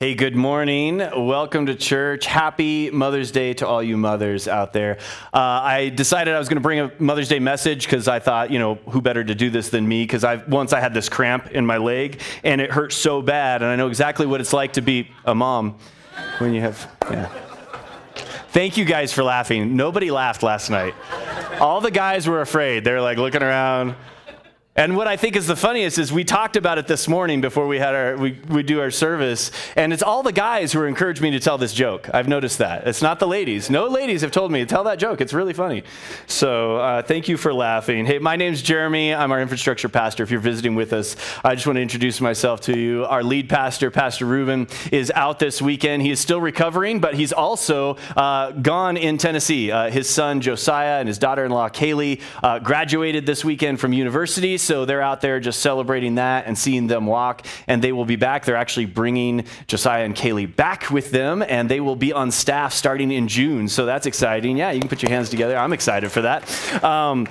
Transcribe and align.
Hey, 0.00 0.14
good 0.14 0.36
morning. 0.36 0.98
Welcome 0.98 1.66
to 1.66 1.74
church. 1.74 2.24
Happy 2.24 2.88
Mother's 2.88 3.32
Day 3.32 3.52
to 3.54 3.66
all 3.66 3.82
you 3.82 3.96
mothers 3.96 4.46
out 4.46 4.72
there. 4.72 4.98
Uh, 5.34 5.38
I 5.40 5.88
decided 5.88 6.34
I 6.34 6.38
was 6.38 6.48
going 6.48 6.58
to 6.58 6.60
bring 6.60 6.78
a 6.78 6.92
Mother's 7.00 7.26
Day 7.26 7.40
message 7.40 7.82
because 7.82 8.06
I 8.06 8.20
thought, 8.20 8.52
you 8.52 8.60
know, 8.60 8.76
who 8.90 9.02
better 9.02 9.24
to 9.24 9.34
do 9.34 9.50
this 9.50 9.70
than 9.70 9.88
me? 9.88 10.04
Because 10.04 10.22
I 10.22 10.36
once 10.36 10.72
I 10.72 10.78
had 10.78 10.94
this 10.94 11.08
cramp 11.08 11.50
in 11.50 11.66
my 11.66 11.78
leg 11.78 12.20
and 12.44 12.60
it 12.60 12.70
hurt 12.70 12.92
so 12.92 13.20
bad, 13.22 13.60
and 13.60 13.72
I 13.72 13.74
know 13.74 13.88
exactly 13.88 14.24
what 14.24 14.40
it's 14.40 14.52
like 14.52 14.74
to 14.74 14.82
be 14.82 15.10
a 15.24 15.34
mom 15.34 15.76
when 16.38 16.54
you 16.54 16.60
have. 16.60 16.88
Yeah. 17.10 17.26
Thank 18.50 18.76
you 18.76 18.84
guys 18.84 19.12
for 19.12 19.24
laughing. 19.24 19.74
Nobody 19.74 20.12
laughed 20.12 20.44
last 20.44 20.70
night. 20.70 20.94
All 21.58 21.80
the 21.80 21.90
guys 21.90 22.28
were 22.28 22.40
afraid. 22.40 22.84
They're 22.84 23.02
like 23.02 23.18
looking 23.18 23.42
around. 23.42 23.96
And 24.78 24.96
what 24.96 25.08
I 25.08 25.16
think 25.16 25.34
is 25.34 25.48
the 25.48 25.56
funniest 25.56 25.98
is 25.98 26.12
we 26.12 26.22
talked 26.22 26.56
about 26.56 26.78
it 26.78 26.86
this 26.86 27.08
morning 27.08 27.40
before 27.40 27.66
we 27.66 27.80
had 27.80 27.96
our 27.96 28.16
we, 28.16 28.38
we 28.48 28.62
do 28.62 28.78
our 28.78 28.92
service, 28.92 29.50
and 29.74 29.92
it's 29.92 30.04
all 30.04 30.22
the 30.22 30.30
guys 30.30 30.72
who 30.72 30.84
encouraged 30.84 31.20
me 31.20 31.32
to 31.32 31.40
tell 31.40 31.58
this 31.58 31.74
joke. 31.74 32.08
I've 32.14 32.28
noticed 32.28 32.58
that. 32.58 32.86
It's 32.86 33.02
not 33.02 33.18
the 33.18 33.26
ladies. 33.26 33.70
No 33.70 33.88
ladies 33.88 34.20
have 34.20 34.30
told 34.30 34.52
me 34.52 34.60
to 34.60 34.66
tell 34.66 34.84
that 34.84 35.00
joke. 35.00 35.20
It's 35.20 35.32
really 35.32 35.52
funny. 35.52 35.82
So 36.28 36.76
uh, 36.76 37.02
thank 37.02 37.26
you 37.26 37.36
for 37.36 37.52
laughing. 37.52 38.06
Hey, 38.06 38.20
my 38.20 38.36
name's 38.36 38.62
Jeremy. 38.62 39.12
I'm 39.12 39.32
our 39.32 39.40
infrastructure 39.40 39.88
pastor. 39.88 40.22
If 40.22 40.30
you're 40.30 40.38
visiting 40.38 40.76
with 40.76 40.92
us, 40.92 41.16
I 41.42 41.56
just 41.56 41.66
want 41.66 41.78
to 41.78 41.82
introduce 41.82 42.20
myself 42.20 42.60
to 42.62 42.78
you. 42.78 43.04
Our 43.06 43.24
lead 43.24 43.48
pastor, 43.48 43.90
Pastor 43.90 44.26
Ruben, 44.26 44.68
is 44.92 45.10
out 45.16 45.40
this 45.40 45.60
weekend. 45.60 46.02
He 46.02 46.12
is 46.12 46.20
still 46.20 46.40
recovering, 46.40 47.00
but 47.00 47.14
he's 47.14 47.32
also 47.32 47.96
uh, 48.16 48.52
gone 48.52 48.96
in 48.96 49.18
Tennessee. 49.18 49.72
Uh, 49.72 49.90
his 49.90 50.08
son 50.08 50.40
Josiah 50.40 51.00
and 51.00 51.08
his 51.08 51.18
daughter-in-law 51.18 51.70
Kaylee 51.70 52.20
uh, 52.44 52.60
graduated 52.60 53.26
this 53.26 53.44
weekend 53.44 53.80
from 53.80 53.92
university 53.92 54.56
so 54.68 54.84
they're 54.84 55.00
out 55.00 55.22
there 55.22 55.40
just 55.40 55.60
celebrating 55.60 56.16
that 56.16 56.46
and 56.46 56.56
seeing 56.56 56.88
them 56.88 57.06
walk, 57.06 57.46
and 57.66 57.82
they 57.82 57.90
will 57.90 58.04
be 58.04 58.16
back. 58.16 58.44
They're 58.44 58.54
actually 58.54 58.84
bringing 58.84 59.46
Josiah 59.66 60.04
and 60.04 60.14
Kaylee 60.14 60.54
back 60.54 60.90
with 60.90 61.10
them, 61.10 61.42
and 61.42 61.70
they 61.70 61.80
will 61.80 61.96
be 61.96 62.12
on 62.12 62.30
staff 62.30 62.74
starting 62.74 63.10
in 63.10 63.28
June. 63.28 63.68
So 63.68 63.86
that's 63.86 64.04
exciting. 64.04 64.58
Yeah, 64.58 64.72
you 64.72 64.80
can 64.80 64.90
put 64.90 65.02
your 65.02 65.10
hands 65.10 65.30
together. 65.30 65.56
I'm 65.56 65.72
excited 65.72 66.12
for 66.12 66.20
that. 66.20 66.84
Um, 66.84 67.26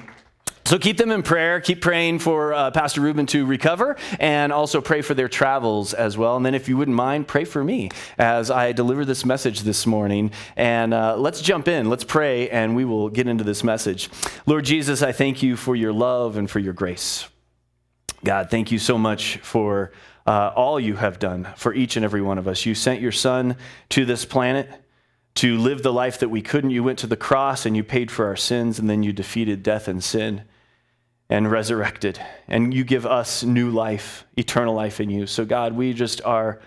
so 0.67 0.77
keep 0.77 0.97
them 0.97 1.11
in 1.11 1.23
prayer. 1.23 1.61
Keep 1.61 1.79
praying 1.79 2.19
for 2.19 2.53
uh, 2.53 2.71
Pastor 2.71 2.99
Ruben 2.99 3.25
to 3.27 3.45
recover 3.45 3.95
and 4.19 4.51
also 4.51 4.81
pray 4.81 5.01
for 5.01 5.13
their 5.13 5.29
travels 5.29 5.93
as 5.93 6.17
well. 6.17 6.35
And 6.35 6.45
then, 6.45 6.55
if 6.55 6.67
you 6.67 6.75
wouldn't 6.75 6.97
mind, 6.97 7.25
pray 7.25 7.45
for 7.45 7.63
me 7.63 7.89
as 8.17 8.51
I 8.51 8.73
deliver 8.73 9.05
this 9.05 9.23
message 9.23 9.61
this 9.61 9.87
morning. 9.87 10.31
And 10.57 10.93
uh, 10.93 11.15
let's 11.15 11.41
jump 11.41 11.69
in. 11.69 11.89
Let's 11.89 12.03
pray 12.03 12.49
and 12.49 12.75
we 12.75 12.83
will 12.83 13.07
get 13.07 13.29
into 13.29 13.45
this 13.45 13.63
message. 13.63 14.09
Lord 14.45 14.65
Jesus, 14.65 15.01
I 15.01 15.13
thank 15.13 15.41
you 15.41 15.55
for 15.55 15.73
your 15.73 15.93
love 15.93 16.35
and 16.35 16.51
for 16.51 16.59
your 16.59 16.73
grace. 16.73 17.29
God, 18.25 18.49
thank 18.49 18.69
you 18.69 18.77
so 18.77 18.97
much 18.97 19.37
for 19.37 19.93
uh, 20.25 20.51
all 20.53 20.81
you 20.81 20.97
have 20.97 21.17
done 21.17 21.47
for 21.55 21.73
each 21.73 21.95
and 21.95 22.03
every 22.03 22.21
one 22.21 22.37
of 22.37 22.45
us. 22.45 22.65
You 22.65 22.75
sent 22.75 22.99
your 22.99 23.13
son 23.13 23.55
to 23.91 24.03
this 24.03 24.25
planet 24.25 24.69
to 25.35 25.57
live 25.57 25.81
the 25.81 25.93
life 25.93 26.19
that 26.19 26.27
we 26.27 26.41
couldn't. 26.41 26.71
You 26.71 26.83
went 26.83 26.99
to 26.99 27.07
the 27.07 27.15
cross 27.15 27.65
and 27.65 27.77
you 27.77 27.85
paid 27.85 28.11
for 28.11 28.25
our 28.25 28.35
sins, 28.35 28.79
and 28.79 28.89
then 28.89 29.01
you 29.01 29.13
defeated 29.13 29.63
death 29.63 29.87
and 29.87 30.03
sin 30.03 30.43
and 31.29 31.49
resurrected. 31.49 32.19
And 32.47 32.73
you 32.73 32.83
give 32.83 33.05
us 33.05 33.43
new 33.43 33.69
life, 33.69 34.25
eternal 34.37 34.73
life 34.73 34.99
in 34.99 35.09
you. 35.09 35.27
So, 35.27 35.45
God, 35.45 35.73
we 35.73 35.93
just 35.93 36.21
are 36.23 36.59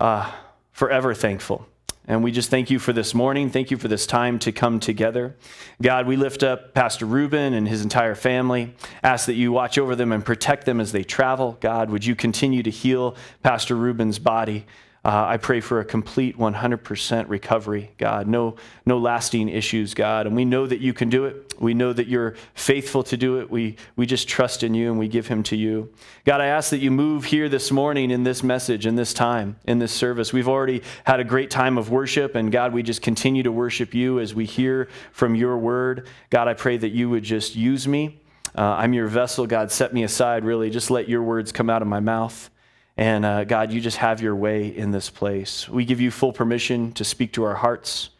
uh, 0.00 0.32
forever 0.72 1.14
thankful 1.14 1.66
and 2.08 2.22
we 2.22 2.30
just 2.30 2.50
thank 2.50 2.70
you 2.70 2.78
for 2.78 2.92
this 2.92 3.14
morning. 3.14 3.50
Thank 3.50 3.72
you 3.72 3.76
for 3.76 3.88
this 3.88 4.06
time 4.06 4.38
to 4.40 4.52
come 4.52 4.78
together. 4.78 5.34
God, 5.82 6.06
we 6.06 6.16
lift 6.16 6.44
up 6.44 6.72
Pastor 6.72 7.04
Ruben 7.04 7.52
and 7.52 7.66
his 7.66 7.82
entire 7.82 8.14
family. 8.14 8.74
Ask 9.02 9.26
that 9.26 9.34
you 9.34 9.50
watch 9.50 9.76
over 9.76 9.96
them 9.96 10.12
and 10.12 10.24
protect 10.24 10.66
them 10.66 10.80
as 10.80 10.92
they 10.92 11.02
travel. 11.02 11.56
God, 11.60 11.90
would 11.90 12.04
you 12.04 12.14
continue 12.14 12.62
to 12.62 12.70
heal 12.70 13.16
Pastor 13.42 13.74
Ruben's 13.74 14.20
body? 14.20 14.66
Uh, 15.06 15.24
I 15.24 15.36
pray 15.36 15.60
for 15.60 15.78
a 15.78 15.84
complete 15.84 16.36
100% 16.36 17.28
recovery, 17.28 17.92
God. 17.96 18.26
No, 18.26 18.56
no 18.84 18.98
lasting 18.98 19.48
issues, 19.48 19.94
God. 19.94 20.26
And 20.26 20.34
we 20.34 20.44
know 20.44 20.66
that 20.66 20.80
you 20.80 20.92
can 20.92 21.08
do 21.08 21.26
it. 21.26 21.54
We 21.60 21.74
know 21.74 21.92
that 21.92 22.08
you're 22.08 22.34
faithful 22.54 23.04
to 23.04 23.16
do 23.16 23.38
it. 23.38 23.48
We, 23.48 23.76
we 23.94 24.04
just 24.04 24.26
trust 24.26 24.64
in 24.64 24.74
you 24.74 24.90
and 24.90 24.98
we 24.98 25.06
give 25.06 25.28
him 25.28 25.44
to 25.44 25.54
you. 25.54 25.92
God, 26.24 26.40
I 26.40 26.46
ask 26.46 26.70
that 26.70 26.80
you 26.80 26.90
move 26.90 27.26
here 27.26 27.48
this 27.48 27.70
morning 27.70 28.10
in 28.10 28.24
this 28.24 28.42
message, 28.42 28.84
in 28.84 28.96
this 28.96 29.14
time, 29.14 29.60
in 29.64 29.78
this 29.78 29.92
service. 29.92 30.32
We've 30.32 30.48
already 30.48 30.82
had 31.04 31.20
a 31.20 31.24
great 31.24 31.52
time 31.52 31.78
of 31.78 31.88
worship, 31.88 32.34
and 32.34 32.50
God, 32.50 32.72
we 32.72 32.82
just 32.82 33.00
continue 33.00 33.44
to 33.44 33.52
worship 33.52 33.94
you 33.94 34.18
as 34.18 34.34
we 34.34 34.44
hear 34.44 34.88
from 35.12 35.36
your 35.36 35.56
word. 35.56 36.08
God, 36.30 36.48
I 36.48 36.54
pray 36.54 36.78
that 36.78 36.90
you 36.90 37.08
would 37.10 37.22
just 37.22 37.54
use 37.54 37.86
me. 37.86 38.18
Uh, 38.58 38.62
I'm 38.62 38.92
your 38.92 39.06
vessel. 39.06 39.46
God, 39.46 39.70
set 39.70 39.94
me 39.94 40.02
aside, 40.02 40.44
really. 40.44 40.68
Just 40.68 40.90
let 40.90 41.08
your 41.08 41.22
words 41.22 41.52
come 41.52 41.70
out 41.70 41.80
of 41.80 41.86
my 41.86 42.00
mouth. 42.00 42.50
And 42.96 43.24
uh, 43.24 43.44
God, 43.44 43.72
you 43.72 43.80
just 43.80 43.98
have 43.98 44.22
your 44.22 44.34
way 44.34 44.68
in 44.68 44.90
this 44.90 45.10
place. 45.10 45.68
We 45.68 45.84
give 45.84 46.00
you 46.00 46.10
full 46.10 46.32
permission 46.32 46.92
to 46.92 47.04
speak 47.04 47.32
to 47.34 47.44
our 47.44 47.54
hearts. 47.54 48.10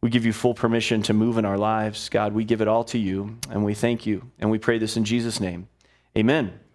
We 0.00 0.10
give 0.10 0.24
you 0.24 0.32
full 0.32 0.54
permission 0.54 1.02
to 1.02 1.12
move 1.12 1.36
in 1.36 1.44
our 1.44 1.58
lives. 1.58 2.08
God, 2.08 2.32
we 2.32 2.44
give 2.44 2.60
it 2.60 2.68
all 2.68 2.84
to 2.84 2.98
you, 2.98 3.38
and 3.50 3.64
we 3.64 3.74
thank 3.74 4.06
you. 4.06 4.30
And 4.38 4.50
we 4.50 4.58
pray 4.58 4.78
this 4.78 4.96
in 4.96 5.04
Jesus' 5.04 5.40
name. 5.40 5.68
Amen. 6.16 6.65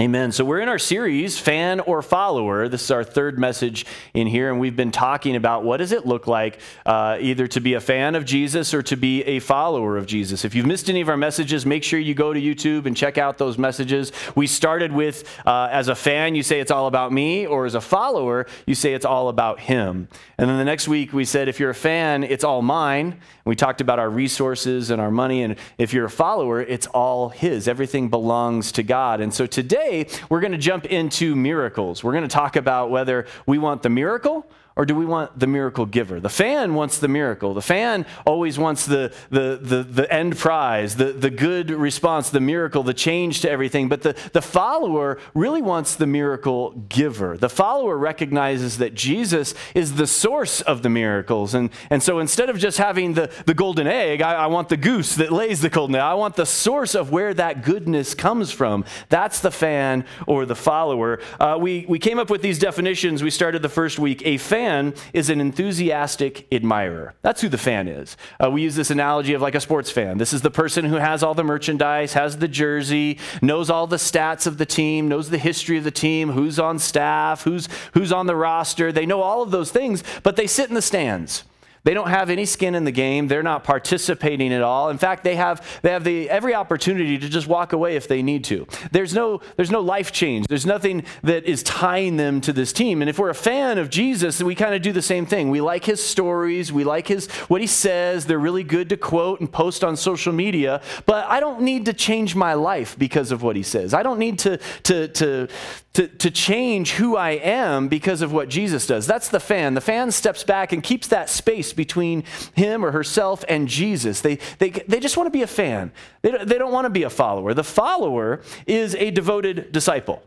Amen. 0.00 0.30
So 0.30 0.44
we're 0.44 0.60
in 0.60 0.68
our 0.68 0.78
series, 0.78 1.40
Fan 1.40 1.80
or 1.80 2.02
Follower. 2.02 2.68
This 2.68 2.84
is 2.84 2.92
our 2.92 3.02
third 3.02 3.36
message 3.36 3.84
in 4.14 4.28
here, 4.28 4.48
and 4.48 4.60
we've 4.60 4.76
been 4.76 4.92
talking 4.92 5.34
about 5.34 5.64
what 5.64 5.78
does 5.78 5.90
it 5.90 6.06
look 6.06 6.28
like 6.28 6.60
uh, 6.86 7.18
either 7.20 7.48
to 7.48 7.60
be 7.60 7.74
a 7.74 7.80
fan 7.80 8.14
of 8.14 8.24
Jesus 8.24 8.72
or 8.72 8.80
to 8.82 8.94
be 8.96 9.24
a 9.24 9.40
follower 9.40 9.96
of 9.96 10.06
Jesus. 10.06 10.44
If 10.44 10.54
you've 10.54 10.66
missed 10.66 10.88
any 10.88 11.00
of 11.00 11.08
our 11.08 11.16
messages, 11.16 11.66
make 11.66 11.82
sure 11.82 11.98
you 11.98 12.14
go 12.14 12.32
to 12.32 12.40
YouTube 12.40 12.86
and 12.86 12.96
check 12.96 13.18
out 13.18 13.38
those 13.38 13.58
messages. 13.58 14.12
We 14.36 14.46
started 14.46 14.92
with, 14.92 15.28
uh, 15.44 15.66
as 15.72 15.88
a 15.88 15.96
fan, 15.96 16.36
you 16.36 16.44
say 16.44 16.60
it's 16.60 16.70
all 16.70 16.86
about 16.86 17.10
me, 17.10 17.44
or 17.48 17.66
as 17.66 17.74
a 17.74 17.80
follower, 17.80 18.46
you 18.66 18.76
say 18.76 18.94
it's 18.94 19.04
all 19.04 19.28
about 19.28 19.58
him. 19.58 20.06
And 20.38 20.48
then 20.48 20.58
the 20.58 20.64
next 20.64 20.86
week, 20.86 21.12
we 21.12 21.24
said 21.24 21.48
if 21.48 21.58
you're 21.58 21.70
a 21.70 21.74
fan, 21.74 22.22
it's 22.22 22.44
all 22.44 22.62
mine. 22.62 23.18
We 23.44 23.56
talked 23.56 23.80
about 23.80 23.98
our 23.98 24.10
resources 24.10 24.90
and 24.90 25.00
our 25.02 25.10
money, 25.10 25.42
and 25.42 25.56
if 25.76 25.92
you're 25.92 26.04
a 26.04 26.10
follower, 26.10 26.60
it's 26.60 26.86
all 26.86 27.30
his. 27.30 27.66
Everything 27.66 28.08
belongs 28.08 28.70
to 28.72 28.84
God. 28.84 29.20
And 29.20 29.34
so 29.34 29.44
today, 29.44 29.87
today 29.88 30.08
we're 30.28 30.40
going 30.40 30.52
to 30.52 30.58
jump 30.58 30.84
into 30.86 31.34
miracles. 31.34 32.04
We're 32.04 32.12
going 32.12 32.22
to 32.22 32.28
talk 32.28 32.56
about 32.56 32.90
whether 32.90 33.26
we 33.46 33.58
want 33.58 33.82
the 33.82 33.88
miracle 33.88 34.46
or 34.78 34.86
do 34.86 34.94
we 34.94 35.04
want 35.04 35.36
the 35.36 35.48
miracle 35.48 35.86
giver? 35.86 36.20
The 36.20 36.28
fan 36.28 36.72
wants 36.72 36.98
the 36.98 37.08
miracle. 37.08 37.52
The 37.52 37.60
fan 37.60 38.06
always 38.24 38.60
wants 38.60 38.86
the, 38.86 39.12
the, 39.28 39.58
the, 39.60 39.82
the, 39.82 40.12
end 40.12 40.38
prize, 40.38 40.94
the, 40.94 41.06
the 41.06 41.30
good 41.30 41.70
response, 41.70 42.30
the 42.30 42.40
miracle, 42.40 42.84
the 42.84 42.94
change 42.94 43.40
to 43.40 43.50
everything. 43.50 43.88
But 43.88 44.02
the, 44.02 44.14
the 44.32 44.40
follower 44.40 45.18
really 45.34 45.62
wants 45.62 45.96
the 45.96 46.06
miracle 46.06 46.70
giver. 46.88 47.36
The 47.36 47.48
follower 47.48 47.98
recognizes 47.98 48.78
that 48.78 48.94
Jesus 48.94 49.52
is 49.74 49.96
the 49.96 50.06
source 50.06 50.60
of 50.60 50.84
the 50.84 50.88
miracles. 50.88 51.54
And, 51.54 51.70
and 51.90 52.00
so 52.00 52.20
instead 52.20 52.48
of 52.48 52.56
just 52.56 52.78
having 52.78 53.14
the, 53.14 53.32
the 53.46 53.54
golden 53.54 53.88
egg, 53.88 54.22
I, 54.22 54.34
I 54.34 54.46
want 54.46 54.68
the 54.68 54.76
goose 54.76 55.16
that 55.16 55.32
lays 55.32 55.60
the 55.60 55.70
golden 55.70 55.96
egg. 55.96 56.02
I 56.02 56.14
want 56.14 56.36
the 56.36 56.46
source 56.46 56.94
of 56.94 57.10
where 57.10 57.34
that 57.34 57.64
goodness 57.64 58.14
comes 58.14 58.52
from. 58.52 58.84
That's 59.08 59.40
the 59.40 59.50
fan 59.50 60.04
or 60.28 60.46
the 60.46 60.54
follower. 60.54 61.18
Uh, 61.40 61.58
we, 61.60 61.84
we 61.88 61.98
came 61.98 62.20
up 62.20 62.30
with 62.30 62.42
these 62.42 62.60
definitions. 62.60 63.24
We 63.24 63.30
started 63.30 63.62
the 63.62 63.68
first 63.68 63.98
week. 63.98 64.22
A 64.24 64.36
fan 64.36 64.67
fan 64.68 64.94
is 65.14 65.30
an 65.30 65.40
enthusiastic 65.40 66.46
admirer. 66.52 67.14
That's 67.22 67.40
who 67.40 67.48
the 67.48 67.58
fan 67.58 67.88
is. 67.88 68.16
Uh, 68.42 68.50
we 68.50 68.62
use 68.62 68.76
this 68.76 68.90
analogy 68.90 69.32
of 69.32 69.40
like 69.40 69.54
a 69.54 69.60
sports 69.60 69.90
fan. 69.90 70.18
This 70.18 70.34
is 70.34 70.42
the 70.42 70.50
person 70.50 70.84
who 70.84 70.96
has 70.96 71.22
all 71.22 71.34
the 71.34 71.44
merchandise, 71.44 72.12
has 72.12 72.36
the 72.36 72.48
jersey, 72.48 73.18
knows 73.40 73.70
all 73.70 73.86
the 73.86 73.96
stats 73.96 74.46
of 74.46 74.58
the 74.58 74.66
team, 74.66 75.08
knows 75.08 75.30
the 75.30 75.38
history 75.38 75.78
of 75.78 75.84
the 75.84 75.90
team, 75.90 76.32
who's 76.32 76.58
on 76.58 76.78
staff, 76.78 77.44
who's, 77.44 77.68
who's 77.94 78.12
on 78.12 78.26
the 78.26 78.36
roster. 78.36 78.92
They 78.92 79.06
know 79.06 79.22
all 79.22 79.42
of 79.42 79.50
those 79.50 79.70
things, 79.70 80.04
but 80.22 80.36
they 80.36 80.46
sit 80.46 80.68
in 80.68 80.74
the 80.74 80.82
stands. 80.82 81.44
They 81.88 81.94
don't 81.94 82.10
have 82.10 82.28
any 82.28 82.44
skin 82.44 82.74
in 82.74 82.84
the 82.84 82.92
game. 82.92 83.28
They're 83.28 83.42
not 83.42 83.64
participating 83.64 84.52
at 84.52 84.60
all. 84.60 84.90
In 84.90 84.98
fact, 84.98 85.24
they 85.24 85.36
have, 85.36 85.80
they 85.80 85.90
have 85.90 86.04
the, 86.04 86.28
every 86.28 86.54
opportunity 86.54 87.16
to 87.16 87.28
just 87.30 87.46
walk 87.46 87.72
away 87.72 87.96
if 87.96 88.06
they 88.06 88.22
need 88.22 88.44
to. 88.44 88.66
There's 88.92 89.14
no, 89.14 89.40
there's 89.56 89.70
no 89.70 89.80
life 89.80 90.12
change. 90.12 90.48
There's 90.48 90.66
nothing 90.66 91.04
that 91.22 91.46
is 91.46 91.62
tying 91.62 92.18
them 92.18 92.42
to 92.42 92.52
this 92.52 92.74
team. 92.74 93.00
And 93.00 93.08
if 93.08 93.18
we're 93.18 93.30
a 93.30 93.34
fan 93.34 93.78
of 93.78 93.88
Jesus, 93.88 94.42
we 94.42 94.54
kind 94.54 94.74
of 94.74 94.82
do 94.82 94.92
the 94.92 95.00
same 95.00 95.24
thing. 95.24 95.48
We 95.48 95.62
like 95.62 95.86
his 95.86 96.04
stories. 96.04 96.70
We 96.70 96.84
like 96.84 97.08
his, 97.08 97.26
what 97.48 97.62
he 97.62 97.66
says. 97.66 98.26
They're 98.26 98.38
really 98.38 98.64
good 98.64 98.90
to 98.90 98.98
quote 98.98 99.40
and 99.40 99.50
post 99.50 99.82
on 99.82 99.96
social 99.96 100.34
media. 100.34 100.82
But 101.06 101.24
I 101.24 101.40
don't 101.40 101.62
need 101.62 101.86
to 101.86 101.94
change 101.94 102.34
my 102.34 102.52
life 102.52 102.98
because 102.98 103.32
of 103.32 103.42
what 103.42 103.56
he 103.56 103.62
says. 103.62 103.94
I 103.94 104.02
don't 104.02 104.18
need 104.18 104.38
to, 104.40 104.58
to, 104.82 105.08
to, 105.08 105.48
to, 105.94 106.06
to 106.06 106.30
change 106.30 106.92
who 106.92 107.16
I 107.16 107.30
am 107.30 107.88
because 107.88 108.20
of 108.20 108.30
what 108.30 108.50
Jesus 108.50 108.86
does. 108.86 109.06
That's 109.06 109.30
the 109.30 109.40
fan. 109.40 109.72
The 109.72 109.80
fan 109.80 110.10
steps 110.10 110.44
back 110.44 110.72
and 110.72 110.82
keeps 110.82 111.08
that 111.08 111.30
space 111.30 111.68
space 111.68 111.72
between 111.78 112.24
him 112.54 112.84
or 112.84 112.90
herself 112.90 113.42
and 113.48 113.66
Jesus. 113.66 114.20
They, 114.20 114.38
they, 114.58 114.68
they 114.68 115.00
just 115.00 115.16
want 115.16 115.28
to 115.28 115.30
be 115.30 115.40
a 115.40 115.46
fan, 115.46 115.92
they 116.20 116.32
don't, 116.32 116.46
they 116.46 116.58
don't 116.58 116.72
want 116.72 116.84
to 116.84 116.90
be 116.90 117.04
a 117.04 117.10
follower. 117.10 117.54
The 117.54 117.64
follower 117.64 118.42
is 118.66 118.94
a 118.96 119.10
devoted 119.10 119.72
disciple. 119.72 120.22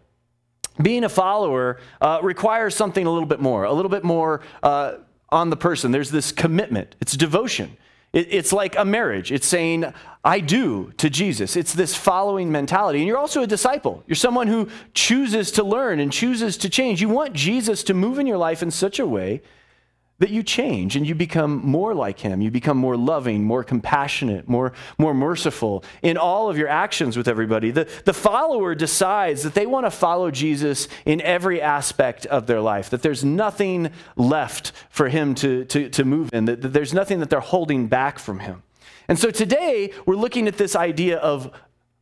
Being 0.81 1.03
a 1.03 1.09
follower 1.09 1.80
uh, 2.00 2.19
requires 2.24 2.74
something 2.74 3.06
a 3.06 3.12
little 3.12 3.27
bit 3.27 3.39
more, 3.39 3.65
a 3.65 3.74
little 3.74 3.92
bit 3.92 4.03
more 4.03 4.42
uh, 4.63 4.95
on 5.30 5.51
the 5.51 5.57
person. 5.57 5.92
There's 5.92 6.09
this 6.09 6.31
commitment, 6.31 6.95
it's 7.00 7.15
devotion. 7.15 7.77
it's 8.13 8.51
like 8.51 8.75
a 8.77 8.83
marriage. 8.83 9.31
It's 9.31 9.48
saying, 9.48 9.94
I 10.24 10.39
do 10.39 10.92
to 10.98 11.09
Jesus. 11.09 11.56
It's 11.56 11.74
this 11.74 11.95
following 11.95 12.51
mentality. 12.51 13.00
And 13.00 13.07
you're 13.07 13.18
also 13.18 13.42
a 13.44 13.48
disciple. 13.48 14.03
You're 14.06 14.15
someone 14.15 14.48
who 14.48 14.69
chooses 14.94 15.51
to 15.53 15.63
learn 15.63 16.00
and 16.00 16.12
chooses 16.12 16.57
to 16.57 16.69
change. 16.69 17.01
You 17.01 17.09
want 17.09 17.33
Jesus 17.33 17.83
to 17.83 17.94
move 17.94 18.19
in 18.19 18.27
your 18.27 18.38
life 18.38 18.62
in 18.62 18.71
such 18.71 19.00
a 19.00 19.06
way 19.06 19.42
that 20.22 20.30
you 20.30 20.44
change 20.44 20.96
and 20.96 21.06
you 21.06 21.16
become 21.16 21.66
more 21.66 21.96
like 21.96 22.20
him. 22.20 22.42
You 22.42 22.52
become 22.52 22.78
more 22.78 22.96
loving, 22.96 23.44
more 23.44 23.64
compassionate, 23.64 24.48
more, 24.48 24.72
more 25.00 25.16
merciful 25.16 25.84
in 26.04 26.16
all 26.16 26.48
of 26.48 26.60
your 26.60 26.68
actions 26.68 27.18
with 27.18 27.28
everybody. 27.28 27.72
The, 27.72 27.90
the 28.06 28.14
follower 28.14 28.76
decides 28.76 29.42
that 29.42 29.56
they 29.56 29.66
want 29.66 29.88
to 29.88 29.92
follow 29.92 30.30
Jesus 30.30 30.88
in 31.06 31.22
every 31.22 31.60
aspect 31.60 32.28
of 32.28 32.46
their 32.46 32.62
life, 32.62 32.92
that 32.92 33.02
there's 33.02 33.26
nothing 33.26 33.90
left 34.16 34.74
for 34.92 35.10
him 35.10 35.34
to, 35.36 35.66
to, 35.66 35.90
to 35.90 36.06
move 36.06 36.30
in, 36.34 36.46
that, 36.46 36.62
that 36.62 36.72
there's 36.72 36.94
nothing 36.94 37.20
that 37.20 37.32
they're 37.32 37.40
holding 37.40 37.88
back 37.88 38.20
from 38.20 38.42
him. 38.42 38.62
And 39.08 39.18
so 39.18 39.32
today 39.32 39.92
we're 40.06 40.16
looking 40.16 40.48
at 40.48 40.56
this 40.56 40.76
idea 40.76 41.18
of 41.18 41.52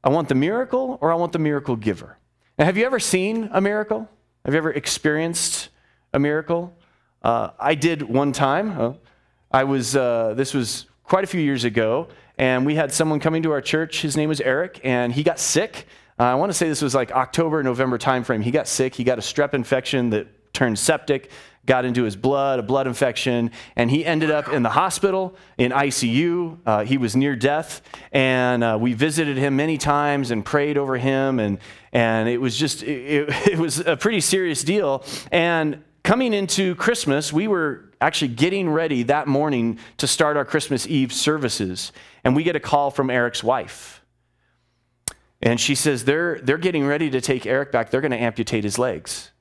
I 0.04 0.10
want 0.10 0.28
the 0.28 0.36
miracle 0.36 0.98
or 1.00 1.14
I 1.14 1.16
want 1.16 1.32
the 1.32 1.40
miracle 1.40 1.78
giver. 1.78 2.18
Now, 2.58 2.66
have 2.66 2.76
you 2.76 2.86
ever 2.86 3.00
seen 3.00 3.50
a 3.54 3.62
miracle? 3.62 4.10
Have 4.44 4.54
you 4.54 4.58
ever 4.58 4.74
experienced 4.74 5.70
a 6.14 6.20
miracle? 6.20 6.76
Uh, 7.22 7.50
I 7.60 7.76
did 7.76 8.02
one 8.02 8.32
time. 8.32 8.80
Uh, 8.80 8.94
I 9.52 9.64
was, 9.64 9.96
uh, 9.96 10.34
this 10.36 10.54
was 10.54 10.86
quite 11.04 11.24
a 11.24 11.28
few 11.28 11.42
years 11.42 11.64
ago, 11.64 12.08
and 12.38 12.66
we 12.66 12.76
had 12.76 12.94
someone 12.94 13.20
coming 13.20 13.44
to 13.44 13.52
our 13.52 13.62
church. 13.62 14.02
His 14.02 14.16
name 14.16 14.30
was 14.30 14.40
Eric, 14.42 14.80
and 14.84 15.12
he 15.12 15.24
got 15.24 15.40
sick. 15.40 15.88
Uh, 16.20 16.24
I 16.24 16.36
want 16.36 16.52
to 16.52 16.54
say 16.54 16.70
this 16.70 16.82
was 16.82 16.96
like 16.96 17.12
October, 17.12 17.64
November 17.64 17.98
timeframe. 17.98 18.44
He 18.44 18.52
got 18.52 18.68
sick. 18.68 18.96
He 18.96 19.04
got 19.04 19.18
a 19.18 19.22
strep 19.22 19.54
infection 19.54 20.12
that 20.12 20.28
turned 20.54 20.78
septic, 20.78 21.32
got 21.66 21.86
into 21.86 22.04
his 22.04 22.16
blood, 22.16 22.60
a 22.60 22.64
blood 22.64 22.88
infection, 22.88 23.52
and 23.76 23.90
he 23.90 24.06
ended 24.06 24.32
up 24.32 24.50
in 24.50 24.64
the 24.64 24.70
hospital 24.70 25.36
in 25.58 25.72
ICU. 25.72 26.58
Uh, 26.66 26.84
he 26.84 26.98
was 26.98 27.16
near 27.16 27.36
death, 27.36 27.82
and 28.12 28.64
uh, 28.64 28.78
we 28.80 28.94
visited 28.94 29.38
him 29.38 29.56
many 29.56 29.78
times 29.78 30.32
and 30.32 30.44
prayed 30.44 30.78
over 30.78 30.98
him, 30.98 31.40
and 31.40 31.60
and 31.92 32.30
it 32.30 32.40
was 32.40 32.56
just 32.58 32.84
it, 32.84 33.30
it 33.48 33.58
was 33.60 33.80
a 33.80 33.96
pretty 33.96 34.22
serious 34.22 34.64
deal. 34.64 35.04
And 35.32 35.84
coming 36.04 36.34
into 36.34 36.76
Christmas, 36.76 37.32
we 37.34 37.48
were 37.48 37.92
actually 38.02 38.30
getting 38.30 38.70
ready 38.70 39.04
that 39.04 39.28
morning 39.28 39.80
to 39.98 40.08
start 40.08 40.38
our 40.38 40.46
Christmas 40.46 40.88
Eve 40.88 41.12
services, 41.14 41.92
and 42.24 42.36
we 42.36 42.44
get 42.44 42.56
a 42.56 42.60
call 42.60 42.92
from 42.92 43.10
Eric's 43.10 43.44
wife. 43.44 44.02
And 45.42 45.60
she 45.60 45.76
says, 45.76 46.06
They're, 46.06 46.40
they're 46.42 46.58
getting 46.58 46.86
ready 46.86 47.10
to 47.10 47.22
take 47.22 47.46
Eric 47.46 47.72
back. 47.72 47.90
They're 47.90 48.02
going 48.02 48.12
to 48.12 48.22
amputate 48.22 48.64
his 48.64 48.78
legs. 48.78 49.32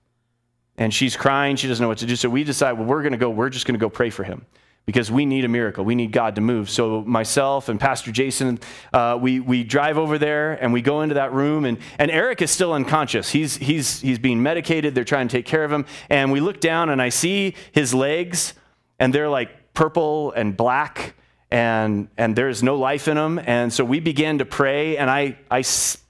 And 0.77 0.95
she's 0.95 1.17
crying. 1.17 1.57
She 1.57 1.67
doesn't 1.67 1.83
know 1.83 1.89
what 1.89 1.99
to 1.99 2.07
do. 2.07 2.15
So 2.15 2.31
we 2.31 2.45
decide, 2.45 2.73
well, 2.73 2.87
we're 2.87 3.03
going 3.03 3.13
to 3.13 3.19
go, 3.19 3.31
we're 3.31 3.51
just 3.51 3.67
going 3.67 3.75
to 3.75 3.81
go 3.81 3.91
pray 3.91 4.11
for 4.11 4.23
him 4.23 4.47
because 4.89 5.11
we 5.11 5.27
need 5.27 5.45
a 5.45 5.49
miracle. 5.49 5.85
We 5.85 5.95
need 5.95 6.13
God 6.13 6.37
to 6.37 6.41
move. 6.41 6.71
So 6.71 7.03
myself 7.03 7.69
and 7.69 7.79
Pastor 7.79 8.11
Jason, 8.11 8.59
uh, 8.91 9.19
we, 9.21 9.39
we 9.39 9.63
drive 9.63 9.99
over 9.99 10.17
there 10.17 10.55
and 10.55 10.73
we 10.73 10.81
go 10.81 11.03
into 11.03 11.17
that 11.17 11.31
room, 11.35 11.67
and, 11.67 11.77
and 11.99 12.11
Eric 12.11 12.41
is 12.41 12.51
still 12.51 12.73
unconscious. 12.73 13.29
He's, 13.29 13.59
he's, 13.59 14.01
he's 14.01 14.19
being 14.19 14.43
medicated. 14.43 14.95
They're 14.95 15.05
trying 15.05 15.29
to 15.29 15.37
take 15.37 15.45
care 15.45 15.63
of 15.63 15.71
him. 15.71 15.85
And 16.09 16.33
we 16.33 16.41
look 16.41 16.59
down, 16.59 16.89
and 16.89 17.03
I 17.03 17.11
see 17.11 17.55
his 17.73 17.93
legs, 17.93 18.55
and 18.99 19.15
they're 19.15 19.29
like 19.29 19.75
purple 19.75 20.33
and 20.33 20.57
black, 20.57 21.17
and, 21.51 22.09
and 22.17 22.35
there's 22.35 22.63
no 22.63 22.77
life 22.77 23.09
in 23.09 23.19
them. 23.19 23.39
And 23.45 23.71
so 23.71 23.85
we 23.85 24.01
began 24.01 24.39
to 24.39 24.47
pray, 24.47 24.97
and 24.97 25.11
I, 25.11 25.37
I 25.51 25.65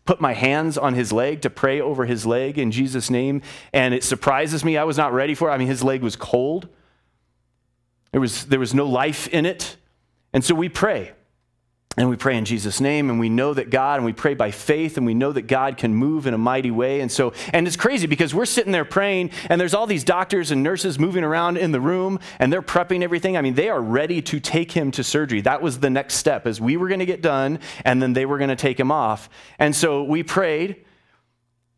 put 0.04 0.20
my 0.20 0.34
hands 0.34 0.78
on 0.78 0.94
his 0.94 1.12
leg 1.12 1.42
to 1.42 1.50
pray 1.50 1.80
over 1.80 2.06
his 2.06 2.24
leg 2.24 2.60
in 2.60 2.70
Jesus' 2.70 3.10
name. 3.10 3.42
And 3.72 3.92
it 3.92 4.04
surprises 4.04 4.64
me. 4.64 4.76
I 4.76 4.84
was 4.84 4.96
not 4.96 5.12
ready 5.12 5.34
for 5.34 5.50
it. 5.50 5.52
I 5.52 5.58
mean, 5.58 5.66
his 5.66 5.82
leg 5.82 6.00
was 6.00 6.14
cold. 6.14 6.68
There 8.12 8.20
was, 8.20 8.46
there 8.46 8.60
was 8.60 8.74
no 8.74 8.86
life 8.86 9.28
in 9.28 9.46
it. 9.46 9.76
And 10.32 10.44
so 10.44 10.54
we 10.54 10.68
pray. 10.68 11.12
And 11.96 12.08
we 12.08 12.14
pray 12.14 12.36
in 12.36 12.44
Jesus' 12.44 12.80
name, 12.80 13.10
and 13.10 13.18
we 13.18 13.28
know 13.28 13.52
that 13.52 13.70
God, 13.70 13.96
and 13.96 14.04
we 14.04 14.12
pray 14.12 14.34
by 14.34 14.52
faith, 14.52 14.96
and 14.96 15.04
we 15.04 15.14
know 15.14 15.32
that 15.32 15.48
God 15.48 15.76
can 15.76 15.92
move 15.92 16.28
in 16.28 16.34
a 16.34 16.38
mighty 16.38 16.70
way. 16.70 17.00
And 17.00 17.10
so, 17.10 17.32
and 17.52 17.66
it's 17.66 17.76
crazy 17.76 18.06
because 18.06 18.32
we're 18.32 18.46
sitting 18.46 18.70
there 18.70 18.84
praying, 18.84 19.32
and 19.50 19.60
there's 19.60 19.74
all 19.74 19.88
these 19.88 20.04
doctors 20.04 20.52
and 20.52 20.62
nurses 20.62 20.96
moving 20.96 21.24
around 21.24 21.56
in 21.56 21.72
the 21.72 21.80
room, 21.80 22.20
and 22.38 22.52
they're 22.52 22.62
prepping 22.62 23.02
everything. 23.02 23.36
I 23.36 23.40
mean, 23.40 23.54
they 23.54 23.68
are 23.68 23.80
ready 23.80 24.22
to 24.22 24.38
take 24.38 24.70
him 24.70 24.92
to 24.92 25.02
surgery. 25.02 25.40
That 25.40 25.60
was 25.60 25.80
the 25.80 25.90
next 25.90 26.14
step, 26.14 26.46
as 26.46 26.60
we 26.60 26.76
were 26.76 26.86
going 26.86 27.00
to 27.00 27.06
get 27.06 27.20
done, 27.20 27.58
and 27.84 28.00
then 28.00 28.12
they 28.12 28.26
were 28.26 28.38
going 28.38 28.50
to 28.50 28.54
take 28.56 28.78
him 28.78 28.92
off. 28.92 29.28
And 29.58 29.74
so 29.74 30.04
we 30.04 30.22
prayed, 30.22 30.84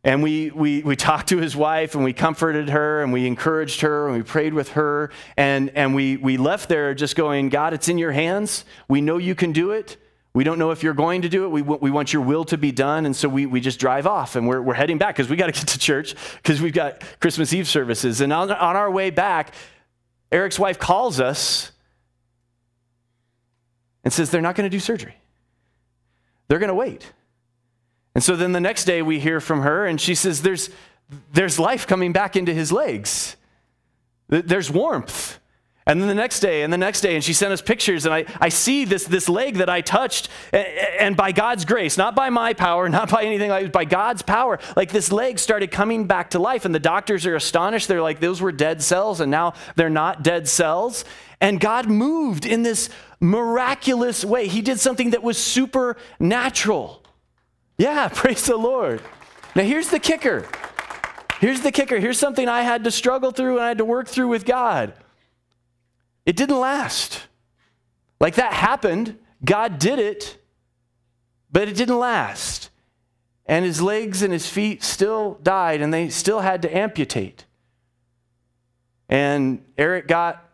and 0.03 0.23
we, 0.23 0.51
we, 0.51 0.83
we 0.83 0.97
talked 0.97 1.29
to 1.29 1.39
his 1.39 1.55
wife 1.55 1.95
and 1.95 2.03
we 2.03 2.15
comforted 2.15 2.71
her 2.71 3.03
and 3.03 3.13
we 3.13 3.27
encouraged 3.27 3.83
her 3.83 4.09
and 4.09 4.17
we 4.17 4.23
prayed 4.23 4.55
with 4.55 4.71
her. 4.71 5.11
And, 5.37 5.71
and 5.71 5.95
we, 5.95 6.17
we 6.17 6.39
left 6.39 6.71
there 6.71 6.95
just 6.95 7.17
going, 7.17 7.51
God, 7.51 7.75
it's 7.75 7.89
in 7.89 7.99
your 7.99 8.13
hands. 8.13 8.65
We 8.89 9.03
know 9.03 9.19
you 9.19 9.35
can 9.35 9.53
do 9.53 9.73
it. 9.73 9.99
We 10.33 10.43
don't 10.43 10.59
know 10.59 10.71
if 10.71 10.83
you're 10.83 10.95
going 10.95 11.23
to 11.23 11.29
do 11.29 11.45
it. 11.45 11.49
We, 11.49 11.61
we 11.61 11.91
want 11.91 12.15
your 12.15 12.23
will 12.23 12.47
to 12.47 12.57
be 12.57 12.73
done. 12.73 13.05
And 13.05 13.15
so 13.15 13.29
we, 13.29 13.45
we 13.45 13.61
just 13.61 13.79
drive 13.79 14.07
off 14.07 14.37
and 14.37 14.49
we're, 14.49 14.63
we're 14.63 14.75
heading 14.75 14.97
back 14.97 15.17
because 15.17 15.29
we 15.29 15.37
got 15.37 15.47
to 15.47 15.53
get 15.53 15.69
to 15.69 15.79
church 15.79 16.15
because 16.37 16.63
we've 16.63 16.73
got 16.73 17.03
Christmas 17.21 17.53
Eve 17.53 17.69
services. 17.69 18.23
And 18.23 18.33
on, 18.33 18.51
on 18.51 18.77
our 18.77 18.91
way 18.91 19.11
back, 19.11 19.53
Eric's 20.33 20.59
wife 20.59 20.79
calls 20.79 21.21
us 21.21 21.73
and 24.03 24.13
says 24.13 24.31
they're 24.31 24.41
not 24.41 24.55
going 24.55 24.71
to 24.71 24.75
do 24.75 24.81
surgery, 24.81 25.17
they're 26.49 26.59
going 26.59 26.69
to 26.69 26.75
wait. 26.75 27.13
And 28.15 28.25
so 28.25 28.37
then 28.37 28.53
the 28.53 28.61
next 28.61 28.85
day 28.85 29.03
we 29.03 29.21
hear 29.21 29.41
from 29.41 29.63
her, 29.63 29.87
and 29.87 30.01
she 30.01 30.15
says, 30.15 30.43
There's, 30.43 30.71
there's 31.33 31.59
life 31.59 31.87
coming 31.87 32.13
back 32.13 32.37
into 32.37 32.53
his 32.53 32.73
legs, 32.73 33.37
there's 34.29 34.71
warmth. 34.71 35.39
And 35.87 36.01
then 36.01 36.09
the 36.09 36.15
next 36.15 36.39
day, 36.39 36.63
and 36.63 36.73
the 36.73 36.79
next 36.79 37.01
day, 37.01 37.15
and 37.17 37.25
she 37.25 37.33
sent 37.33 37.53
us 37.53 37.61
pictures, 37.61 38.05
and 38.05 38.15
I, 38.15 38.25
I 38.41 38.51
see 38.51 38.85
this, 38.85 39.05
this 39.05 39.29
leg 39.29 39.57
that 39.57 39.69
I 39.69 39.81
touched, 39.81 40.29
and, 40.53 40.65
and 40.67 41.17
by 41.17 41.33
God's 41.33 41.65
grace, 41.65 41.97
not 41.97 42.15
by 42.15 42.31
my 42.31 42.53
power, 42.53 42.89
not 42.91 43.11
by 43.11 43.25
anything 43.25 43.51
like 43.51 43.73
by 43.73 43.87
God's 43.87 44.23
power, 44.23 44.61
like 44.77 44.93
this 44.93 45.11
leg 45.11 45.39
started 45.39 45.73
coming 45.73 46.07
back 46.07 46.31
to 46.31 46.39
life. 46.39 46.65
And 46.65 46.75
the 46.75 46.79
doctors 46.79 47.27
are 47.27 47.35
astonished. 47.35 47.89
They're 47.89 48.03
like, 48.03 48.21
those 48.21 48.41
were 48.41 48.53
dead 48.53 48.83
cells, 48.83 49.21
and 49.21 49.31
now 49.31 49.55
they're 49.75 49.91
not 49.91 50.23
dead 50.23 50.47
cells. 50.47 51.05
And 51.41 51.59
God 51.59 51.89
moved 51.89 52.45
in 52.45 52.63
this 52.63 52.91
miraculous 53.19 54.25
way. 54.25 54.47
He 54.47 54.63
did 54.63 54.79
something 54.79 55.11
that 55.11 55.23
was 55.23 55.39
supernatural. 55.39 57.00
Yeah, 57.81 58.09
praise 58.15 58.45
the 58.45 58.59
Lord. 58.59 59.01
Now, 59.57 59.63
here's 59.63 59.89
the 59.89 59.99
kicker. 59.99 60.47
Here's 61.41 61.63
the 61.63 61.73
kicker. 61.73 61.99
Here's 61.99 62.19
something 62.19 62.47
I 62.47 62.61
had 62.61 62.85
to 62.85 62.91
struggle 62.91 63.31
through 63.31 63.55
and 63.55 63.65
I 63.65 63.69
had 63.69 63.79
to 63.79 63.87
work 63.87 64.07
through 64.07 64.29
with 64.29 64.45
God. 64.45 64.93
It 66.27 66.37
didn't 66.37 66.59
last. 66.61 67.23
Like 68.21 68.35
that 68.35 68.53
happened, 68.53 69.19
God 69.43 69.79
did 69.79 69.99
it, 69.99 70.37
but 71.51 71.69
it 71.69 71.75
didn't 71.75 71.99
last. 71.99 72.69
And 73.47 73.65
his 73.65 73.81
legs 73.81 74.21
and 74.21 74.31
his 74.31 74.47
feet 74.47 74.85
still 74.85 75.39
died, 75.43 75.81
and 75.81 75.93
they 75.93 76.11
still 76.11 76.41
had 76.41 76.61
to 76.63 76.77
amputate. 76.77 77.47
And 79.09 79.65
Eric 79.79 80.07
got 80.07 80.50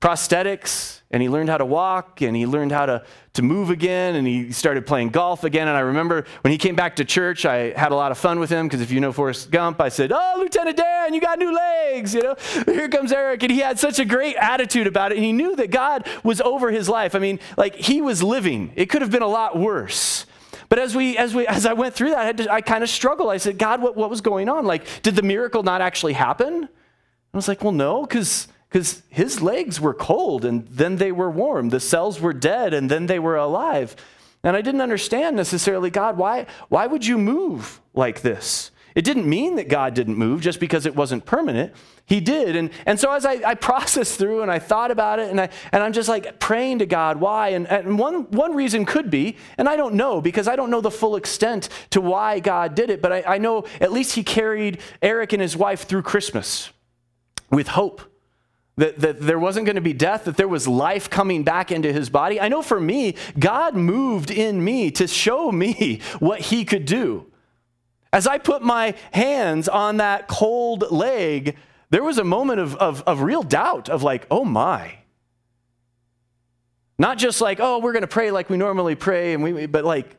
prosthetics 0.00 1.00
and 1.10 1.22
he 1.22 1.28
learned 1.28 1.48
how 1.48 1.56
to 1.56 1.64
walk 1.64 2.20
and 2.20 2.36
he 2.36 2.46
learned 2.46 2.72
how 2.72 2.84
to, 2.84 3.04
to 3.32 3.42
move 3.42 3.70
again 3.70 4.14
and 4.14 4.26
he 4.26 4.52
started 4.52 4.86
playing 4.86 5.08
golf 5.08 5.44
again. 5.44 5.68
And 5.68 5.76
I 5.76 5.80
remember 5.80 6.26
when 6.42 6.52
he 6.52 6.58
came 6.58 6.74
back 6.74 6.96
to 6.96 7.04
church, 7.04 7.46
I 7.46 7.72
had 7.72 7.92
a 7.92 7.94
lot 7.94 8.12
of 8.12 8.18
fun 8.18 8.38
with 8.38 8.50
him 8.50 8.66
because 8.66 8.80
if 8.80 8.90
you 8.90 9.00
know 9.00 9.12
Forrest 9.12 9.50
Gump, 9.50 9.80
I 9.80 9.88
said, 9.88 10.12
Oh, 10.12 10.34
Lieutenant 10.38 10.76
Dan, 10.76 11.14
you 11.14 11.20
got 11.20 11.38
new 11.38 11.54
legs. 11.54 12.14
You 12.14 12.22
know, 12.22 12.36
here 12.66 12.88
comes 12.88 13.12
Eric. 13.12 13.42
And 13.42 13.52
he 13.52 13.60
had 13.60 13.78
such 13.78 13.98
a 13.98 14.04
great 14.04 14.36
attitude 14.36 14.86
about 14.86 15.12
it. 15.12 15.16
And 15.16 15.24
he 15.24 15.32
knew 15.32 15.56
that 15.56 15.70
God 15.70 16.06
was 16.22 16.40
over 16.40 16.70
his 16.70 16.88
life. 16.88 17.14
I 17.14 17.18
mean, 17.18 17.38
like 17.56 17.76
he 17.76 18.02
was 18.02 18.22
living, 18.22 18.72
it 18.76 18.86
could 18.86 19.02
have 19.02 19.10
been 19.10 19.22
a 19.22 19.28
lot 19.28 19.58
worse. 19.58 20.26
But 20.68 20.78
as 20.78 20.96
we, 20.96 21.16
as 21.16 21.34
we, 21.34 21.46
as 21.46 21.64
I 21.64 21.72
went 21.74 21.94
through 21.94 22.10
that, 22.10 22.26
I, 22.26 22.32
to, 22.32 22.52
I 22.52 22.60
kind 22.60 22.82
of 22.82 22.90
struggled. 22.90 23.30
I 23.30 23.36
said, 23.36 23.56
God, 23.56 23.80
what, 23.80 23.96
what 23.96 24.10
was 24.10 24.20
going 24.20 24.48
on? 24.48 24.66
Like, 24.66 25.02
did 25.02 25.14
the 25.14 25.22
miracle 25.22 25.62
not 25.62 25.80
actually 25.80 26.14
happen? 26.14 26.64
I 26.64 27.36
was 27.36 27.48
like, 27.48 27.62
well, 27.62 27.72
no, 27.72 28.02
because 28.02 28.48
because 28.68 29.02
his 29.08 29.40
legs 29.40 29.80
were 29.80 29.94
cold 29.94 30.44
and 30.44 30.66
then 30.68 30.96
they 30.96 31.12
were 31.12 31.30
warm. 31.30 31.70
The 31.70 31.80
cells 31.80 32.20
were 32.20 32.32
dead 32.32 32.74
and 32.74 32.90
then 32.90 33.06
they 33.06 33.18
were 33.18 33.36
alive. 33.36 33.96
And 34.42 34.56
I 34.56 34.60
didn't 34.60 34.80
understand 34.80 35.36
necessarily, 35.36 35.90
God, 35.90 36.16
why, 36.16 36.46
why 36.68 36.86
would 36.86 37.06
you 37.06 37.18
move 37.18 37.80
like 37.94 38.22
this? 38.22 38.70
It 38.94 39.04
didn't 39.04 39.28
mean 39.28 39.56
that 39.56 39.68
God 39.68 39.92
didn't 39.92 40.16
move 40.16 40.40
just 40.40 40.58
because 40.58 40.86
it 40.86 40.96
wasn't 40.96 41.26
permanent. 41.26 41.74
He 42.06 42.18
did. 42.18 42.56
And, 42.56 42.70
and 42.86 42.98
so 42.98 43.12
as 43.12 43.26
I, 43.26 43.34
I 43.44 43.54
processed 43.70 44.18
through 44.18 44.42
and 44.42 44.50
I 44.50 44.58
thought 44.58 44.90
about 44.90 45.18
it, 45.18 45.30
and, 45.30 45.38
I, 45.40 45.50
and 45.70 45.82
I'm 45.82 45.92
just 45.92 46.08
like 46.08 46.38
praying 46.38 46.78
to 46.78 46.86
God, 46.86 47.18
why? 47.18 47.50
And, 47.50 47.66
and 47.68 47.98
one, 47.98 48.30
one 48.30 48.54
reason 48.54 48.86
could 48.86 49.10
be, 49.10 49.36
and 49.58 49.68
I 49.68 49.76
don't 49.76 49.94
know 49.94 50.22
because 50.22 50.48
I 50.48 50.56
don't 50.56 50.70
know 50.70 50.80
the 50.80 50.90
full 50.90 51.16
extent 51.16 51.68
to 51.90 52.00
why 52.00 52.40
God 52.40 52.74
did 52.74 52.88
it, 52.88 53.02
but 53.02 53.12
I, 53.12 53.22
I 53.34 53.38
know 53.38 53.66
at 53.82 53.92
least 53.92 54.14
He 54.14 54.24
carried 54.24 54.80
Eric 55.02 55.34
and 55.34 55.42
his 55.42 55.56
wife 55.56 55.82
through 55.84 56.02
Christmas 56.02 56.70
with 57.50 57.68
hope 57.68 58.00
that, 58.76 58.98
that 59.00 59.20
there 59.20 59.38
wasn't 59.38 59.66
going 59.66 59.76
to 59.76 59.82
be 59.82 59.92
death, 59.92 60.24
that 60.24 60.36
there 60.36 60.48
was 60.48 60.68
life 60.68 61.08
coming 61.08 61.44
back 61.44 61.72
into 61.72 61.92
his 61.92 62.10
body. 62.10 62.40
I 62.40 62.48
know 62.48 62.62
for 62.62 62.78
me, 62.78 63.14
God 63.38 63.74
moved 63.74 64.30
in 64.30 64.62
me 64.62 64.90
to 64.92 65.06
show 65.06 65.50
me 65.50 66.00
what 66.18 66.40
he 66.40 66.64
could 66.64 66.84
do. 66.84 67.26
As 68.12 68.26
I 68.26 68.38
put 68.38 68.62
my 68.62 68.94
hands 69.12 69.68
on 69.68 69.96
that 69.98 70.28
cold 70.28 70.90
leg, 70.90 71.56
there 71.90 72.02
was 72.02 72.18
a 72.18 72.24
moment 72.24 72.60
of, 72.60 72.76
of, 72.76 73.02
of 73.02 73.20
real 73.22 73.42
doubt 73.42 73.88
of 73.88 74.02
like, 74.02 74.26
oh 74.30 74.44
my, 74.44 74.98
Not 76.98 77.18
just 77.18 77.40
like, 77.40 77.60
oh, 77.60 77.78
we're 77.78 77.92
going 77.92 78.02
to 78.02 78.08
pray 78.08 78.30
like 78.30 78.48
we 78.48 78.56
normally 78.56 78.94
pray, 78.94 79.34
and 79.34 79.42
we, 79.42 79.66
but 79.66 79.84
like, 79.84 80.16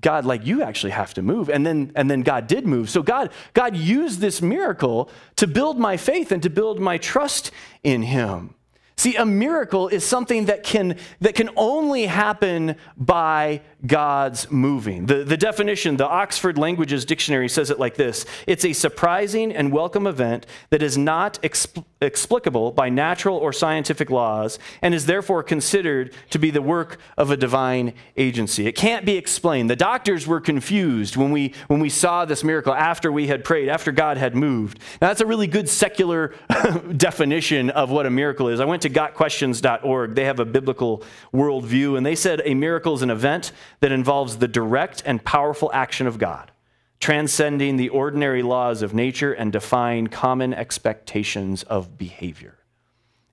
God, 0.00 0.24
like 0.24 0.46
you 0.46 0.62
actually 0.62 0.92
have 0.92 1.14
to 1.14 1.22
move. 1.22 1.48
And 1.48 1.66
then, 1.66 1.92
and 1.96 2.10
then 2.10 2.22
God 2.22 2.46
did 2.46 2.66
move. 2.66 2.88
So 2.88 3.02
God, 3.02 3.32
God 3.52 3.76
used 3.76 4.20
this 4.20 4.40
miracle 4.40 5.10
to 5.36 5.46
build 5.46 5.78
my 5.78 5.96
faith 5.96 6.30
and 6.30 6.42
to 6.42 6.50
build 6.50 6.78
my 6.78 6.98
trust 6.98 7.50
in 7.82 8.02
Him. 8.02 8.54
See, 8.96 9.14
a 9.14 9.24
miracle 9.24 9.86
is 9.86 10.04
something 10.04 10.46
that 10.46 10.64
can, 10.64 10.96
that 11.20 11.36
can 11.36 11.50
only 11.56 12.06
happen 12.06 12.74
by 12.96 13.62
God's 13.86 14.50
moving. 14.50 15.06
The, 15.06 15.22
the 15.22 15.36
definition, 15.36 15.96
the 15.96 16.08
Oxford 16.08 16.58
Languages 16.58 17.04
Dictionary 17.04 17.48
says 17.48 17.70
it 17.70 17.78
like 17.78 17.94
this 17.94 18.26
It's 18.46 18.64
a 18.64 18.72
surprising 18.72 19.52
and 19.52 19.70
welcome 19.70 20.06
event 20.06 20.46
that 20.70 20.82
is 20.82 20.98
not 20.98 21.40
exp- 21.42 21.84
explicable 22.00 22.72
by 22.72 22.88
natural 22.88 23.36
or 23.36 23.52
scientific 23.52 24.10
laws 24.10 24.58
and 24.82 24.94
is 24.94 25.06
therefore 25.06 25.44
considered 25.44 26.12
to 26.30 26.38
be 26.38 26.50
the 26.50 26.62
work 26.62 26.98
of 27.16 27.30
a 27.30 27.36
divine 27.36 27.92
agency. 28.16 28.66
It 28.66 28.72
can't 28.72 29.06
be 29.06 29.16
explained. 29.16 29.70
The 29.70 29.76
doctors 29.76 30.26
were 30.26 30.40
confused 30.40 31.16
when 31.16 31.30
we, 31.30 31.54
when 31.68 31.78
we 31.78 31.88
saw 31.88 32.24
this 32.24 32.42
miracle 32.42 32.74
after 32.74 33.12
we 33.12 33.28
had 33.28 33.44
prayed, 33.44 33.68
after 33.68 33.92
God 33.92 34.16
had 34.16 34.34
moved. 34.34 34.80
Now, 35.00 35.08
that's 35.08 35.20
a 35.20 35.26
really 35.26 35.46
good 35.46 35.68
secular 35.68 36.34
definition 36.96 37.70
of 37.70 37.90
what 37.90 38.06
a 38.06 38.10
miracle 38.10 38.48
is. 38.48 38.58
I 38.58 38.64
went 38.64 38.82
to 38.82 38.90
gotquestions.org. 38.90 40.14
They 40.16 40.24
have 40.24 40.40
a 40.40 40.44
biblical 40.44 41.04
worldview, 41.32 41.96
and 41.96 42.04
they 42.04 42.16
said 42.16 42.42
a 42.44 42.54
miracle 42.54 42.94
is 42.94 43.02
an 43.02 43.10
event 43.10 43.52
that 43.80 43.92
involves 43.92 44.38
the 44.38 44.48
direct 44.48 45.02
and 45.06 45.24
powerful 45.24 45.70
action 45.72 46.06
of 46.06 46.18
God, 46.18 46.50
transcending 47.00 47.76
the 47.76 47.88
ordinary 47.88 48.42
laws 48.42 48.82
of 48.82 48.94
nature 48.94 49.32
and 49.32 49.52
defying 49.52 50.06
common 50.08 50.52
expectations 50.52 51.62
of 51.64 51.96
behavior. 51.96 52.58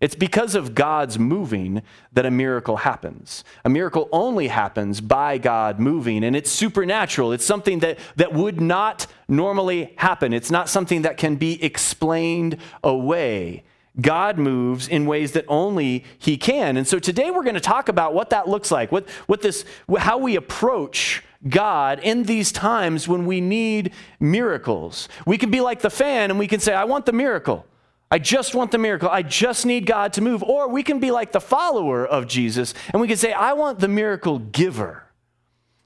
It's 0.02 0.16
because 0.16 0.56
of 0.56 0.76
God's 0.76 1.18
moving 1.18 1.82
that 2.14 2.26
a 2.26 2.32
miracle 2.32 2.78
happens. 2.78 3.44
A 3.64 3.70
miracle 3.70 4.10
only 4.12 4.50
happens 4.50 5.02
by 5.02 5.38
God 5.38 5.80
moving, 5.80 6.24
and 6.24 6.36
it's 6.36 6.52
supernatural. 6.52 7.32
It's 7.32 7.46
something 7.46 7.80
that, 7.80 7.98
that 8.18 8.34
would 8.34 8.62
not 8.62 9.08
normally 9.28 9.96
happen. 9.98 10.34
It's 10.34 10.52
not 10.52 10.70
something 10.70 11.02
that 11.04 11.18
can 11.18 11.38
be 11.38 11.64
explained 11.64 12.58
away. 12.84 13.64
God 14.00 14.38
moves 14.38 14.88
in 14.88 15.06
ways 15.06 15.32
that 15.34 15.46
only 15.48 16.04
He 16.18 16.38
can. 16.38 16.78
And 16.78 16.88
so 16.88 17.00
today 17.00 17.32
we're 17.32 17.44
going 17.44 17.56
to 17.56 17.62
talk 17.62 17.90
about 17.90 18.14
what 18.14 18.30
that 18.32 18.48
looks 18.48 18.72
like, 18.72 18.92
what, 18.92 19.10
what 19.28 19.42
this, 19.42 19.66
how 19.98 20.18
we 20.18 20.36
approach 20.36 21.24
God 21.48 22.00
in 22.00 22.24
these 22.24 22.52
times 22.52 23.08
when 23.08 23.26
we 23.26 23.40
need 23.40 23.94
miracles. 24.20 25.08
We 25.26 25.38
can 25.38 25.52
be 25.52 25.62
like 25.62 25.82
the 25.82 25.90
fan 25.90 26.30
and 26.30 26.40
we 26.40 26.48
can 26.48 26.60
say, 26.60 26.74
I 26.74 26.86
want 26.86 27.06
the 27.06 27.14
miracle. 27.14 27.66
I 28.12 28.20
just 28.20 28.56
want 28.56 28.72
the 28.72 28.78
miracle. 28.78 29.10
I 29.10 29.24
just 29.24 29.66
need 29.66 29.86
God 29.86 30.14
to 30.14 30.22
move. 30.22 30.44
Or 30.44 30.68
we 30.68 30.84
can 30.84 31.00
be 31.00 31.12
like 31.12 31.32
the 31.32 31.42
follower 31.42 32.06
of 32.06 32.28
Jesus 32.28 32.74
and 32.92 33.02
we 33.02 33.08
can 33.08 33.18
say, 33.18 33.34
I 33.34 33.54
want 33.54 33.80
the 33.80 33.88
miracle 33.88 34.40
giver. 34.40 35.05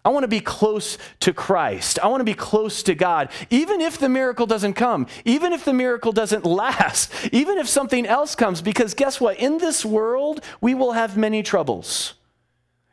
I 0.10 0.12
want 0.12 0.24
to 0.24 0.28
be 0.28 0.40
close 0.40 0.98
to 1.20 1.34
Christ. 1.34 2.00
I 2.02 2.08
want 2.08 2.22
to 2.22 2.26
be 2.26 2.34
close 2.34 2.82
to 2.82 2.96
God, 2.96 3.30
even 3.52 3.80
if 3.80 4.00
the 4.00 4.10
miracle 4.10 4.48
doesn't 4.48 4.74
come, 4.74 5.06
even 5.24 5.54
if 5.54 5.66
the 5.66 5.72
miracle 5.72 6.12
doesn't 6.12 6.46
last, 6.48 7.14
even 7.32 7.60
if 7.60 7.70
something 7.70 8.08
else 8.08 8.34
comes, 8.34 8.64
because 8.64 8.96
guess 8.96 9.22
what? 9.22 9.38
In 9.38 9.60
this 9.60 9.86
world, 9.86 10.44
we 10.62 10.74
will 10.74 10.94
have 10.94 11.16
many 11.16 11.44
troubles. 11.44 12.16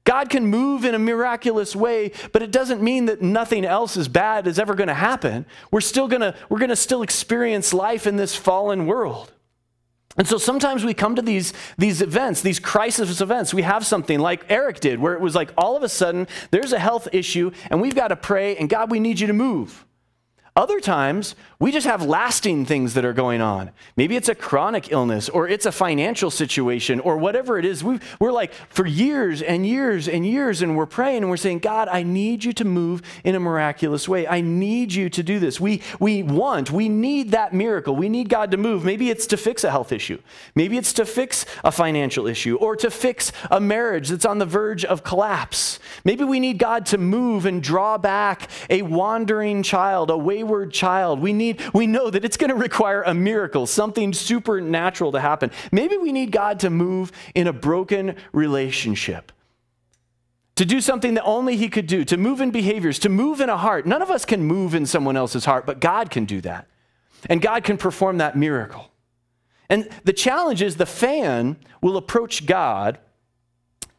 God 0.05 0.29
can 0.29 0.45
move 0.45 0.85
in 0.85 0.95
a 0.95 0.99
miraculous 0.99 1.75
way, 1.75 2.13
but 2.33 2.43
it 2.43 2.51
doesn't 2.51 2.83
mean 2.83 3.07
that 3.07 3.23
nothing 3.23 3.65
else 3.65 3.97
is 3.97 4.09
bad 4.09 4.47
is 4.47 4.59
ever 4.59 4.75
going 4.75 4.89
to 4.89 4.95
happen. 4.95 5.47
We're 5.71 5.81
still 5.81 6.09
going 6.09 6.21
to 6.21 6.35
we're 6.51 6.59
going 6.59 6.69
to 6.69 6.77
still 6.77 7.01
experience 7.01 7.73
life 7.73 8.07
in 8.07 8.17
this 8.17 8.37
fallen 8.37 8.85
world. 8.85 9.33
And 10.17 10.27
so 10.27 10.39
sometimes 10.39 10.85
we 10.85 10.95
come 10.95 11.17
to 11.17 11.23
these, 11.23 11.53
these 11.77 12.01
events, 12.01 12.41
these 12.41 12.59
crisis 12.59 13.21
events. 13.21 13.53
We 13.53 13.63
have 13.63 13.85
something 13.85 14.19
like 14.19 14.45
Eric 14.49 14.81
did, 14.81 14.99
where 14.99 15.15
it 15.15 15.21
was 15.21 15.35
like 15.35 15.53
all 15.57 15.77
of 15.77 15.83
a 15.83 15.89
sudden 15.89 16.27
there's 16.51 16.73
a 16.73 16.79
health 16.79 17.09
issue 17.13 17.51
and 17.71 17.81
we've 17.81 17.95
got 17.95 18.09
to 18.09 18.17
pray, 18.17 18.57
and 18.57 18.69
God, 18.69 18.91
we 18.91 19.01
need 19.01 19.21
you 19.21 19.27
to 19.27 19.33
move. 19.33 19.85
Other 20.57 20.81
times, 20.81 21.35
we 21.59 21.71
just 21.71 21.87
have 21.87 22.03
lasting 22.03 22.65
things 22.65 22.95
that 22.95 23.05
are 23.05 23.13
going 23.13 23.43
on. 23.43 23.71
Maybe 23.95 24.17
it's 24.17 24.31
a 24.31 24.35
chronic 24.35 24.91
illness 24.91 25.29
or 25.29 25.47
it's 25.47 25.67
a 25.67 25.73
financial 25.73 26.31
situation 26.31 26.99
or 27.01 27.19
whatever 27.19 27.59
it 27.59 27.67
is. 27.67 27.85
we 27.85 27.99
are 28.21 28.33
like 28.33 28.55
for 28.71 28.87
years 28.87 29.43
and 29.43 29.67
years 29.67 30.09
and 30.09 30.27
years, 30.27 30.63
and 30.63 30.75
we're 30.75 30.87
praying 30.87 31.19
and 31.19 31.29
we're 31.29 31.37
saying, 31.37 31.59
God, 31.59 31.89
I 31.89 32.03
need 32.03 32.43
you 32.43 32.55
to 32.55 32.65
move 32.65 33.03
in 33.23 33.35
a 33.35 33.41
miraculous 33.41 34.09
way. 34.09 34.27
I 34.27 34.41
need 34.41 34.95
you 34.95 35.11
to 35.11 35.23
do 35.23 35.39
this. 35.39 35.61
We, 35.61 35.83
we 36.01 36.23
want, 36.23 36.71
we 36.71 36.89
need 36.89 37.33
that 37.33 37.53
miracle. 37.53 37.95
We 37.95 38.09
need 38.09 38.31
God 38.31 38.51
to 38.53 38.57
move. 38.57 38.83
Maybe 38.83 39.11
it's 39.11 39.27
to 39.29 39.37
fix 39.37 39.63
a 39.63 39.71
health 39.71 39.93
issue. 39.93 40.19
Maybe 40.55 40.79
it's 40.79 40.95
to 40.95 41.05
fix 41.05 41.45
a 41.65 41.73
financial 41.73 42.27
issue 42.27 42.57
or 42.57 42.77
to 42.77 42.91
fix 42.91 43.31
a 43.51 43.61
marriage 43.61 44.09
that's 44.09 44.25
on 44.25 44.39
the 44.39 44.47
verge 44.47 44.87
of 44.87 45.05
collapse. 45.05 45.79
Maybe 46.03 46.25
we 46.25 46.41
need 46.41 46.57
God 46.57 46.87
to 46.87 46.99
move 46.99 47.45
and 47.45 47.63
draw 47.63 47.99
back 47.99 48.49
a 48.71 48.81
wandering 48.81 49.63
child, 49.63 50.11
a 50.11 50.17
wayward 50.17 50.46
wayward 50.47 50.73
child. 50.73 51.21
We 51.21 51.33
need 51.33 51.61
we 51.75 51.87
know 51.87 52.11
that 52.11 52.25
it's 52.25 52.37
going 52.37 52.51
to 52.51 52.57
require 52.57 53.03
a 53.03 53.15
miracle, 53.15 53.67
something 53.67 54.13
supernatural 54.13 55.13
to 55.13 55.21
happen. 55.21 55.51
Maybe 55.73 55.97
we 55.97 56.13
need 56.13 56.31
God 56.31 56.61
to 56.61 56.71
move 56.71 57.13
in 57.35 57.47
a 57.47 57.53
broken 57.53 58.17
relationship. 58.33 59.33
To 60.57 60.65
do 60.65 60.81
something 60.81 61.15
that 61.15 61.25
only 61.25 61.57
he 61.57 61.69
could 61.69 61.87
do, 61.87 62.05
to 62.07 62.17
move 62.17 62.41
in 62.41 62.51
behaviors, 62.51 62.99
to 63.01 63.11
move 63.11 63.41
in 63.41 63.51
a 63.51 63.59
heart. 63.59 63.87
None 63.87 64.01
of 64.01 64.11
us 64.11 64.25
can 64.25 64.43
move 64.43 64.75
in 64.75 64.87
someone 64.87 65.17
else's 65.17 65.45
heart, 65.45 65.67
but 65.67 65.81
God 65.81 66.11
can 66.11 66.25
do 66.25 66.41
that. 66.43 66.67
And 67.29 67.43
God 67.43 67.63
can 67.65 67.77
perform 67.77 68.19
that 68.19 68.37
miracle. 68.37 68.91
And 69.69 69.89
the 70.05 70.15
challenge 70.15 70.63
is 70.63 70.77
the 70.77 70.87
fan 70.87 71.57
will 71.83 71.97
approach 71.97 72.47
God 72.47 72.99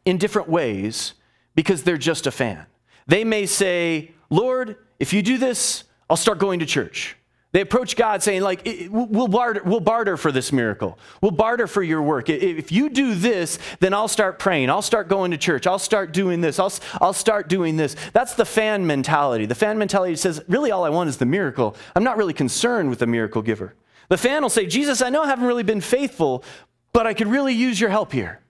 in 0.05 0.17
different 0.17 0.49
ways 0.49 1.13
because 1.53 1.83
they're 1.83 1.97
just 1.97 2.25
a 2.25 2.31
fan. 2.31 2.65
They 3.05 3.23
may 3.23 3.45
say, 3.45 4.11
Lord, 4.29 4.77
if 4.99 5.13
you 5.13 5.21
do 5.21 5.37
this, 5.37 5.83
I'll 6.09 6.17
start 6.17 6.39
going 6.39 6.59
to 6.59 6.65
church. 6.65 7.15
They 7.53 7.61
approach 7.61 7.95
God 7.95 8.21
saying, 8.21 8.41
like, 8.41 8.67
we'll 8.89 9.29
barter, 9.29 9.63
we'll 9.63 9.79
barter 9.79 10.17
for 10.17 10.31
this 10.33 10.51
miracle. 10.51 10.99
We'll 11.21 11.31
barter 11.31 11.65
for 11.65 11.81
your 11.81 12.01
work. 12.01 12.29
If 12.29 12.71
you 12.71 12.89
do 12.89 13.15
this, 13.15 13.57
then 13.79 13.93
I'll 13.93 14.09
start 14.09 14.37
praying. 14.37 14.69
I'll 14.69 14.81
start 14.81 15.07
going 15.07 15.31
to 15.31 15.37
church. 15.37 15.65
I'll 15.65 15.79
start 15.79 16.11
doing 16.11 16.41
this. 16.41 16.59
I'll, 16.59 16.73
I'll 16.99 17.13
start 17.13 17.47
doing 17.47 17.77
this. 17.77 17.95
That's 18.11 18.35
the 18.35 18.45
fan 18.45 18.85
mentality. 18.85 19.45
The 19.45 19.55
fan 19.55 19.77
mentality 19.77 20.17
says, 20.17 20.43
really, 20.49 20.71
all 20.71 20.83
I 20.83 20.89
want 20.89 21.09
is 21.09 21.17
the 21.17 21.25
miracle. 21.25 21.75
I'm 21.95 22.03
not 22.03 22.17
really 22.17 22.33
concerned 22.33 22.89
with 22.89 22.99
the 22.99 23.07
miracle 23.07 23.41
giver. 23.41 23.75
The 24.09 24.17
fan 24.17 24.41
will 24.41 24.49
say, 24.49 24.65
Jesus, 24.65 25.01
I 25.01 25.09
know 25.09 25.23
I 25.23 25.27
haven't 25.27 25.47
really 25.47 25.63
been 25.63 25.81
faithful, 25.81 26.43
but 26.91 27.07
I 27.07 27.13
could 27.13 27.27
really 27.27 27.53
use 27.53 27.79
your 27.79 27.89
help 27.89 28.11
here. 28.11 28.41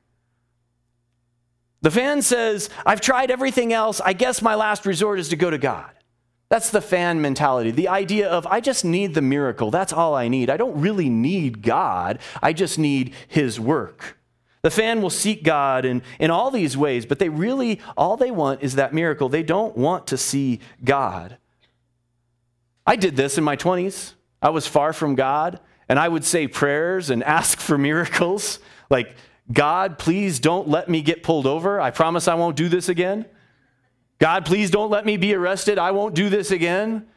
The 1.82 1.92
fan 1.92 2.24
says, 2.24 2.72
I've 2.84 3.00
tried 3.00 3.30
everything 3.30 3.74
else. 3.74 4.02
I 4.02 4.14
guess 4.14 4.42
my 4.42 4.56
last 4.56 4.88
resort 4.88 5.20
is 5.20 5.30
to 5.30 5.36
go 5.36 5.52
to 5.52 5.60
God. 5.60 5.92
That's 6.50 6.70
the 6.70 6.82
fan 6.82 7.22
mentality. 7.22 7.72
The 7.72 7.90
idea 7.90 8.30
of, 8.30 8.48
I 8.48 8.62
just 8.62 8.86
need 8.86 9.14
the 9.14 9.22
miracle. 9.22 9.70
That's 9.70 9.92
all 9.92 10.16
I 10.16 10.28
need. 10.28 10.50
I 10.50 10.58
don't 10.58 10.80
really 10.80 11.10
need 11.10 11.62
God. 11.62 12.20
I 12.42 12.54
just 12.54 12.80
need 12.80 13.14
His 13.28 13.60
work. 13.60 14.18
The 14.62 14.72
fan 14.72 15.02
will 15.02 15.10
seek 15.10 15.44
God 15.44 15.86
in, 15.86 16.02
in 16.20 16.32
all 16.32 16.50
these 16.50 16.76
ways, 16.76 17.06
but 17.06 17.20
they 17.20 17.30
really, 17.30 17.80
all 17.96 18.18
they 18.18 18.32
want 18.32 18.64
is 18.64 18.76
that 18.76 18.94
miracle. 18.94 19.30
They 19.30 19.44
don't 19.44 19.78
want 19.78 20.08
to 20.08 20.18
see 20.18 20.60
God. 20.84 21.38
I 22.86 22.96
did 22.96 23.16
this 23.18 23.38
in 23.38 23.44
my 23.44 23.58
20s. 23.58 24.14
I 24.42 24.50
was 24.50 24.68
far 24.68 24.94
from 24.94 25.16
God, 25.16 25.60
and 25.90 26.00
I 26.00 26.08
would 26.08 26.24
say 26.24 26.48
prayers 26.48 27.10
and 27.10 27.24
ask 27.38 27.60
for 27.60 27.78
miracles. 27.78 28.60
Like, 28.90 29.16
God, 29.52 29.98
please 29.98 30.40
don't 30.40 30.68
let 30.68 30.90
me 30.90 31.02
get 31.02 31.24
pulled 31.24 31.46
over. 31.46 31.80
I 31.80 31.92
promise 31.92 32.28
I 32.28 32.36
won't 32.36 32.56
do 32.56 32.70
this 32.70 32.90
again. 32.90 33.26
God, 34.20 34.46
please 34.46 34.72
don't 34.72 34.90
let 34.90 35.06
me 35.06 35.18
be 35.18 35.34
arrested. 35.34 35.78
I 35.78 35.92
won't 35.92 36.16
do 36.16 36.30
this 36.30 36.52
again. 36.52 37.08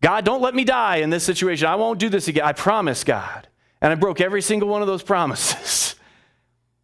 God, 0.00 0.24
don't 0.24 0.42
let 0.42 0.54
me 0.54 0.64
die 0.64 0.96
in 0.96 1.10
this 1.10 1.24
situation. 1.24 1.68
I 1.68 1.76
won't 1.76 1.98
do 1.98 2.08
this 2.08 2.26
again. 2.26 2.44
I 2.44 2.52
promise, 2.52 3.04
God. 3.04 3.46
And 3.80 3.92
I 3.92 3.94
broke 3.94 4.20
every 4.20 4.42
single 4.42 4.68
one 4.68 4.82
of 4.82 4.88
those 4.88 5.02
promises. 5.12 5.94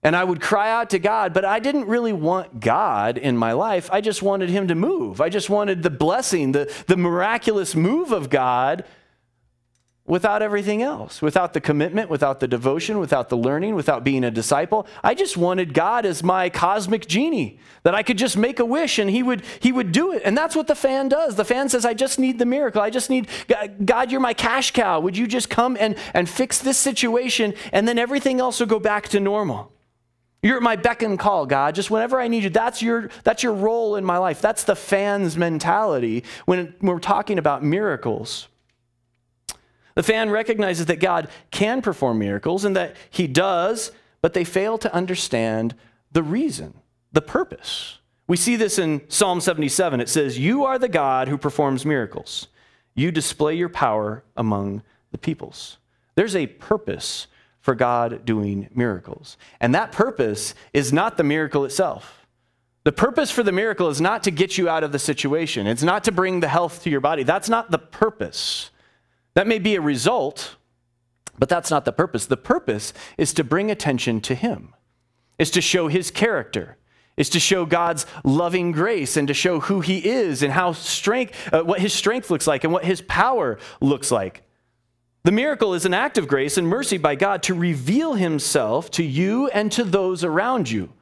And 0.03 0.15
I 0.15 0.23
would 0.23 0.41
cry 0.41 0.71
out 0.71 0.91
to 0.91 1.01
God, 1.01 1.35
but 1.35 1.45
I 1.45 1.59
didn't 1.59 1.87
really 1.87 2.13
want 2.13 2.61
God 2.61 3.19
in 3.19 3.37
my 3.37 3.53
life. 3.53 3.91
I 3.93 4.01
just 4.01 4.23
wanted 4.23 4.49
Him 4.49 4.69
to 4.69 4.77
move. 4.77 5.21
I 5.21 5.29
just 5.29 5.51
wanted 5.51 5.83
the 5.83 5.91
blessing, 5.91 6.53
the, 6.53 6.73
the 6.87 6.97
miraculous 6.97 7.75
move 7.75 8.13
of 8.13 8.31
God 8.31 8.85
without 10.09 10.43
everything 10.43 10.83
else, 10.83 11.21
without 11.21 11.53
the 11.53 11.61
commitment, 11.61 12.09
without 12.09 12.41
the 12.41 12.49
devotion, 12.49 12.99
without 12.99 13.29
the 13.29 13.37
learning, 13.37 13.75
without 13.75 14.03
being 14.03 14.25
a 14.25 14.31
disciple. 14.31 14.87
I 15.05 15.15
just 15.15 15.37
wanted 15.37 15.75
God 15.75 16.07
as 16.07 16.23
my 16.23 16.49
cosmic 16.49 17.07
genie 17.07 17.61
that 17.83 17.95
I 17.95 18.03
could 18.03 18.19
just 18.19 18.37
make 18.37 18.59
a 18.59 18.65
wish 18.65 18.99
and 18.99 19.11
he 19.11 19.23
would 19.23 19.43
he 19.61 19.71
would 19.71 19.93
do 19.93 20.13
it. 20.13 20.23
And 20.25 20.37
that's 20.37 20.57
what 20.57 20.67
the 20.67 20.75
fan 20.75 21.09
does. 21.09 21.37
The 21.37 21.45
fan 21.45 21.69
says 21.69 21.85
I 21.85 21.95
just 21.95 22.19
need 22.19 22.39
the 22.39 22.47
miracle. 22.47 22.81
I 22.81 22.91
just 22.91 23.11
need 23.11 23.29
God, 23.85 24.11
you're 24.11 24.21
my 24.21 24.35
cash 24.35 24.73
cow. 24.73 24.99
Would 25.01 25.17
you 25.17 25.27
just 25.27 25.51
come 25.51 25.77
and 25.79 25.95
and 26.15 26.29
fix 26.29 26.59
this 26.59 26.79
situation 26.79 27.55
and 27.73 27.87
then 27.87 27.99
everything 27.99 28.41
else 28.41 28.61
will 28.61 28.67
go 28.67 28.81
back 28.81 29.09
to 29.11 29.21
normal. 29.21 29.73
You're 30.43 30.61
my 30.61 30.77
beck 30.77 31.03
and 31.03 31.19
call, 31.19 31.47
God. 31.47 31.75
Just 31.75 31.91
whenever 31.91 32.21
I 32.21 32.29
need 32.29 32.45
you, 32.45 32.51
that's 32.51 32.81
your, 32.81 33.11
that's 33.25 33.43
your 33.43 33.55
role 33.55 33.97
in 33.97 34.05
my 34.05 34.19
life. 34.19 34.41
That's 34.41 34.63
the 34.63 34.77
fan's 34.77 35.37
mentality 35.37 36.23
when 36.47 36.75
we're 36.81 37.01
talking 37.01 37.39
about 37.39 37.65
miracles. 37.65 38.47
The 39.99 40.05
fan 40.05 40.31
recognizes 40.31 40.87
that 40.87 41.01
God 41.01 41.27
can 41.51 41.83
perform 41.83 42.21
miracles 42.21 42.65
and 42.65 42.77
that 42.77 42.95
he 43.11 43.27
does, 43.27 43.91
but 44.23 44.33
they 44.33 44.45
fail 44.45 44.79
to 44.79 44.95
understand 44.95 45.75
the 46.13 46.23
reason 46.23 46.75
the 47.11 47.21
purpose. 47.21 47.99
We 48.29 48.37
see 48.37 48.55
this 48.55 48.79
in 48.79 49.01
Psalm 49.09 49.41
77. 49.41 50.01
It 50.01 50.09
says, 50.09 50.39
You 50.39 50.65
are 50.65 50.79
the 50.79 50.89
God 50.89 51.27
who 51.27 51.37
performs 51.37 51.85
miracles. 51.85 52.47
You 52.95 53.11
display 53.11 53.57
your 53.57 53.69
power 53.69 54.23
among 54.37 54.85
the 55.11 55.19
peoples. 55.19 55.79
There's 56.15 56.37
a 56.37 56.47
purpose 56.47 57.27
for 57.59 57.75
God 57.75 58.25
doing 58.25 58.69
miracles. 58.73 59.37
And 59.61 59.75
that 59.75 59.91
purpose 59.91 60.55
is 60.73 60.93
not 60.93 61.17
the 61.17 61.25
miracle 61.25 61.65
itself. 61.65 62.25
The 62.85 62.93
purpose 62.93 63.33
for 63.33 63.43
the 63.43 63.51
miracle 63.51 63.89
is 63.89 64.01
not 64.01 64.23
to 64.23 64.31
get 64.31 64.59
you 64.59 64.69
out 64.69 64.85
of 64.85 64.93
the 64.93 65.01
situation, 65.01 65.67
it's 65.67 65.83
not 65.83 66.05
to 66.05 66.13
bring 66.13 66.39
the 66.39 66.47
health 66.47 66.85
to 66.85 66.91
your 66.91 67.01
body. 67.01 67.25
That's 67.25 67.49
not 67.49 67.73
the 67.73 67.79
purpose. 67.79 68.71
That 69.39 69.47
may 69.47 69.61
be 69.61 69.77
a 69.77 69.81
result, 69.81 70.57
but 71.39 71.49
that's 71.49 71.71
not 71.71 71.85
the 71.85 71.93
purpose. 71.93 72.27
The 72.27 72.37
purpose 72.37 72.93
is 73.17 73.33
to 73.35 73.45
bring 73.45 73.71
attention 73.71 74.21
to 74.23 74.35
Him, 74.35 74.75
is 75.39 75.53
to 75.53 75.61
show 75.61 75.87
His 75.87 76.11
character, 76.11 76.77
is 77.17 77.31
to 77.31 77.39
show 77.39 77.65
God's 77.65 78.05
loving 78.25 78.73
grace 78.73 79.17
and 79.17 79.29
to 79.29 79.35
show 79.35 79.61
who 79.61 79.81
He 79.81 80.05
is 80.05 80.43
and 80.43 80.53
how 80.53 80.73
strength, 80.73 81.55
uh, 81.55 81.63
what 81.63 81.79
His 81.79 81.93
strength 81.93 82.33
looks 82.33 82.49
like 82.49 82.65
and 82.65 82.73
what 82.73 82.85
His 82.85 83.01
power 83.03 83.61
looks 83.81 84.11
like. 84.11 84.43
The 85.23 85.31
miracle 85.31 85.73
is 85.73 85.85
an 85.85 85.95
act 85.95 86.19
of 86.19 86.27
grace 86.27 86.59
and 86.59 86.67
mercy 86.67 86.99
by 86.99 87.15
God 87.15 87.45
to 87.45 87.55
reveal 87.55 88.15
Himself 88.15 88.91
to 88.91 89.05
you 89.05 89.47
and 89.51 89.71
to 89.71 89.85
those 89.85 90.25
around 90.25 90.69
you. 90.69 90.93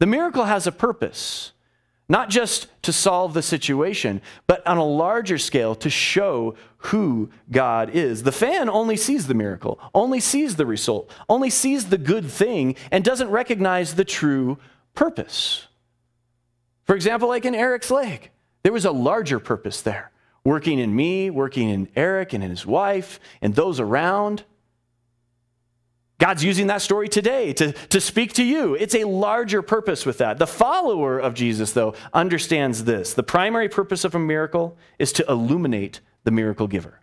The 0.00 0.06
miracle 0.06 0.44
has 0.44 0.66
a 0.66 0.70
purpose, 0.70 1.52
not 2.10 2.28
just 2.28 2.66
to 2.82 2.92
solve 2.92 3.32
the 3.32 3.40
situation, 3.40 4.20
but 4.46 4.66
on 4.66 4.76
a 4.76 4.84
larger 4.84 5.38
scale 5.38 5.74
to 5.76 5.88
show 5.88 6.56
who 6.86 7.30
God 7.50 7.90
is. 7.90 8.22
The 8.22 8.32
fan 8.32 8.68
only 8.68 8.96
sees 8.96 9.26
the 9.26 9.34
miracle, 9.34 9.78
only 9.94 10.20
sees 10.20 10.56
the 10.56 10.66
result, 10.66 11.10
only 11.28 11.50
sees 11.50 11.86
the 11.86 11.98
good 11.98 12.26
thing, 12.26 12.76
and 12.90 13.04
doesn't 13.04 13.30
recognize 13.30 13.94
the 13.94 14.04
true 14.04 14.58
purpose. 14.94 15.66
For 16.84 16.94
example, 16.94 17.28
like 17.28 17.44
in 17.44 17.54
Eric's 17.54 17.90
leg, 17.90 18.30
there 18.62 18.72
was 18.72 18.84
a 18.84 18.92
larger 18.92 19.38
purpose 19.38 19.82
there 19.82 20.10
working 20.44 20.78
in 20.78 20.94
me, 20.94 21.28
working 21.28 21.68
in 21.68 21.88
Eric 21.96 22.32
and 22.32 22.44
in 22.44 22.50
his 22.50 22.64
wife, 22.64 23.18
and 23.42 23.54
those 23.54 23.80
around. 23.80 24.44
God's 26.18 26.44
using 26.44 26.68
that 26.68 26.82
story 26.82 27.08
today 27.08 27.52
to, 27.54 27.72
to 27.72 28.00
speak 28.00 28.32
to 28.34 28.44
you. 28.44 28.74
It's 28.74 28.94
a 28.94 29.04
larger 29.04 29.60
purpose 29.60 30.06
with 30.06 30.18
that. 30.18 30.38
The 30.38 30.46
follower 30.46 31.18
of 31.18 31.34
Jesus, 31.34 31.72
though, 31.72 31.94
understands 32.14 32.84
this. 32.84 33.12
The 33.12 33.24
primary 33.24 33.68
purpose 33.68 34.04
of 34.04 34.14
a 34.14 34.18
miracle 34.20 34.78
is 35.00 35.12
to 35.14 35.26
illuminate 35.28 36.00
the 36.26 36.30
miracle 36.30 36.66
giver. 36.66 37.00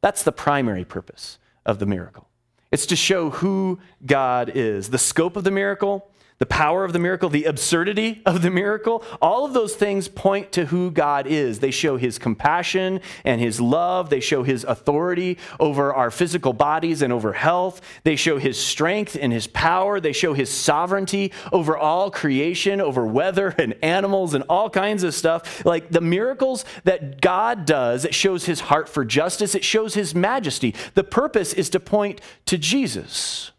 That's 0.00 0.22
the 0.22 0.32
primary 0.32 0.84
purpose 0.86 1.38
of 1.66 1.80
the 1.80 1.86
miracle. 1.86 2.28
It's 2.70 2.86
to 2.86 2.96
show 2.96 3.30
who 3.30 3.80
God 4.06 4.52
is. 4.54 4.88
The 4.88 4.96
scope 4.96 5.36
of 5.36 5.44
the 5.44 5.50
miracle 5.50 6.08
the 6.40 6.46
power 6.46 6.86
of 6.86 6.94
the 6.94 6.98
miracle, 6.98 7.28
the 7.28 7.44
absurdity 7.44 8.22
of 8.24 8.40
the 8.40 8.48
miracle, 8.48 9.04
all 9.20 9.44
of 9.44 9.52
those 9.52 9.76
things 9.76 10.08
point 10.08 10.50
to 10.52 10.64
who 10.64 10.90
God 10.90 11.26
is. 11.26 11.58
They 11.58 11.70
show 11.70 11.98
his 11.98 12.18
compassion 12.18 13.00
and 13.26 13.42
his 13.42 13.60
love. 13.60 14.08
They 14.08 14.20
show 14.20 14.42
his 14.42 14.64
authority 14.64 15.36
over 15.60 15.92
our 15.92 16.10
physical 16.10 16.54
bodies 16.54 17.02
and 17.02 17.12
over 17.12 17.34
health. 17.34 17.82
They 18.04 18.16
show 18.16 18.38
his 18.38 18.58
strength 18.58 19.18
and 19.20 19.34
his 19.34 19.46
power. 19.48 20.00
They 20.00 20.14
show 20.14 20.32
his 20.32 20.48
sovereignty 20.48 21.30
over 21.52 21.76
all 21.76 22.10
creation, 22.10 22.80
over 22.80 23.06
weather 23.06 23.48
and 23.58 23.74
animals 23.82 24.32
and 24.32 24.42
all 24.48 24.70
kinds 24.70 25.02
of 25.02 25.12
stuff. 25.12 25.62
Like 25.66 25.90
the 25.90 26.00
miracles 26.00 26.64
that 26.84 27.20
God 27.20 27.66
does, 27.66 28.06
it 28.06 28.14
shows 28.14 28.46
his 28.46 28.60
heart 28.60 28.88
for 28.88 29.04
justice, 29.04 29.54
it 29.54 29.62
shows 29.62 29.92
his 29.92 30.14
majesty. 30.14 30.74
The 30.94 31.04
purpose 31.04 31.52
is 31.52 31.68
to 31.68 31.80
point 31.80 32.22
to 32.46 32.56
Jesus, 32.56 33.50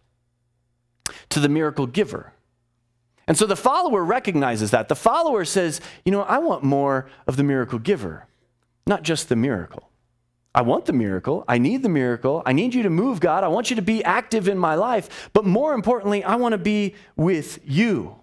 to 1.29 1.39
the 1.39 1.47
miracle 1.47 1.85
giver. 1.85 2.33
And 3.27 3.37
so 3.37 3.45
the 3.45 3.55
follower 3.55 4.03
recognizes 4.03 4.71
that. 4.71 4.87
The 4.87 4.95
follower 4.95 5.45
says, 5.45 5.81
You 6.05 6.11
know, 6.11 6.23
I 6.23 6.39
want 6.39 6.63
more 6.63 7.09
of 7.27 7.37
the 7.37 7.43
miracle 7.43 7.79
giver, 7.79 8.27
not 8.85 9.03
just 9.03 9.29
the 9.29 9.35
miracle. 9.35 9.89
I 10.53 10.63
want 10.63 10.85
the 10.85 10.93
miracle. 10.93 11.45
I 11.47 11.57
need 11.57 11.81
the 11.81 11.89
miracle. 11.89 12.43
I 12.45 12.51
need 12.51 12.73
you 12.73 12.83
to 12.83 12.89
move, 12.89 13.21
God. 13.21 13.43
I 13.43 13.47
want 13.47 13.69
you 13.69 13.77
to 13.77 13.81
be 13.81 14.03
active 14.03 14.49
in 14.49 14.57
my 14.57 14.75
life. 14.75 15.29
But 15.31 15.45
more 15.45 15.73
importantly, 15.73 16.23
I 16.23 16.35
want 16.35 16.51
to 16.53 16.57
be 16.57 16.95
with 17.15 17.59
you. 17.63 18.20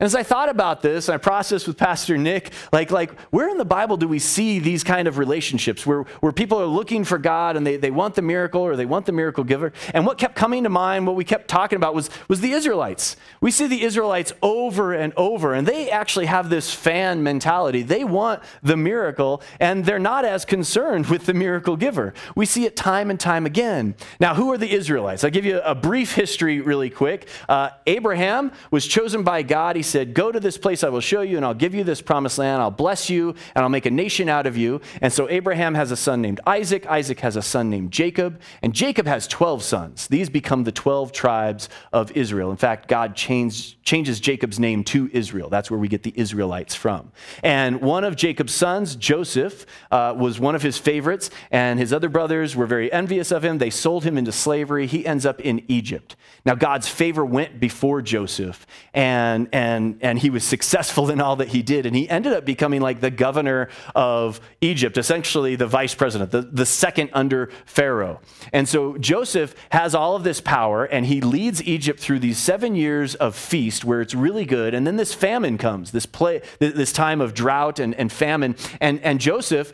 And 0.00 0.06
as 0.06 0.16
I 0.16 0.24
thought 0.24 0.48
about 0.48 0.82
this, 0.82 1.08
and 1.08 1.14
I 1.14 1.18
processed 1.18 1.68
with 1.68 1.78
Pastor 1.78 2.18
Nick, 2.18 2.50
like, 2.72 2.90
like 2.90 3.18
where 3.30 3.48
in 3.48 3.58
the 3.58 3.64
Bible 3.64 3.96
do 3.96 4.08
we 4.08 4.18
see 4.18 4.58
these 4.58 4.82
kind 4.82 5.06
of 5.06 5.18
relationships 5.18 5.86
where, 5.86 6.02
where 6.18 6.32
people 6.32 6.60
are 6.60 6.66
looking 6.66 7.04
for 7.04 7.16
God 7.16 7.56
and 7.56 7.64
they, 7.64 7.76
they 7.76 7.92
want 7.92 8.16
the 8.16 8.22
miracle 8.22 8.60
or 8.60 8.74
they 8.74 8.86
want 8.86 9.06
the 9.06 9.12
miracle 9.12 9.44
giver? 9.44 9.72
And 9.92 10.04
what 10.04 10.18
kept 10.18 10.34
coming 10.34 10.64
to 10.64 10.68
mind, 10.68 11.06
what 11.06 11.14
we 11.14 11.24
kept 11.24 11.46
talking 11.46 11.76
about 11.76 11.94
was, 11.94 12.10
was 12.26 12.40
the 12.40 12.50
Israelites. 12.50 13.16
We 13.40 13.52
see 13.52 13.68
the 13.68 13.82
Israelites 13.82 14.32
over 14.42 14.92
and 14.92 15.12
over, 15.16 15.54
and 15.54 15.64
they 15.64 15.88
actually 15.90 16.26
have 16.26 16.50
this 16.50 16.74
fan 16.74 17.22
mentality. 17.22 17.82
They 17.82 18.02
want 18.02 18.42
the 18.64 18.76
miracle, 18.76 19.42
and 19.60 19.84
they're 19.84 20.00
not 20.00 20.24
as 20.24 20.44
concerned 20.44 21.06
with 21.06 21.26
the 21.26 21.34
miracle 21.34 21.76
giver. 21.76 22.14
We 22.34 22.46
see 22.46 22.66
it 22.66 22.74
time 22.74 23.10
and 23.10 23.20
time 23.20 23.46
again. 23.46 23.94
Now, 24.18 24.34
who 24.34 24.52
are 24.52 24.58
the 24.58 24.72
Israelites? 24.72 25.22
I'll 25.22 25.30
give 25.30 25.44
you 25.44 25.60
a 25.60 25.76
brief 25.76 26.16
history 26.16 26.60
really 26.60 26.90
quick. 26.90 27.28
Uh, 27.48 27.70
Abraham 27.86 28.50
was 28.72 28.84
chosen 28.88 29.22
by 29.22 29.42
God. 29.42 29.76
He 29.76 29.83
said, 29.84 30.14
Go 30.14 30.32
to 30.32 30.40
this 30.40 30.58
place 30.58 30.82
I 30.82 30.88
will 30.88 31.00
show 31.00 31.20
you, 31.20 31.36
and 31.36 31.46
I'll 31.46 31.54
give 31.54 31.74
you 31.74 31.84
this 31.84 32.02
promised 32.02 32.38
land. 32.38 32.60
I'll 32.60 32.72
bless 32.72 33.08
you, 33.08 33.36
and 33.54 33.62
I'll 33.62 33.68
make 33.68 33.86
a 33.86 33.90
nation 33.90 34.28
out 34.28 34.46
of 34.46 34.56
you. 34.56 34.80
And 35.00 35.12
so 35.12 35.30
Abraham 35.30 35.74
has 35.74 35.92
a 35.92 35.96
son 35.96 36.20
named 36.20 36.40
Isaac. 36.46 36.86
Isaac 36.86 37.20
has 37.20 37.36
a 37.36 37.42
son 37.42 37.70
named 37.70 37.92
Jacob. 37.92 38.40
And 38.62 38.74
Jacob 38.74 39.06
has 39.06 39.28
12 39.28 39.62
sons. 39.62 40.08
These 40.08 40.28
become 40.28 40.64
the 40.64 40.72
12 40.72 41.12
tribes 41.12 41.68
of 41.92 42.10
Israel. 42.16 42.50
In 42.50 42.56
fact, 42.56 42.88
God 42.88 43.14
changed, 43.14 43.82
changes 43.84 44.18
Jacob's 44.20 44.58
name 44.58 44.82
to 44.84 45.08
Israel. 45.12 45.48
That's 45.48 45.70
where 45.70 45.80
we 45.80 45.88
get 45.88 46.02
the 46.02 46.12
Israelites 46.16 46.74
from. 46.74 47.12
And 47.42 47.80
one 47.80 48.04
of 48.04 48.16
Jacob's 48.16 48.54
sons, 48.54 48.96
Joseph, 48.96 49.66
uh, 49.90 50.14
was 50.16 50.40
one 50.40 50.54
of 50.54 50.62
his 50.62 50.78
favorites, 50.78 51.30
and 51.50 51.78
his 51.78 51.92
other 51.92 52.08
brothers 52.08 52.56
were 52.56 52.66
very 52.66 52.92
envious 52.92 53.30
of 53.30 53.44
him. 53.44 53.58
They 53.58 53.70
sold 53.70 54.04
him 54.04 54.18
into 54.18 54.32
slavery. 54.32 54.86
He 54.86 55.06
ends 55.06 55.26
up 55.26 55.40
in 55.40 55.62
Egypt. 55.68 56.16
Now, 56.46 56.54
God's 56.54 56.88
favor 56.88 57.24
went 57.24 57.58
before 57.58 58.02
Joseph, 58.02 58.66
and, 58.92 59.48
and 59.52 59.73
and, 59.74 59.98
and 60.02 60.18
he 60.18 60.30
was 60.30 60.44
successful 60.44 61.10
in 61.10 61.20
all 61.20 61.36
that 61.36 61.48
he 61.48 61.62
did. 61.62 61.84
And 61.86 61.94
he 61.94 62.08
ended 62.08 62.32
up 62.32 62.44
becoming 62.44 62.80
like 62.80 63.00
the 63.00 63.10
governor 63.10 63.68
of 63.94 64.40
Egypt, 64.60 64.96
essentially 64.96 65.56
the 65.56 65.66
vice 65.66 65.94
president, 65.94 66.30
the, 66.30 66.42
the 66.42 66.64
second 66.64 67.10
under 67.12 67.50
Pharaoh. 67.66 68.20
And 68.52 68.68
so 68.68 68.96
Joseph 68.98 69.54
has 69.70 69.94
all 69.94 70.16
of 70.16 70.24
this 70.24 70.40
power, 70.40 70.84
and 70.84 71.06
he 71.06 71.20
leads 71.20 71.62
Egypt 71.62 72.00
through 72.00 72.20
these 72.20 72.38
seven 72.38 72.74
years 72.74 73.14
of 73.16 73.34
feast 73.34 73.84
where 73.84 74.00
it's 74.00 74.14
really 74.14 74.44
good. 74.44 74.74
And 74.74 74.86
then 74.86 74.96
this 74.96 75.12
famine 75.12 75.58
comes, 75.58 75.90
this, 75.90 76.06
play, 76.06 76.40
this 76.58 76.92
time 76.92 77.20
of 77.20 77.34
drought 77.34 77.78
and, 77.78 77.94
and 77.96 78.10
famine. 78.10 78.56
And, 78.80 79.00
and 79.00 79.20
Joseph, 79.20 79.72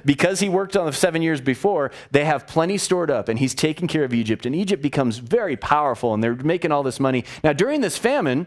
because 0.04 0.40
he 0.40 0.48
worked 0.48 0.76
on 0.76 0.86
the 0.86 0.92
seven 0.92 1.22
years 1.22 1.40
before, 1.40 1.90
they 2.10 2.24
have 2.24 2.46
plenty 2.46 2.78
stored 2.78 3.10
up, 3.10 3.28
and 3.28 3.38
he's 3.38 3.54
taking 3.54 3.88
care 3.88 4.04
of 4.04 4.14
Egypt. 4.14 4.46
And 4.46 4.54
Egypt 4.54 4.82
becomes 4.82 5.18
very 5.18 5.56
powerful, 5.56 6.14
and 6.14 6.22
they're 6.22 6.34
making 6.34 6.72
all 6.72 6.82
this 6.82 7.00
money. 7.00 7.24
Now, 7.42 7.52
during 7.52 7.80
this 7.80 7.98
famine, 7.98 8.46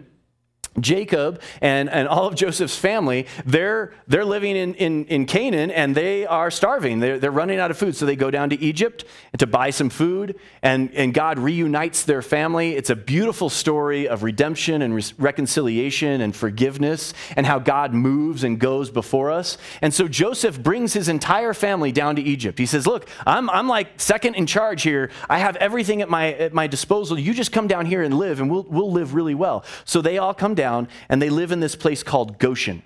Jacob 0.79 1.41
and, 1.61 1.89
and 1.89 2.07
all 2.07 2.27
of 2.27 2.35
Joseph's 2.35 2.77
family, 2.77 3.27
they're, 3.45 3.93
they're 4.07 4.25
living 4.25 4.55
in, 4.55 4.73
in, 4.75 5.05
in 5.05 5.25
Canaan 5.25 5.71
and 5.71 5.95
they 5.95 6.25
are 6.25 6.51
starving. 6.51 6.99
They're, 6.99 7.19
they're 7.19 7.31
running 7.31 7.59
out 7.59 7.71
of 7.71 7.77
food. 7.77 7.95
So 7.95 8.05
they 8.05 8.15
go 8.15 8.29
down 8.29 8.49
to 8.49 8.61
Egypt 8.61 9.05
to 9.38 9.47
buy 9.47 9.69
some 9.69 9.89
food, 9.89 10.39
and, 10.61 10.93
and 10.93 11.13
God 11.13 11.39
reunites 11.39 12.03
their 12.03 12.21
family. 12.21 12.75
It's 12.75 12.89
a 12.89 12.95
beautiful 12.95 13.49
story 13.49 14.07
of 14.07 14.23
redemption 14.23 14.81
and 14.81 14.95
re- 14.95 15.03
reconciliation 15.17 16.21
and 16.21 16.35
forgiveness 16.35 17.13
and 17.35 17.45
how 17.45 17.59
God 17.59 17.93
moves 17.93 18.43
and 18.43 18.59
goes 18.59 18.89
before 18.89 19.31
us. 19.31 19.57
And 19.81 19.93
so 19.93 20.07
Joseph 20.07 20.61
brings 20.61 20.93
his 20.93 21.09
entire 21.09 21.53
family 21.53 21.91
down 21.91 22.15
to 22.17 22.21
Egypt. 22.21 22.59
He 22.59 22.65
says, 22.65 22.88
Look, 22.88 23.07
I'm, 23.25 23.49
I'm 23.49 23.67
like 23.67 23.99
second 23.99 24.35
in 24.35 24.45
charge 24.45 24.83
here. 24.83 25.09
I 25.29 25.39
have 25.39 25.55
everything 25.57 26.01
at 26.01 26.09
my, 26.09 26.33
at 26.33 26.53
my 26.53 26.67
disposal. 26.67 27.17
You 27.19 27.33
just 27.33 27.51
come 27.51 27.67
down 27.67 27.85
here 27.85 28.03
and 28.03 28.13
live, 28.17 28.39
and 28.39 28.49
we'll, 28.49 28.63
we'll 28.63 28.91
live 28.91 29.13
really 29.13 29.35
well. 29.35 29.63
So 29.85 30.01
they 30.01 30.17
all 30.17 30.33
come 30.33 30.55
down 30.55 30.64
down 30.65 30.88
and 31.10 31.21
they 31.21 31.30
live 31.30 31.51
in 31.51 31.60
this 31.60 31.75
place 31.75 32.01
called 32.01 32.39
Goshen. 32.39 32.82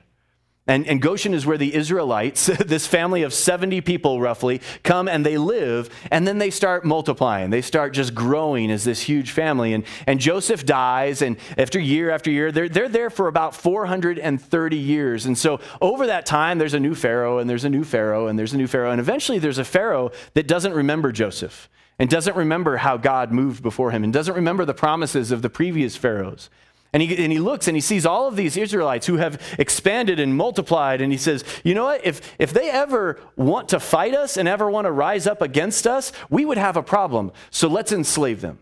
And, 0.68 0.86
and, 0.86 1.02
Goshen 1.02 1.34
is 1.34 1.48
where 1.48 1.58
the 1.58 1.74
Israelites, 1.74 2.46
this 2.66 2.86
family 2.86 3.24
of 3.24 3.34
70 3.34 3.82
people 3.82 4.22
roughly, 4.22 4.62
come 4.84 5.08
and 5.08 5.26
they 5.26 5.40
live, 5.40 5.90
and 6.12 6.28
then 6.28 6.38
they 6.38 6.52
start 6.52 6.86
multiplying. 6.86 7.50
They 7.50 7.64
start 7.64 7.92
just 7.92 8.14
growing 8.14 8.70
as 8.70 8.84
this 8.84 9.02
huge 9.02 9.32
family. 9.32 9.74
And, 9.74 9.84
and 10.06 10.20
Joseph 10.20 10.68
dies, 10.68 11.24
and 11.24 11.38
after 11.58 11.80
year 11.80 12.12
after 12.12 12.30
year, 12.30 12.52
they're, 12.52 12.70
they're 12.70 12.88
there 12.88 13.10
for 13.10 13.28
about 13.28 13.56
430 13.56 14.78
years. 14.78 15.26
And 15.26 15.36
so 15.36 15.60
over 15.82 16.06
that 16.06 16.28
time, 16.28 16.60
there's 16.60 16.76
a 16.76 16.80
new 16.80 16.94
Pharaoh, 16.94 17.40
and 17.40 17.50
there's 17.50 17.66
a 17.66 17.70
new 17.70 17.84
Pharaoh, 17.84 18.28
and 18.28 18.38
there's 18.38 18.54
a 18.54 18.58
new 18.58 18.68
Pharaoh. 18.68 18.92
And 18.92 19.02
eventually, 19.02 19.40
there's 19.40 19.58
a 19.58 19.66
Pharaoh 19.66 20.12
that 20.36 20.48
doesn't 20.48 20.74
remember 20.74 21.12
Joseph, 21.12 21.68
and 21.98 22.08
doesn't 22.12 22.36
remember 22.36 22.78
how 22.78 22.96
God 22.96 23.32
moved 23.32 23.64
before 23.64 23.90
him, 23.90 24.04
and 24.04 24.14
doesn't 24.14 24.36
remember 24.36 24.66
the 24.66 24.76
promises 24.76 25.32
of 25.32 25.42
the 25.42 25.50
previous 25.50 25.96
Pharaohs. 25.96 26.52
And 26.92 27.04
he, 27.04 27.24
and 27.24 27.32
he 27.32 27.40
looks 27.40 27.68
and 27.68 27.78
he 27.78 27.82
sees 27.82 28.06
all 28.06 28.28
of 28.28 28.36
these 28.36 28.58
Israelites 28.58 29.06
who 29.06 29.18
have 29.18 29.42
expanded 29.60 30.20
and 30.20 30.36
multiplied. 30.36 31.02
And 31.02 31.12
he 31.12 31.18
says, 31.18 31.44
You 31.64 31.76
know 31.76 31.86
what? 31.86 32.06
If, 32.06 32.22
if 32.40 32.52
they 32.52 32.70
ever 32.70 33.20
want 33.36 33.70
to 33.70 33.80
fight 33.80 34.16
us 34.16 34.38
and 34.38 34.48
ever 34.48 34.70
want 34.70 34.86
to 34.86 34.92
rise 34.92 35.28
up 35.28 35.42
against 35.42 35.86
us, 35.86 36.12
we 36.30 36.46
would 36.46 36.58
have 36.58 36.78
a 36.78 36.84
problem. 36.84 37.32
So 37.52 37.68
let's 37.68 37.92
enslave 37.92 38.42
them. 38.42 38.60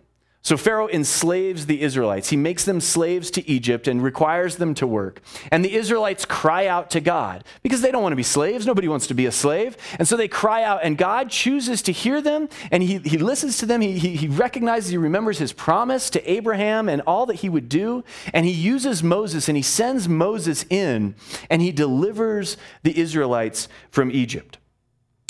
So 0.47 0.55
Pharaoh 0.55 0.87
enslaves 0.87 1.65
the 1.65 1.81
Israelites. 1.81 2.29
He 2.29 2.37
makes 2.37 2.63
them 2.63 2.79
slaves 2.79 3.29
to 3.31 3.45
Egypt 3.49 3.85
and 3.85 4.01
requires 4.01 4.55
them 4.55 4.73
to 4.75 4.87
work. 4.87 5.19
And 5.51 5.61
the 5.61 5.75
Israelites 5.75 6.23
cry 6.23 6.67
out 6.67 6.89
to 6.91 7.01
God 7.01 7.43
because 7.63 7.81
they 7.81 7.91
don't 7.91 8.01
want 8.01 8.13
to 8.13 8.15
be 8.15 8.23
slaves. 8.23 8.65
Nobody 8.65 8.87
wants 8.87 9.07
to 9.07 9.13
be 9.13 9.25
a 9.25 9.31
slave. 9.33 9.75
And 9.99 10.07
so 10.07 10.15
they 10.15 10.29
cry 10.29 10.63
out, 10.63 10.79
and 10.83 10.97
God 10.97 11.29
chooses 11.29 11.81
to 11.81 11.91
hear 11.91 12.21
them, 12.21 12.47
and 12.71 12.81
he, 12.81 12.99
he 12.99 13.17
listens 13.17 13.57
to 13.57 13.65
them. 13.65 13.81
He, 13.81 13.99
he, 13.99 14.15
he 14.15 14.27
recognizes, 14.29 14.89
he 14.89 14.97
remembers 14.97 15.37
his 15.37 15.51
promise 15.51 16.09
to 16.11 16.31
Abraham 16.31 16.87
and 16.87 17.01
all 17.01 17.25
that 17.25 17.35
he 17.35 17.49
would 17.49 17.67
do. 17.67 18.05
And 18.33 18.45
he 18.45 18.53
uses 18.53 19.03
Moses, 19.03 19.49
and 19.49 19.57
he 19.57 19.63
sends 19.63 20.07
Moses 20.07 20.65
in, 20.69 21.15
and 21.49 21.61
he 21.61 21.73
delivers 21.73 22.55
the 22.83 22.97
Israelites 22.97 23.67
from 23.91 24.09
Egypt. 24.11 24.59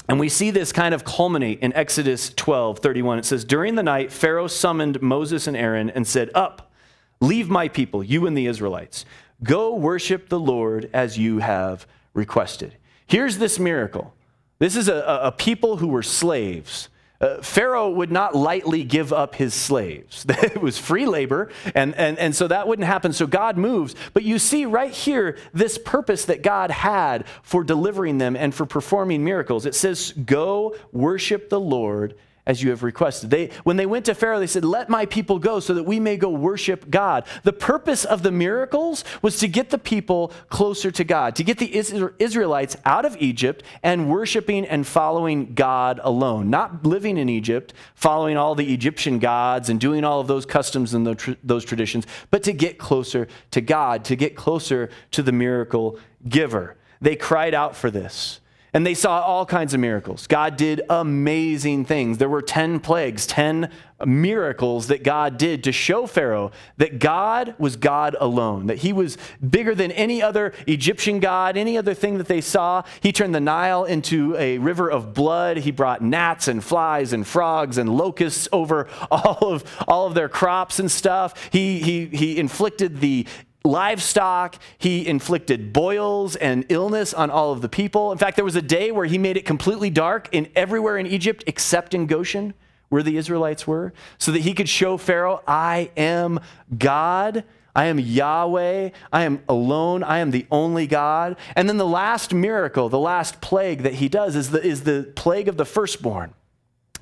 And 0.09 0.19
we 0.19 0.29
see 0.29 0.51
this 0.51 0.71
kind 0.71 0.93
of 0.93 1.03
culminate 1.03 1.59
in 1.59 1.73
Exodus 1.73 2.31
12 2.35 2.79
31. 2.79 3.19
It 3.19 3.25
says, 3.25 3.43
During 3.43 3.75
the 3.75 3.83
night, 3.83 4.11
Pharaoh 4.11 4.47
summoned 4.47 5.01
Moses 5.01 5.47
and 5.47 5.57
Aaron 5.57 5.89
and 5.89 6.07
said, 6.07 6.29
Up, 6.33 6.71
leave 7.19 7.49
my 7.49 7.67
people, 7.67 8.03
you 8.03 8.25
and 8.25 8.37
the 8.37 8.47
Israelites. 8.47 9.05
Go 9.43 9.75
worship 9.75 10.29
the 10.29 10.39
Lord 10.39 10.89
as 10.93 11.17
you 11.17 11.39
have 11.39 11.85
requested. 12.13 12.75
Here's 13.05 13.37
this 13.37 13.59
miracle 13.59 14.13
this 14.59 14.75
is 14.75 14.87
a, 14.87 15.19
a 15.23 15.31
people 15.31 15.77
who 15.77 15.87
were 15.87 16.03
slaves 16.03 16.89
uh, 17.19 17.41
Pharaoh 17.41 17.89
would 17.89 18.11
not 18.11 18.35
lightly 18.35 18.83
give 18.83 19.11
up 19.11 19.35
his 19.35 19.53
slaves. 19.53 20.25
it 20.29 20.61
was 20.61 20.77
free 20.77 21.05
labor, 21.05 21.49
and, 21.73 21.95
and, 21.95 22.17
and 22.19 22.35
so 22.35 22.47
that 22.47 22.67
wouldn't 22.67 22.85
happen. 22.85 23.13
So 23.13 23.25
God 23.25 23.57
moves. 23.57 23.95
But 24.13 24.23
you 24.23 24.37
see 24.39 24.65
right 24.65 24.91
here 24.91 25.37
this 25.53 25.77
purpose 25.77 26.25
that 26.25 26.43
God 26.43 26.69
had 26.69 27.25
for 27.41 27.63
delivering 27.63 28.17
them 28.19 28.35
and 28.35 28.53
for 28.53 28.65
performing 28.65 29.23
miracles. 29.23 29.65
It 29.65 29.75
says, 29.75 30.11
Go 30.11 30.75
worship 30.91 31.49
the 31.49 31.59
Lord 31.59 32.15
as 32.47 32.63
you 32.63 32.71
have 32.71 32.81
requested. 32.81 33.29
They, 33.29 33.49
when 33.63 33.75
they 33.75 33.85
went 33.85 34.05
to 34.05 34.15
Pharaoh, 34.15 34.39
they 34.39 34.47
said, 34.47 34.65
Let 34.65 34.89
my 34.89 35.05
people 35.05 35.37
go 35.37 35.59
so 35.59 35.75
that 35.75 35.83
we 35.83 35.99
may 35.99 36.17
go 36.17 36.29
worship 36.29 36.89
God. 36.89 37.25
The 37.43 37.53
purpose 37.53 38.05
of 38.05 38.23
the 38.23 38.31
miracles 38.31 39.03
was 39.21 39.37
to 39.39 39.47
get 39.47 39.69
the 39.69 39.77
people 39.77 40.31
closer 40.49 40.89
to 40.89 41.03
God, 41.03 41.35
to 41.35 41.43
get 41.43 41.59
the 41.59 41.75
Israelites 41.75 42.77
out 42.85 43.05
of 43.05 43.17
Egypt 43.17 43.63
and 43.83 44.09
worshiping 44.09 44.65
and 44.65 44.87
following 44.87 45.53
God 45.53 45.99
alone, 46.03 46.49
not 46.49 46.85
living 46.85 47.17
in 47.17 47.27
Egypt, 47.27 47.73
following 47.93 48.37
all 48.37 48.55
the 48.55 48.73
Egyptian 48.73 49.19
gods 49.19 49.69
and 49.69 49.79
doing 49.79 50.05
all 50.05 50.21
of 50.21 50.27
those 50.27 50.45
customs 50.45 50.93
and 50.93 51.05
those 51.43 51.65
traditions, 51.65 52.07
but 52.31 52.43
to 52.43 52.53
get 52.53 52.77
closer 52.77 53.27
to 53.51 53.59
God, 53.59 54.05
to 54.05 54.15
get 54.15 54.35
closer 54.35 54.89
to 55.11 55.21
the 55.21 55.33
miracle 55.33 55.99
giver. 56.27 56.77
They 57.01 57.17
cried 57.17 57.53
out 57.53 57.75
for 57.75 57.91
this. 57.91 58.39
And 58.73 58.85
they 58.85 58.93
saw 58.93 59.21
all 59.21 59.45
kinds 59.45 59.73
of 59.73 59.79
miracles. 59.79 60.27
God 60.27 60.57
did 60.57 60.81
amazing 60.89 61.85
things. 61.85 62.17
There 62.17 62.29
were 62.29 62.41
10 62.41 62.79
plagues, 62.81 63.25
10 63.25 63.71
miracles 64.05 64.87
that 64.87 65.03
God 65.03 65.37
did 65.37 65.63
to 65.63 65.71
show 65.71 66.05
Pharaoh 66.05 66.51
that 66.77 66.99
God 66.99 67.55
was 67.57 67.75
God 67.75 68.15
alone, 68.19 68.67
that 68.67 68.79
he 68.79 68.93
was 68.93 69.17
bigger 69.47 69.73
than 69.73 69.91
any 69.91 70.21
other 70.21 70.53
Egyptian 70.67 71.19
god, 71.19 71.57
any 71.57 71.77
other 71.77 71.93
thing 71.93 72.17
that 72.17 72.27
they 72.27 72.41
saw. 72.41 72.83
He 73.01 73.11
turned 73.11 73.33
the 73.33 73.39
Nile 73.39 73.85
into 73.85 74.35
a 74.35 74.57
river 74.59 74.89
of 74.89 75.13
blood. 75.13 75.57
He 75.57 75.71
brought 75.71 76.03
gnats 76.03 76.47
and 76.47 76.63
flies 76.63 77.13
and 77.13 77.25
frogs 77.25 77.77
and 77.77 77.97
locusts 77.97 78.47
over 78.51 78.87
all 79.11 79.53
of, 79.53 79.85
all 79.87 80.05
of 80.05 80.13
their 80.13 80.29
crops 80.29 80.79
and 80.79 80.91
stuff. 80.91 81.49
He, 81.51 81.79
he, 81.79 82.05
he 82.05 82.37
inflicted 82.37 82.99
the 82.99 83.25
livestock. 83.67 84.55
He 84.77 85.07
inflicted 85.07 85.73
boils 85.73 86.35
and 86.35 86.65
illness 86.69 87.13
on 87.13 87.29
all 87.29 87.51
of 87.51 87.61
the 87.61 87.69
people. 87.69 88.11
In 88.11 88.17
fact, 88.17 88.35
there 88.35 88.45
was 88.45 88.55
a 88.55 88.61
day 88.61 88.91
where 88.91 89.05
he 89.05 89.17
made 89.17 89.37
it 89.37 89.45
completely 89.45 89.89
dark 89.89 90.29
in 90.31 90.49
everywhere 90.55 90.97
in 90.97 91.05
Egypt 91.05 91.43
except 91.47 91.93
in 91.93 92.07
Goshen, 92.07 92.53
where 92.89 93.03
the 93.03 93.17
Israelites 93.17 93.67
were, 93.67 93.93
so 94.17 94.31
that 94.31 94.41
he 94.41 94.53
could 94.53 94.69
show 94.69 94.97
Pharaoh, 94.97 95.41
I 95.47 95.91
am 95.97 96.39
God. 96.77 97.43
I 97.75 97.85
am 97.85 97.99
Yahweh. 97.99 98.89
I 99.13 99.23
am 99.23 99.43
alone. 99.47 100.01
I 100.01 100.17
am 100.17 100.31
the 100.31 100.47
only 100.49 100.87
God. 100.87 101.37
And 101.55 101.69
then 101.69 101.77
the 101.77 101.85
last 101.85 102.33
miracle, 102.33 102.89
the 102.89 102.97
last 102.97 103.39
plague 103.39 103.83
that 103.83 103.95
he 103.95 104.09
does 104.09 104.35
is 104.35 104.49
the, 104.49 104.63
is 104.65 104.81
the 104.81 105.11
plague 105.15 105.47
of 105.47 105.57
the 105.57 105.65
firstborn. 105.65 106.33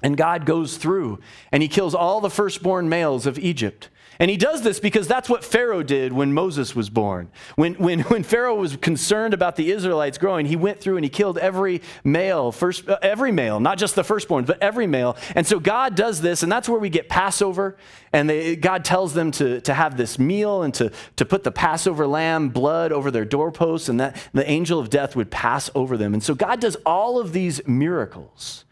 And 0.04 0.18
God 0.18 0.46
goes 0.46 0.76
through 0.76 1.20
and 1.52 1.64
he 1.64 1.70
kills 1.70 1.96
all 1.96 2.20
the 2.20 2.30
firstborn 2.30 2.90
males 2.90 3.26
of 3.26 3.40
Egypt. 3.40 3.90
And 4.20 4.32
he 4.32 4.38
does 4.38 4.62
this 4.62 4.80
because 4.80 5.08
that's 5.08 5.30
what 5.30 5.44
Pharaoh 5.44 5.84
did 5.84 6.14
when 6.14 6.34
Moses 6.34 6.76
was 6.76 6.90
born. 6.90 7.30
When, 7.56 7.74
when, 7.76 8.00
when 8.02 8.24
Pharaoh 8.24 8.56
was 8.56 8.78
concerned 8.78 9.34
about 9.34 9.56
the 9.56 9.72
Israelites 9.72 10.18
growing, 10.18 10.46
he 10.46 10.56
went 10.56 10.80
through 10.80 10.98
and 10.98 11.06
he 11.06 11.10
killed 11.10 11.38
every 11.38 11.82
male, 12.04 12.52
first, 12.52 12.88
uh, 12.88 12.98
every 13.02 13.32
male, 13.32 13.60
not 13.60 13.78
just 13.78 13.96
the 13.96 14.04
firstborn, 14.04 14.46
but 14.46 14.62
every 14.62 14.88
male. 14.88 15.18
And 15.36 15.46
so 15.46 15.60
God 15.60 15.96
does 15.96 16.22
this, 16.22 16.44
and 16.44 16.52
that's 16.52 16.70
where 16.70 16.80
we 16.80 16.90
get 16.90 17.10
Passover. 17.10 17.78
And 18.14 18.30
they, 18.30 18.56
God 18.56 18.86
tells 18.86 19.14
them 19.14 19.32
to, 19.32 19.62
to 19.62 19.74
have 19.74 19.98
this 19.98 20.20
meal 20.20 20.64
and 20.64 20.74
to, 20.76 20.92
to 21.18 21.26
put 21.26 21.44
the 21.44 21.52
Passover 21.52 22.08
lamb 22.08 22.50
blood 22.50 22.92
over 22.92 23.12
their 23.12 23.26
doorposts, 23.26 23.90
and 23.90 24.00
that 24.00 24.16
the 24.34 24.50
angel 24.50 24.80
of 24.80 24.90
death 24.90 25.16
would 25.16 25.32
pass 25.32 25.70
over 25.76 25.98
them. 25.98 26.14
And 26.14 26.24
so 26.24 26.36
God 26.36 26.60
does 26.60 26.78
all 26.86 27.20
of 27.20 27.34
these 27.34 27.66
miracles. 27.68 28.65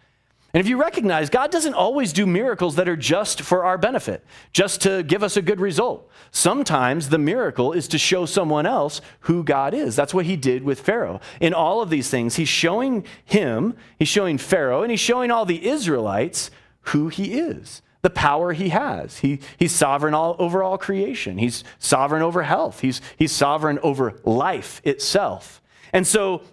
And 0.54 0.62
if 0.62 0.68
you 0.68 0.80
recognize, 0.80 1.32
God 1.32 1.50
doesn't 1.50 1.74
always 1.74 2.14
do 2.14 2.28
miracles 2.28 2.76
that 2.76 2.88
are 2.88 2.96
just 2.96 3.42
for 3.42 3.66
our 3.66 3.76
benefit, 3.76 4.24
just 4.52 4.82
to 4.82 5.02
give 5.02 5.24
us 5.24 5.36
a 5.36 5.42
good 5.42 5.60
result. 5.60 6.08
Sometimes 6.30 7.10
the 7.10 7.18
miracle 7.18 7.74
is 7.74 7.88
to 7.88 7.98
show 7.98 8.28
someone 8.28 8.68
else 8.68 9.02
who 9.22 9.44
God 9.44 9.74
is. 9.74 9.96
That's 9.96 10.14
what 10.14 10.28
he 10.28 10.36
did 10.36 10.64
with 10.64 10.80
Pharaoh. 10.80 11.22
In 11.42 11.56
all 11.56 11.82
of 11.82 11.90
these 11.90 12.12
things, 12.12 12.36
he's 12.36 12.50
showing 12.50 13.04
him, 13.26 13.76
he's 13.98 14.08
showing 14.08 14.38
Pharaoh, 14.38 14.84
and 14.84 14.92
he's 14.92 15.00
showing 15.00 15.32
all 15.32 15.44
the 15.44 15.68
Israelites 15.68 16.52
who 16.88 17.08
he 17.08 17.34
is, 17.34 17.82
the 18.04 18.12
power 18.12 18.54
he 18.54 18.70
has. 18.70 19.20
He, 19.20 19.40
he's 19.58 19.72
sovereign 19.72 20.14
all, 20.14 20.36
over 20.38 20.62
all 20.62 20.78
creation, 20.78 21.40
he's 21.40 21.64
sovereign 21.80 22.22
over 22.22 22.44
health, 22.44 22.82
he's, 22.82 23.02
he's 23.18 23.32
sovereign 23.32 23.80
over 23.82 24.20
life 24.24 24.82
itself. 24.84 25.64
And 25.92 26.06
so 26.06 26.44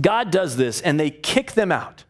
God 0.00 0.30
does 0.30 0.56
this, 0.56 0.80
and 0.80 0.98
they 0.98 1.10
kick 1.10 1.52
them 1.52 1.70
out. 1.70 2.04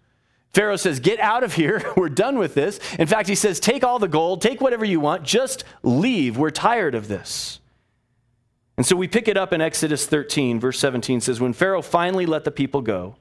Pharaoh 0.52 0.76
says, 0.76 1.00
Get 1.00 1.20
out 1.20 1.42
of 1.42 1.54
here. 1.54 1.82
We're 1.96 2.08
done 2.08 2.38
with 2.38 2.54
this. 2.54 2.80
In 2.98 3.06
fact, 3.06 3.28
he 3.28 3.34
says, 3.34 3.60
Take 3.60 3.84
all 3.84 3.98
the 3.98 4.08
gold, 4.08 4.42
take 4.42 4.60
whatever 4.60 4.84
you 4.84 5.00
want, 5.00 5.22
just 5.22 5.64
leave. 5.82 6.36
We're 6.36 6.50
tired 6.50 6.94
of 6.94 7.08
this. 7.08 7.60
And 8.76 8.86
so 8.86 8.96
we 8.96 9.08
pick 9.08 9.28
it 9.28 9.36
up 9.36 9.52
in 9.52 9.60
Exodus 9.60 10.06
13, 10.06 10.58
verse 10.58 10.78
17 10.78 11.20
says, 11.20 11.40
When 11.40 11.52
Pharaoh 11.52 11.82
finally 11.82 12.24
let 12.24 12.44
the 12.44 12.50
people 12.50 12.80
go, 12.80 13.16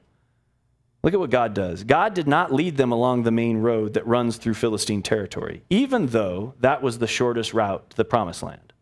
look 1.02 1.12
at 1.12 1.20
what 1.20 1.28
God 1.28 1.52
does. 1.52 1.84
God 1.84 2.14
did 2.14 2.26
not 2.26 2.52
lead 2.52 2.78
them 2.78 2.92
along 2.92 3.22
the 3.22 3.30
main 3.30 3.58
road 3.58 3.92
that 3.92 4.06
runs 4.06 4.38
through 4.38 4.54
Philistine 4.54 5.02
territory, 5.02 5.62
even 5.68 6.06
though 6.06 6.54
that 6.60 6.82
was 6.82 6.98
the 6.98 7.06
shortest 7.06 7.52
route 7.52 7.90
to 7.90 7.96
the 7.96 8.06
promised 8.06 8.42
land. 8.42 8.72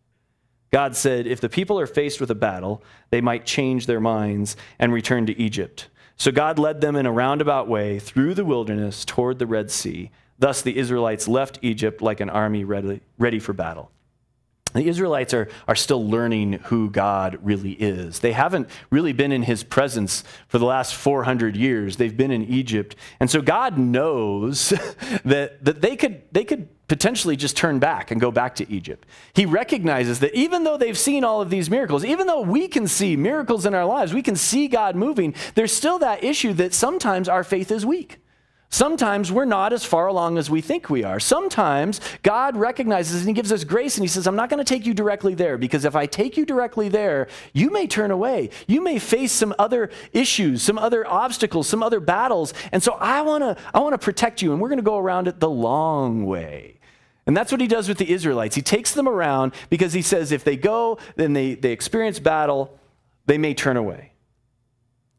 God 0.70 0.94
said, 0.94 1.26
If 1.26 1.40
the 1.40 1.48
people 1.48 1.80
are 1.80 1.86
faced 1.86 2.20
with 2.20 2.30
a 2.30 2.36
battle, 2.36 2.82
they 3.10 3.20
might 3.20 3.44
change 3.44 3.86
their 3.86 4.00
minds 4.00 4.56
and 4.78 4.92
return 4.92 5.26
to 5.26 5.36
Egypt. 5.36 5.88
So 6.18 6.32
God 6.32 6.58
led 6.58 6.80
them 6.80 6.96
in 6.96 7.06
a 7.06 7.12
roundabout 7.12 7.68
way 7.68 8.00
through 8.00 8.34
the 8.34 8.44
wilderness 8.44 9.04
toward 9.04 9.38
the 9.38 9.46
Red 9.46 9.70
Sea. 9.70 10.10
Thus 10.36 10.62
the 10.62 10.76
Israelites 10.76 11.28
left 11.28 11.60
Egypt 11.62 12.02
like 12.02 12.18
an 12.18 12.28
army 12.28 12.64
ready, 12.64 13.00
ready 13.18 13.38
for 13.38 13.52
battle. 13.52 13.92
The 14.74 14.86
Israelites 14.86 15.32
are, 15.32 15.48
are 15.66 15.74
still 15.74 16.06
learning 16.08 16.54
who 16.64 16.90
God 16.90 17.38
really 17.42 17.72
is. 17.72 18.18
They 18.20 18.32
haven't 18.32 18.68
really 18.90 19.12
been 19.12 19.32
in 19.32 19.42
his 19.42 19.64
presence 19.64 20.24
for 20.46 20.58
the 20.58 20.66
last 20.66 20.94
400 20.94 21.56
years. 21.56 21.96
They've 21.96 22.16
been 22.16 22.30
in 22.30 22.44
Egypt. 22.44 22.94
And 23.18 23.30
so 23.30 23.40
God 23.40 23.78
knows 23.78 24.68
that, 25.24 25.64
that 25.64 25.80
they, 25.80 25.96
could, 25.96 26.22
they 26.32 26.44
could 26.44 26.68
potentially 26.86 27.36
just 27.36 27.56
turn 27.56 27.78
back 27.78 28.10
and 28.10 28.20
go 28.20 28.30
back 28.30 28.54
to 28.56 28.70
Egypt. 28.70 29.06
He 29.32 29.46
recognizes 29.46 30.20
that 30.20 30.34
even 30.34 30.64
though 30.64 30.76
they've 30.76 30.98
seen 30.98 31.24
all 31.24 31.40
of 31.40 31.50
these 31.50 31.70
miracles, 31.70 32.04
even 32.04 32.26
though 32.26 32.42
we 32.42 32.68
can 32.68 32.86
see 32.86 33.16
miracles 33.16 33.64
in 33.64 33.74
our 33.74 33.86
lives, 33.86 34.12
we 34.12 34.22
can 34.22 34.36
see 34.36 34.68
God 34.68 34.96
moving, 34.96 35.34
there's 35.54 35.72
still 35.72 35.98
that 36.00 36.22
issue 36.22 36.52
that 36.54 36.74
sometimes 36.74 37.28
our 37.28 37.44
faith 37.44 37.70
is 37.70 37.86
weak. 37.86 38.18
Sometimes 38.70 39.32
we're 39.32 39.46
not 39.46 39.72
as 39.72 39.84
far 39.84 40.08
along 40.08 40.36
as 40.36 40.50
we 40.50 40.60
think 40.60 40.90
we 40.90 41.02
are. 41.02 41.18
Sometimes 41.18 42.02
God 42.22 42.54
recognizes 42.54 43.20
and 43.20 43.28
He 43.28 43.32
gives 43.32 43.50
us 43.50 43.64
grace 43.64 43.96
and 43.96 44.04
He 44.04 44.08
says, 44.08 44.26
I'm 44.26 44.36
not 44.36 44.50
going 44.50 44.62
to 44.62 44.74
take 44.74 44.84
you 44.84 44.92
directly 44.92 45.34
there 45.34 45.56
because 45.56 45.86
if 45.86 45.96
I 45.96 46.04
take 46.04 46.36
you 46.36 46.44
directly 46.44 46.90
there, 46.90 47.28
you 47.54 47.70
may 47.70 47.86
turn 47.86 48.10
away. 48.10 48.50
You 48.66 48.82
may 48.82 48.98
face 48.98 49.32
some 49.32 49.54
other 49.58 49.90
issues, 50.12 50.62
some 50.62 50.78
other 50.78 51.06
obstacles, 51.06 51.66
some 51.66 51.82
other 51.82 51.98
battles. 51.98 52.52
And 52.70 52.82
so 52.82 52.92
I 53.00 53.22
want 53.22 53.42
to 53.42 53.56
I 53.72 53.80
want 53.80 53.94
to 53.94 53.98
protect 53.98 54.42
you 54.42 54.52
and 54.52 54.60
we're 54.60 54.68
going 54.68 54.76
to 54.76 54.82
go 54.82 54.98
around 54.98 55.28
it 55.28 55.40
the 55.40 55.50
long 55.50 56.26
way. 56.26 56.78
And 57.26 57.36
that's 57.36 57.52
what 57.52 57.60
he 57.60 57.66
does 57.66 57.88
with 57.88 57.98
the 57.98 58.10
Israelites. 58.10 58.54
He 58.54 58.62
takes 58.62 58.92
them 58.92 59.08
around 59.08 59.52
because 59.70 59.92
he 59.92 60.02
says 60.02 60.32
if 60.32 60.44
they 60.44 60.56
go, 60.56 60.98
then 61.16 61.34
they, 61.34 61.54
they 61.54 61.72
experience 61.72 62.18
battle, 62.18 62.78
they 63.26 63.36
may 63.36 63.52
turn 63.52 63.76
away. 63.76 64.12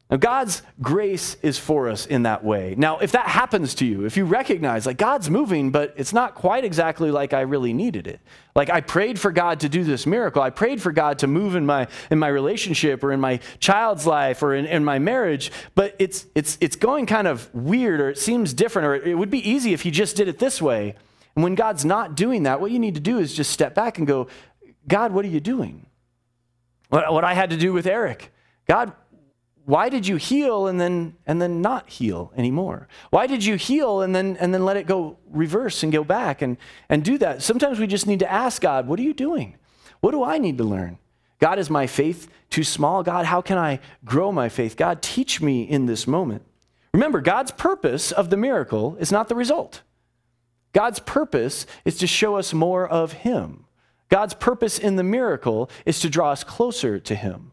Now, 0.09 0.17
God's 0.17 0.63
grace 0.81 1.37
is 1.43 1.59
for 1.59 1.87
us 1.87 2.07
in 2.07 2.23
that 2.23 2.43
way. 2.43 2.73
Now, 2.75 2.97
if 2.97 3.11
that 3.11 3.27
happens 3.27 3.75
to 3.75 3.85
you, 3.85 4.05
if 4.05 4.17
you 4.17 4.25
recognize, 4.25 4.87
like, 4.87 4.97
God's 4.97 5.29
moving, 5.29 5.69
but 5.69 5.93
it's 5.97 6.13
not 6.13 6.33
quite 6.33 6.63
exactly 6.63 7.11
like 7.11 7.31
I 7.31 7.41
really 7.41 7.73
needed 7.73 8.07
it. 8.07 8.19
Like, 8.55 8.71
I 8.71 8.81
prayed 8.81 9.19
for 9.19 9.31
God 9.31 9.59
to 9.59 9.69
do 9.69 9.83
this 9.83 10.07
miracle. 10.07 10.41
I 10.41 10.49
prayed 10.49 10.81
for 10.81 10.91
God 10.91 11.19
to 11.19 11.27
move 11.27 11.55
in 11.55 11.63
my, 11.63 11.87
in 12.09 12.17
my 12.17 12.27
relationship 12.27 13.03
or 13.03 13.11
in 13.11 13.19
my 13.19 13.39
child's 13.59 14.07
life 14.07 14.41
or 14.41 14.55
in, 14.55 14.65
in 14.65 14.83
my 14.83 14.97
marriage, 14.97 15.51
but 15.75 15.95
it's, 15.99 16.25
it's, 16.33 16.57
it's 16.59 16.75
going 16.75 17.05
kind 17.05 17.27
of 17.27 17.53
weird 17.53 18.01
or 18.01 18.09
it 18.09 18.17
seems 18.17 18.51
different 18.51 18.87
or 18.87 18.95
it 18.95 19.15
would 19.15 19.29
be 19.29 19.47
easy 19.47 19.73
if 19.73 19.83
He 19.83 19.91
just 19.91 20.15
did 20.15 20.27
it 20.27 20.39
this 20.39 20.59
way 20.59 20.95
And 21.35 21.43
when 21.43 21.55
God's 21.55 21.85
not 21.85 22.15
doing 22.15 22.43
that, 22.43 22.59
what 22.59 22.71
you 22.71 22.79
need 22.79 22.95
to 22.95 22.99
do 22.99 23.19
is 23.19 23.33
just 23.33 23.51
step 23.51 23.75
back 23.75 23.97
and 23.97 24.07
go, 24.07 24.27
God, 24.87 25.11
what 25.11 25.23
are 25.23 25.29
you 25.29 25.39
doing? 25.39 25.85
What, 26.89 27.13
what 27.13 27.23
I 27.23 27.35
had 27.35 27.51
to 27.51 27.57
do 27.57 27.71
with 27.71 27.85
Eric. 27.85 28.33
God, 28.67 28.91
why 29.65 29.89
did 29.89 30.07
you 30.07 30.15
heal 30.15 30.67
and 30.67 30.81
then 30.81 31.15
and 31.27 31.41
then 31.41 31.61
not 31.61 31.89
heal 31.89 32.31
anymore? 32.35 32.87
Why 33.11 33.27
did 33.27 33.45
you 33.45 33.55
heal 33.55 34.01
and 34.01 34.15
then 34.15 34.35
and 34.39 34.53
then 34.53 34.65
let 34.65 34.77
it 34.77 34.87
go 34.87 35.17
reverse 35.29 35.83
and 35.83 35.91
go 35.91 36.03
back 36.03 36.41
and 36.41 36.57
and 36.89 37.03
do 37.03 37.17
that? 37.19 37.43
Sometimes 37.43 37.79
we 37.79 37.87
just 37.87 38.07
need 38.07 38.19
to 38.19 38.31
ask 38.31 38.61
god 38.61 38.87
what 38.87 38.99
are 38.99 39.03
you 39.03 39.13
doing? 39.13 39.57
What 40.01 40.11
do 40.11 40.23
i 40.23 40.37
need 40.37 40.57
to 40.57 40.63
learn? 40.63 40.97
God 41.39 41.59
is 41.59 41.69
my 41.69 41.87
faith 41.87 42.29
too 42.49 42.63
small? 42.63 43.03
God 43.03 43.25
how 43.25 43.41
can 43.41 43.57
i 43.57 43.79
grow 44.03 44.31
my 44.31 44.49
faith? 44.49 44.75
God 44.75 45.01
teach 45.01 45.41
me 45.41 45.63
in 45.63 45.85
this 45.85 46.07
moment. 46.07 46.43
Remember 46.93 47.21
god's 47.21 47.51
purpose 47.51 48.11
of 48.11 48.29
the 48.29 48.37
miracle 48.37 48.95
is 48.99 49.11
not 49.11 49.29
the 49.29 49.35
result. 49.35 49.83
God's 50.73 50.99
purpose 50.99 51.65
is 51.85 51.97
to 51.97 52.07
show 52.07 52.37
us 52.37 52.53
more 52.53 52.87
of 52.87 53.13
him. 53.13 53.65
God's 54.09 54.33
purpose 54.33 54.79
in 54.79 54.95
the 54.95 55.03
miracle 55.03 55.69
is 55.85 55.99
to 55.99 56.09
draw 56.09 56.31
us 56.31 56.43
closer 56.43 56.99
to 56.99 57.15
him 57.15 57.48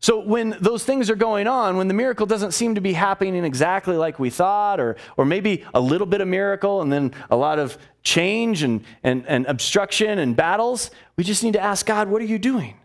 so 0.00 0.20
when 0.20 0.56
those 0.60 0.84
things 0.84 1.10
are 1.10 1.16
going 1.16 1.46
on, 1.46 1.76
when 1.76 1.88
the 1.88 1.94
miracle 1.94 2.26
doesn't 2.26 2.52
seem 2.52 2.74
to 2.74 2.80
be 2.80 2.92
happening 2.92 3.44
exactly 3.44 3.96
like 3.96 4.18
we 4.18 4.30
thought, 4.30 4.78
or, 4.78 4.96
or 5.16 5.24
maybe 5.24 5.64
a 5.74 5.80
little 5.80 6.06
bit 6.06 6.20
of 6.20 6.28
miracle 6.28 6.82
and 6.82 6.92
then 6.92 7.12
a 7.30 7.36
lot 7.36 7.58
of 7.58 7.78
change 8.02 8.62
and, 8.62 8.84
and, 9.02 9.26
and 9.26 9.46
obstruction 9.46 10.18
and 10.18 10.36
battles, 10.36 10.90
we 11.16 11.24
just 11.24 11.42
need 11.42 11.54
to 11.54 11.60
ask 11.60 11.86
God, 11.86 12.08
what 12.08 12.20
are 12.20 12.26
you 12.26 12.38
doing? 12.38 12.76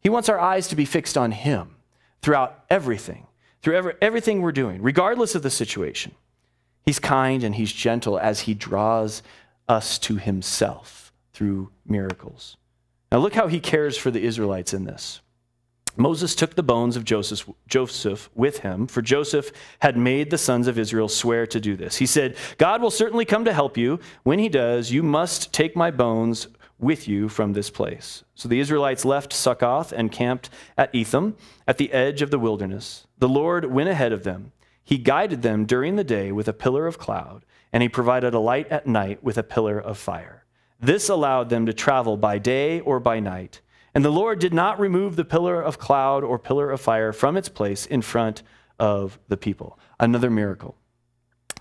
He 0.00 0.08
wants 0.08 0.28
our 0.28 0.38
eyes 0.38 0.68
to 0.68 0.76
be 0.76 0.84
fixed 0.84 1.16
on 1.16 1.32
Him 1.32 1.76
throughout 2.22 2.64
everything, 2.70 3.26
through 3.62 3.76
every, 3.76 3.94
everything 4.02 4.42
we're 4.42 4.52
doing, 4.52 4.82
regardless 4.82 5.34
of 5.34 5.42
the 5.42 5.50
situation. 5.50 6.12
He's 6.84 6.98
kind 6.98 7.42
and 7.42 7.54
He's 7.54 7.72
gentle 7.72 8.18
as 8.18 8.40
He 8.40 8.54
draws 8.54 9.22
us 9.68 9.98
to 10.00 10.16
Himself 10.16 11.12
through 11.32 11.70
miracles. 11.86 12.56
Now, 13.10 13.18
look 13.18 13.34
how 13.34 13.46
He 13.46 13.60
cares 13.60 13.96
for 13.96 14.10
the 14.10 14.22
Israelites 14.22 14.74
in 14.74 14.84
this. 14.84 15.20
Moses 15.96 16.34
took 16.34 16.54
the 16.54 16.62
bones 16.62 16.96
of 16.96 17.04
Joseph, 17.04 17.48
Joseph, 17.66 18.30
with 18.34 18.58
him, 18.58 18.86
for 18.86 19.02
Joseph 19.02 19.50
had 19.80 19.96
made 19.96 20.30
the 20.30 20.38
sons 20.38 20.66
of 20.66 20.78
Israel 20.78 21.08
swear 21.08 21.46
to 21.46 21.60
do 21.60 21.76
this. 21.76 21.96
He 21.96 22.06
said, 22.06 22.36
God 22.58 22.82
will 22.82 22.90
certainly 22.90 23.24
come 23.24 23.44
to 23.44 23.52
help 23.52 23.76
you. 23.76 24.00
When 24.22 24.38
he 24.38 24.48
does, 24.48 24.90
you 24.90 25.02
must 25.02 25.52
take 25.52 25.74
my 25.74 25.90
bones 25.90 26.48
with 26.78 27.08
you 27.08 27.28
from 27.28 27.52
this 27.52 27.70
place. 27.70 28.24
So 28.34 28.48
the 28.48 28.60
Israelites 28.60 29.04
left 29.04 29.32
Succoth 29.32 29.92
and 29.92 30.12
camped 30.12 30.50
at 30.76 30.94
Etham, 30.94 31.36
at 31.66 31.78
the 31.78 31.92
edge 31.92 32.20
of 32.22 32.30
the 32.30 32.38
wilderness. 32.38 33.06
The 33.18 33.28
Lord 33.28 33.64
went 33.64 33.88
ahead 33.88 34.12
of 34.12 34.24
them. 34.24 34.52
He 34.84 34.98
guided 34.98 35.42
them 35.42 35.64
during 35.64 35.96
the 35.96 36.04
day 36.04 36.30
with 36.32 36.48
a 36.48 36.52
pillar 36.52 36.86
of 36.86 36.98
cloud, 36.98 37.44
and 37.72 37.82
he 37.82 37.88
provided 37.88 38.34
a 38.34 38.38
light 38.38 38.68
at 38.68 38.86
night 38.86 39.24
with 39.24 39.38
a 39.38 39.42
pillar 39.42 39.80
of 39.80 39.98
fire. 39.98 40.44
This 40.78 41.08
allowed 41.08 41.48
them 41.48 41.66
to 41.66 41.72
travel 41.72 42.16
by 42.16 42.38
day 42.38 42.80
or 42.80 43.00
by 43.00 43.18
night. 43.18 43.62
And 43.96 44.04
the 44.04 44.12
Lord 44.12 44.40
did 44.40 44.52
not 44.52 44.78
remove 44.78 45.16
the 45.16 45.24
pillar 45.24 45.58
of 45.58 45.78
cloud 45.78 46.22
or 46.22 46.38
pillar 46.38 46.70
of 46.70 46.82
fire 46.82 47.14
from 47.14 47.34
its 47.34 47.48
place 47.48 47.86
in 47.86 48.02
front 48.02 48.42
of 48.78 49.18
the 49.28 49.38
people. 49.38 49.78
Another 49.98 50.28
miracle. 50.28 50.76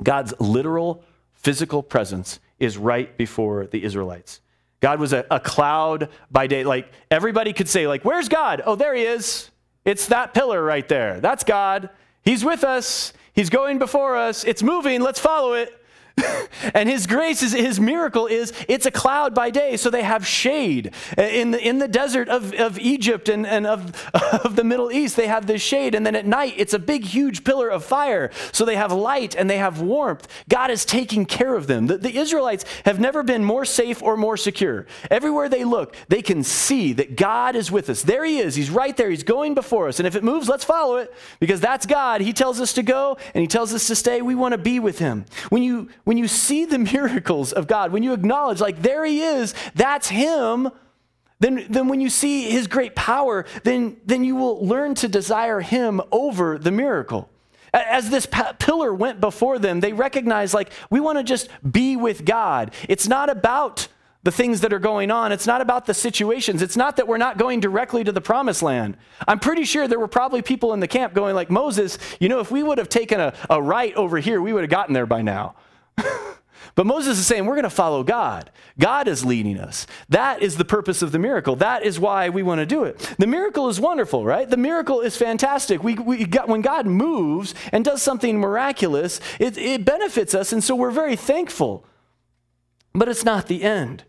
God's 0.04 0.34
literal 0.38 1.02
physical 1.32 1.82
presence 1.82 2.42
is 2.60 2.78
right 2.78 3.18
before 3.18 3.68
the 3.68 3.82
Israelites. 3.86 4.42
God 4.82 5.00
was 5.00 5.14
a, 5.14 5.26
a, 5.32 5.40
cloud 5.40 6.10
by 6.30 6.48
day. 6.48 6.66
Like 6.66 6.92
everybody 7.10 7.54
could 7.54 7.70
say, 7.70 7.88
like, 7.88 8.04
where's 8.04 8.28
God? 8.28 8.62
Oh, 8.66 8.76
there 8.76 8.94
he 8.94 9.04
is. 9.04 9.50
It's 9.86 10.08
that 10.08 10.34
pillar 10.34 10.62
right 10.62 10.90
there. 10.90 11.22
That's 11.22 11.46
God. 11.46 11.90
He's 12.22 12.44
with 12.44 12.66
us. 12.66 13.14
He's 13.32 13.50
going 13.50 13.80
before 13.80 14.18
us. 14.18 14.44
It's 14.44 14.62
moving. 14.62 15.00
Let's 15.00 15.22
follow 15.22 15.54
it. 15.54 15.72
and 16.74 16.88
his 16.88 17.08
grace 17.08 17.44
is 17.44 17.52
his 17.52 17.80
miracle 17.80 18.28
is 18.28 18.54
it's 18.68 18.86
a 18.86 18.92
cloud 18.92 19.36
by 19.36 19.50
day 19.50 19.76
so 19.76 19.90
they 19.90 20.04
have 20.04 20.26
shade. 20.26 20.94
Uh, 21.18 21.24
in 21.24 21.52
the, 21.52 21.68
in 21.68 21.80
the 21.80 21.88
desert 21.88 22.30
of, 22.30 22.54
of 22.54 22.80
egypt 22.80 23.28
and, 23.28 23.46
and 23.46 23.68
of, 23.68 24.10
of 24.46 24.56
the 24.56 24.64
middle 24.64 24.92
east 24.92 25.16
they 25.16 25.28
have 25.28 25.46
this 25.46 25.62
shade 25.62 25.94
and 25.94 26.06
then 26.06 26.16
at 26.16 26.26
night 26.26 26.54
it's 26.58 26.74
a 26.74 26.80
big 26.80 27.04
huge 27.04 27.44
pillar 27.44 27.70
of 27.70 27.84
fire. 27.84 28.32
So 28.52 28.66
they 28.66 28.76
have 28.76 28.92
light 28.92 29.36
and 29.36 29.50
they 29.50 29.58
have 29.58 29.82
warmth. 29.82 30.28
God 30.48 30.72
is 30.72 30.86
taking 30.86 31.26
care 31.26 31.56
of 31.56 31.68
them. 31.68 31.88
The, 31.88 31.98
the 31.98 32.18
israelites 32.18 32.66
have 32.86 33.00
never 33.00 33.24
been 33.24 33.44
more 33.44 33.66
safe 33.66 34.02
or 34.02 34.16
more 34.16 34.38
secure. 34.38 34.86
Everywhere 35.12 35.50
they 35.50 35.64
look 35.64 35.96
they 36.08 36.22
can 36.22 36.44
see 36.44 36.94
that 36.94 37.18
god 37.18 37.56
is 37.56 37.72
with 37.72 37.90
us. 37.90 38.04
There 38.04 38.24
he 38.24 38.38
is. 38.38 38.56
He's 38.56 38.70
right 38.70 38.96
there. 38.96 39.10
He's 39.10 39.24
going 39.24 39.54
before 39.54 39.90
us. 39.90 40.00
And 40.00 40.08
if 40.08 40.16
it 40.16 40.24
moves 40.24 40.48
let's 40.48 40.64
follow 40.64 40.98
it 40.98 41.14
because 41.40 41.60
that's 41.60 41.86
god. 41.86 42.22
He 42.22 42.32
tells 42.32 42.62
us 42.62 42.74
to 42.74 42.84
go 42.84 43.18
and 43.34 43.42
he 43.42 43.48
tells 43.48 43.74
us 43.74 43.88
to 43.88 43.96
stay. 43.96 44.22
We 44.22 44.36
want 44.36 44.54
to 44.54 44.58
be 44.58 44.80
with 44.80 45.00
him. 45.00 45.26
When 45.50 45.62
you 45.62 45.90
when 46.06 46.18
you 46.18 46.28
see 46.28 46.64
the 46.64 46.80
miracles 46.94 47.52
of 47.52 47.68
God, 47.68 47.92
when 47.92 48.02
you 48.02 48.14
acknowledge, 48.14 48.62
like, 48.62 48.82
there 48.82 49.04
he 49.04 49.22
is, 49.22 49.54
that's 49.76 50.08
him, 50.08 50.70
then, 51.40 51.66
then 51.70 51.90
when 51.90 52.00
you 52.00 52.10
see 52.10 52.50
his 52.50 52.68
great 52.68 52.96
power, 52.96 53.46
then, 53.64 53.98
then 54.06 54.24
you 54.24 54.36
will 54.36 54.66
learn 54.66 54.96
to 54.96 55.10
desire 55.10 55.60
him 55.60 56.02
over 56.12 56.58
the 56.58 56.72
miracle. 56.72 57.30
As 57.74 58.10
this 58.10 58.26
pillar 58.26 58.94
went 58.94 59.20
before 59.20 59.60
them, 59.60 59.82
they 59.82 59.92
recognized, 59.92 60.54
like, 60.54 60.72
we 60.90 61.02
want 61.02 61.18
to 61.18 61.26
just 61.26 61.50
be 61.70 61.98
with 61.98 62.24
God. 62.24 62.74
It's 62.88 63.06
not 63.06 63.30
about 63.30 63.90
the 64.24 64.32
things 64.32 64.62
that 64.62 64.72
are 64.72 64.80
going 64.80 65.12
on. 65.12 65.34
It's 65.34 65.46
not 65.46 65.60
about 65.60 65.86
the 65.86 65.94
situations. 65.94 66.62
It's 66.62 66.78
not 66.78 66.96
that 66.96 67.08
we're 67.08 67.18
not 67.18 67.38
going 67.38 67.60
directly 67.60 68.04
to 68.06 68.12
the 68.12 68.22
promised 68.22 68.64
land. 68.64 68.98
I'm 69.28 69.40
pretty 69.40 69.66
sure 69.66 69.88
there 69.88 70.00
were 70.00 70.08
probably 70.08 70.42
people 70.42 70.74
in 70.74 70.80
the 70.80 70.88
camp 70.88 71.14
going 71.14 71.36
like, 71.36 71.52
Moses, 71.52 72.00
you 72.20 72.28
know, 72.30 72.40
if 72.40 72.50
we 72.50 72.64
would 72.64 72.78
have 72.78 72.90
taken 72.90 73.20
a, 73.20 73.34
a 73.50 73.62
right 73.62 73.94
over 73.94 74.18
here, 74.18 74.42
we 74.42 74.54
would 74.54 74.64
have 74.64 74.72
gotten 74.72 74.94
there 74.94 75.06
by 75.06 75.22
now. 75.22 75.56
but 76.76 76.86
Moses 76.86 77.18
is 77.18 77.26
saying 77.26 77.46
we're 77.46 77.56
going 77.56 77.64
to 77.64 77.70
follow 77.70 78.04
God. 78.04 78.52
God 78.80 79.08
is 79.08 79.24
leading 79.24 79.60
us. 79.60 79.88
That 80.10 80.42
is 80.42 80.58
the 80.58 80.66
purpose 80.66 81.02
of 81.02 81.12
the 81.12 81.20
miracle. 81.20 81.56
That 81.56 81.84
is 81.84 82.00
why 82.00 82.30
we 82.30 82.44
want 82.44 82.60
to 82.60 82.66
do 82.66 82.84
it. 82.84 82.98
The 83.18 83.28
miracle 83.28 83.70
is 83.70 83.80
wonderful, 83.80 84.26
right? 84.26 84.50
The 84.50 84.58
miracle 84.58 85.02
is 85.02 85.16
fantastic. 85.18 85.84
We, 85.84 85.96
we 85.96 86.26
got, 86.26 86.48
when 86.48 86.62
God 86.62 86.86
moves 86.86 87.56
and 87.72 87.86
does 87.86 88.02
something 88.02 88.40
miraculous, 88.40 89.20
it, 89.40 89.58
it 89.58 89.86
benefits 89.86 90.36
us, 90.36 90.52
and 90.52 90.64
so 90.64 90.76
we're 90.76 90.92
very 90.92 91.16
thankful. 91.16 91.86
But 92.94 93.10
it's 93.10 93.26
not 93.26 93.48
the 93.48 93.64
end. 93.64 94.04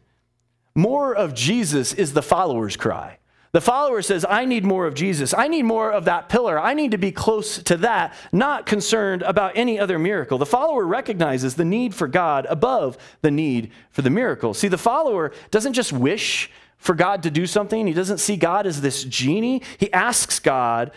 More 0.74 1.14
of 1.14 1.34
Jesus 1.34 1.92
is 1.92 2.12
the 2.12 2.22
follower's 2.22 2.76
cry. 2.76 3.18
The 3.52 3.60
follower 3.60 4.02
says, 4.02 4.26
I 4.28 4.44
need 4.44 4.64
more 4.64 4.86
of 4.86 4.94
Jesus. 4.94 5.32
I 5.32 5.48
need 5.48 5.62
more 5.62 5.90
of 5.90 6.04
that 6.04 6.28
pillar. 6.28 6.58
I 6.58 6.74
need 6.74 6.90
to 6.90 6.98
be 6.98 7.12
close 7.12 7.62
to 7.62 7.76
that, 7.78 8.14
not 8.32 8.66
concerned 8.66 9.22
about 9.22 9.52
any 9.56 9.78
other 9.78 9.98
miracle. 9.98 10.36
The 10.36 10.46
follower 10.46 10.84
recognizes 10.84 11.54
the 11.54 11.64
need 11.64 11.94
for 11.94 12.08
God 12.08 12.46
above 12.50 12.98
the 13.22 13.30
need 13.30 13.70
for 13.90 14.02
the 14.02 14.10
miracle. 14.10 14.52
See, 14.52 14.68
the 14.68 14.76
follower 14.76 15.32
doesn't 15.50 15.72
just 15.72 15.92
wish 15.92 16.50
for 16.76 16.94
God 16.94 17.22
to 17.22 17.30
do 17.30 17.46
something, 17.46 17.86
he 17.86 17.94
doesn't 17.94 18.18
see 18.18 18.36
God 18.36 18.66
as 18.66 18.80
this 18.80 19.02
genie. 19.04 19.62
He 19.78 19.90
asks 19.92 20.38
God 20.38 20.90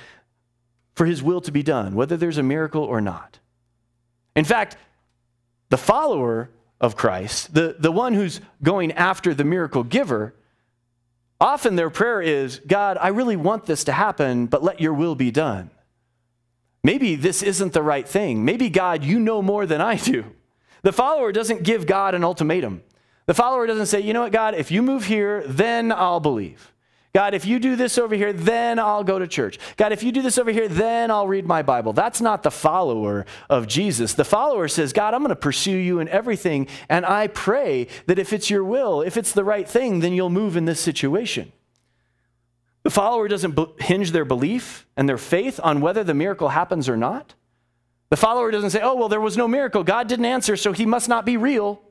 for 0.94 1.06
his 1.06 1.24
will 1.24 1.40
to 1.42 1.52
be 1.52 1.64
done, 1.64 1.96
whether 1.96 2.18
there's 2.18 2.38
a 2.38 2.44
miracle 2.44 2.84
or 2.84 3.00
not. 3.00 3.40
In 4.36 4.44
fact, 4.44 4.76
the 5.70 5.78
follower 5.78 6.50
of 6.82 6.96
Christ, 6.96 7.54
the, 7.54 7.76
the 7.80 7.92
one 7.92 8.14
who's 8.14 8.42
going 8.62 8.92
after 8.92 9.34
the 9.34 9.46
miracle 9.46 9.84
giver, 9.84 10.34
Often 11.42 11.76
their 11.76 11.90
prayer 11.90 12.22
is, 12.22 12.60
God, 12.68 12.98
I 13.00 13.10
really 13.10 13.38
want 13.38 13.66
this 13.66 13.86
to 13.86 13.92
happen, 13.94 14.46
but 14.48 14.64
let 14.64 14.82
your 14.82 14.94
will 14.94 15.16
be 15.16 15.32
done. 15.32 15.72
Maybe 16.84 17.16
this 17.16 17.42
isn't 17.44 17.74
the 17.74 17.82
right 17.82 18.08
thing. 18.08 18.44
Maybe, 18.44 18.70
God, 18.70 19.04
you 19.04 19.20
know 19.20 19.42
more 19.42 19.66
than 19.66 19.82
I 19.82 19.96
do. 19.96 20.26
The 20.82 20.94
follower 20.94 21.32
doesn't 21.32 21.64
give 21.64 21.86
God 21.86 22.16
an 22.16 22.24
ultimatum. 22.24 22.84
The 23.26 23.34
follower 23.34 23.68
doesn't 23.68 23.86
say, 23.88 24.00
you 24.00 24.14
know 24.14 24.22
what, 24.22 24.32
God, 24.32 24.56
if 24.56 24.72
you 24.72 24.82
move 24.82 25.06
here, 25.06 25.44
then 25.46 25.92
I'll 25.92 26.20
believe. 26.20 26.74
God, 27.12 27.34
if 27.34 27.44
you 27.46 27.60
do 27.60 27.76
this 27.76 27.98
over 27.98 28.14
here, 28.14 28.32
then 28.32 28.78
I'll 28.78 29.04
go 29.04 29.18
to 29.18 29.28
church. 29.28 29.58
God, 29.78 29.92
if 29.92 30.04
you 30.04 30.12
do 30.12 30.22
this 30.22 30.38
over 30.38 30.52
here, 30.52 30.68
then 30.68 31.10
I'll 31.10 31.28
read 31.28 31.46
my 31.46 31.64
Bible. 31.64 31.92
That's 31.92 32.22
not 32.22 32.44
the 32.44 32.52
follower 32.52 33.26
of 33.50 33.68
Jesus. 33.68 34.14
The 34.14 34.26
follower 34.26 34.68
says, 34.68 34.94
God, 34.94 35.16
I'm 35.16 35.22
going 35.22 35.30
to 35.30 35.36
pursue 35.36 35.72
you 35.72 36.00
in 36.00 36.08
everything, 36.10 36.68
and 36.88 37.06
I 37.06 37.28
pray 37.28 37.88
that 38.06 38.20
if 38.20 38.32
it's 38.32 38.52
your 38.52 38.64
will, 38.64 39.02
if 39.02 39.18
it's 39.18 39.32
the 39.32 39.44
right 39.44 39.68
thing, 39.68 40.02
then 40.02 40.14
you'll 40.14 40.30
move 40.30 40.56
in 40.56 40.66
this 40.66 40.80
situation. 40.80 41.52
The 42.84 42.92
follower 42.92 43.28
doesn't 43.28 43.82
hinge 43.82 44.12
their 44.12 44.26
belief 44.26 44.88
and 44.96 45.10
their 45.10 45.18
faith 45.18 45.60
on 45.64 45.82
whether 45.82 46.04
the 46.04 46.14
miracle 46.14 46.50
happens 46.50 46.88
or 46.88 46.96
not. 46.96 47.34
The 48.10 48.18
follower 48.18 48.52
doesn't 48.52 48.70
say, 48.70 48.82
oh, 48.82 48.96
well, 48.96 49.10
there 49.10 49.22
was 49.22 49.36
no 49.36 49.48
miracle. 49.48 49.84
God 49.84 50.08
didn't 50.08 50.26
answer, 50.26 50.56
so 50.56 50.74
he 50.74 50.86
must 50.86 51.10
not 51.10 51.26
be 51.26 51.38
real. 51.38 51.82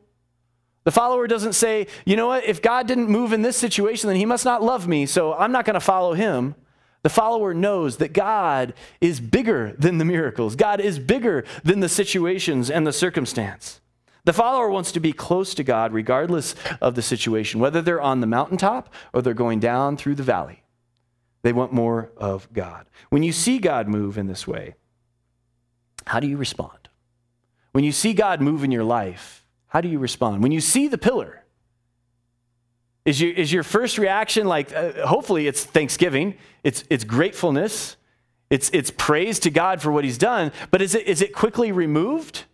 The 0.88 0.92
follower 0.92 1.26
doesn't 1.26 1.52
say, 1.52 1.86
you 2.06 2.16
know 2.16 2.28
what, 2.28 2.46
if 2.46 2.62
God 2.62 2.86
didn't 2.86 3.10
move 3.10 3.34
in 3.34 3.42
this 3.42 3.58
situation, 3.58 4.08
then 4.08 4.16
he 4.16 4.24
must 4.24 4.46
not 4.46 4.62
love 4.62 4.88
me, 4.88 5.04
so 5.04 5.34
I'm 5.34 5.52
not 5.52 5.66
going 5.66 5.74
to 5.74 5.80
follow 5.80 6.14
him. 6.14 6.54
The 7.02 7.10
follower 7.10 7.52
knows 7.52 7.98
that 7.98 8.14
God 8.14 8.72
is 8.98 9.20
bigger 9.20 9.74
than 9.78 9.98
the 9.98 10.06
miracles, 10.06 10.56
God 10.56 10.80
is 10.80 10.98
bigger 10.98 11.44
than 11.62 11.80
the 11.80 11.90
situations 11.90 12.70
and 12.70 12.86
the 12.86 12.92
circumstance. 12.94 13.82
The 14.24 14.32
follower 14.32 14.70
wants 14.70 14.90
to 14.92 14.98
be 14.98 15.12
close 15.12 15.52
to 15.56 15.62
God 15.62 15.92
regardless 15.92 16.54
of 16.80 16.94
the 16.94 17.02
situation, 17.02 17.60
whether 17.60 17.82
they're 17.82 18.00
on 18.00 18.20
the 18.20 18.26
mountaintop 18.26 18.90
or 19.12 19.20
they're 19.20 19.34
going 19.34 19.60
down 19.60 19.98
through 19.98 20.14
the 20.14 20.22
valley. 20.22 20.62
They 21.42 21.52
want 21.52 21.70
more 21.70 22.12
of 22.16 22.50
God. 22.54 22.86
When 23.10 23.22
you 23.22 23.32
see 23.32 23.58
God 23.58 23.88
move 23.88 24.16
in 24.16 24.26
this 24.26 24.46
way, 24.46 24.74
how 26.06 26.18
do 26.18 26.26
you 26.26 26.38
respond? 26.38 26.88
When 27.72 27.84
you 27.84 27.92
see 27.92 28.14
God 28.14 28.40
move 28.40 28.64
in 28.64 28.72
your 28.72 28.84
life, 28.84 29.44
How 29.68 29.80
do 29.80 29.88
you 29.88 29.98
respond? 29.98 30.42
When 30.42 30.52
you 30.52 30.60
see 30.60 30.88
the 30.88 30.98
pillar, 30.98 31.44
is 33.04 33.20
your, 33.20 33.32
is 33.32 33.52
your 33.52 33.62
first 33.62 33.96
reaction 33.96 34.46
like, 34.46 34.74
uh, 34.74 35.06
hopefully 35.06 35.46
it's 35.46 35.64
thanksgiving, 35.64 36.34
it's, 36.62 36.84
it's 36.90 37.04
gratefulness, 37.04 37.96
it's, 38.50 38.70
it's 38.72 38.90
praise 38.90 39.38
to 39.40 39.50
God 39.50 39.80
for 39.80 39.92
what 39.92 40.04
he's 40.04 40.18
done, 40.18 40.52
but 40.70 40.82
is 40.82 40.94
it, 40.94 41.06
is 41.06 41.22
it 41.22 41.34
quickly 41.34 41.72
removed? 41.72 42.44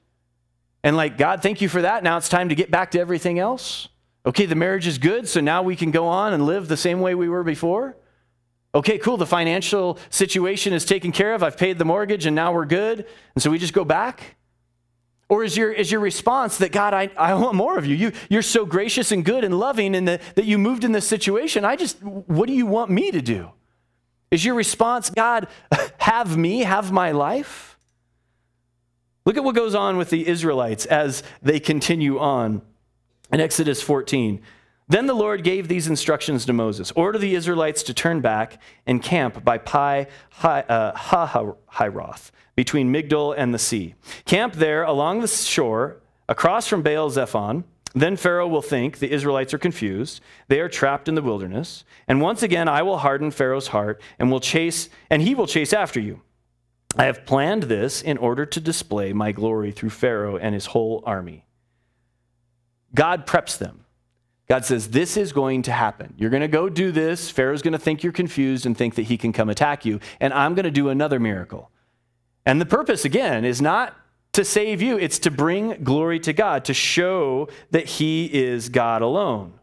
And 0.83 0.97
like, 0.97 1.19
God, 1.19 1.43
thank 1.43 1.61
you 1.61 1.69
for 1.69 1.83
that. 1.83 2.05
Now 2.05 2.19
it's 2.19 2.29
time 2.29 2.51
to 2.51 2.55
get 2.55 2.71
back 2.71 2.91
to 2.93 3.01
everything 3.01 3.39
else. 3.39 3.89
Okay, 4.27 4.47
the 4.47 4.55
marriage 4.55 4.87
is 4.87 4.99
good, 4.99 5.29
so 5.29 5.41
now 5.41 5.63
we 5.63 5.77
can 5.77 5.91
go 5.91 6.07
on 6.07 6.33
and 6.33 6.47
live 6.47 6.69
the 6.69 6.77
same 6.77 7.01
way 7.01 7.15
we 7.15 7.29
were 7.29 7.43
before. 7.45 7.97
Okay, 8.75 8.99
cool, 8.99 9.17
the 9.17 9.27
financial 9.27 9.99
situation 10.11 10.73
is 10.73 10.85
taken 10.85 11.13
care 11.13 11.35
of. 11.35 11.43
I've 11.43 11.57
paid 11.57 11.79
the 11.79 11.85
mortgage 11.85 12.27
and 12.27 12.35
now 12.35 12.53
we're 12.53 12.65
good. 12.65 13.07
And 13.35 13.43
so 13.43 13.51
we 13.51 13.59
just 13.59 13.73
go 13.73 13.85
back? 13.85 14.37
Or 15.29 15.43
is 15.43 15.57
your, 15.57 15.73
is 15.73 15.91
your 15.91 16.01
response 16.01 16.59
that, 16.59 16.71
God, 16.71 16.93
I, 16.93 17.11
I 17.17 17.35
want 17.35 17.55
more 17.55 17.79
of 17.79 17.87
you. 17.87 17.97
you? 17.97 18.13
You're 18.29 18.43
so 18.43 18.67
gracious 18.67 19.11
and 19.11 19.25
good 19.25 19.43
and 19.43 19.59
loving 19.59 19.95
and 19.95 20.07
that, 20.07 20.21
that 20.35 20.45
you 20.45 20.59
moved 20.59 20.85
in 20.85 20.93
this 20.93 21.09
situation. 21.09 21.65
I 21.65 21.77
just, 21.77 22.03
what 22.03 22.47
do 22.47 22.53
you 22.53 22.67
want 22.67 22.91
me 22.91 23.11
to 23.11 23.23
do? 23.23 23.51
Is 24.31 24.45
your 24.45 24.55
response, 24.55 25.11
God, 25.11 25.49
have 25.99 26.37
me, 26.37 26.61
have 26.61 26.93
my 26.93 27.13
life? 27.13 27.79
Look 29.25 29.37
at 29.37 29.45
what 29.45 29.55
goes 29.55 29.75
on 29.75 29.97
with 29.97 30.11
the 30.11 30.29
Israelites 30.29 30.85
as 30.87 31.23
they 31.41 31.59
continue 31.59 32.19
on 32.19 32.61
in 33.33 33.41
Exodus 33.41 33.81
14. 33.81 34.43
Then 34.87 35.07
the 35.07 35.15
Lord 35.15 35.45
gave 35.45 35.69
these 35.69 35.89
instructions 35.89 36.45
to 36.45 36.53
Moses 36.53 36.93
Order 36.93 37.19
the 37.19 37.35
Israelites 37.35 37.83
to 37.85 37.95
turn 37.95 38.21
back 38.21 38.61
and 38.87 39.03
camp 39.03 39.45
by 39.45 39.59
Pi 39.59 40.07
uh, 40.43 40.93
Hahiroth, 40.93 42.31
between 42.55 42.93
Migdol 42.93 43.35
and 43.37 43.55
the 43.55 43.59
sea. 43.59 43.95
Camp 44.27 44.55
there 44.55 44.85
along 44.85 45.21
the 45.21 45.29
shore, 45.29 46.03
across 46.29 46.67
from 46.67 46.83
Baal 46.83 47.11
Zephon. 47.11 47.65
Then 47.97 48.17
Pharaoh 48.17 48.49
will 48.49 48.63
think 48.63 48.99
the 48.99 49.13
Israelites 49.13 49.55
are 49.55 49.59
confused. 49.59 50.21
They 50.49 50.61
are 50.61 50.69
trapped 50.69 51.09
in 51.09 51.15
the 51.15 51.23
wilderness. 51.23 51.85
And 52.09 52.21
once 52.21 52.43
again, 52.43 52.69
I 52.69 52.83
will 52.83 52.99
harden 52.99 53.31
Pharaoh's 53.31 53.69
heart 53.69 54.03
and 54.19 54.33
will 54.33 54.41
chase, 54.41 54.89
and 55.09 55.23
he 55.23 55.35
will 55.35 55.47
chase 55.47 55.73
after 55.73 56.01
you. 56.01 56.21
I 56.97 57.05
have 57.05 57.25
planned 57.25 57.65
this 57.65 58.03
in 58.03 58.19
order 58.19 58.47
to 58.47 58.61
display 58.61 59.13
my 59.13 59.33
glory 59.33 59.71
through 59.71 59.91
Pharaoh 59.91 60.37
and 60.37 60.55
his 60.55 60.67
whole 60.67 61.03
army. 61.07 61.45
God 62.95 63.27
preps 63.27 63.57
them. 63.59 63.84
God 64.49 64.65
says, 64.65 64.91
This 64.91 65.17
is 65.17 65.33
going 65.33 65.63
to 65.63 65.73
happen. 65.73 66.15
You're 66.17 66.31
going 66.31 66.43
to 66.43 66.49
go 66.49 66.69
do 66.69 66.93
this. 66.93 67.31
Pharaoh's 67.31 67.63
going 67.63 67.73
to 67.73 67.79
think 67.79 68.03
you're 68.03 68.13
confused 68.13 68.67
and 68.67 68.77
think 68.77 68.95
that 68.97 69.03
he 69.03 69.17
can 69.17 69.33
come 69.33 69.49
attack 69.49 69.85
you. 69.85 70.01
And 70.21 70.33
I'm 70.33 70.55
going 70.55 70.65
to 70.65 70.71
do 70.71 70.89
another 70.89 71.19
miracle. 71.19 71.71
And 72.47 72.61
the 72.61 72.67
purpose, 72.67 73.05
again, 73.05 73.45
is 73.45 73.63
not 73.63 73.97
to 74.33 74.45
save 74.45 74.83
you, 74.83 74.99
it's 74.99 75.21
to 75.21 75.31
bring 75.31 75.83
glory 75.85 76.19
to 76.21 76.33
God, 76.33 76.65
to 76.67 76.75
show 76.75 77.49
that 77.71 77.87
he 77.87 78.27
is 78.27 78.69
God 78.69 79.01
alone. 79.01 79.55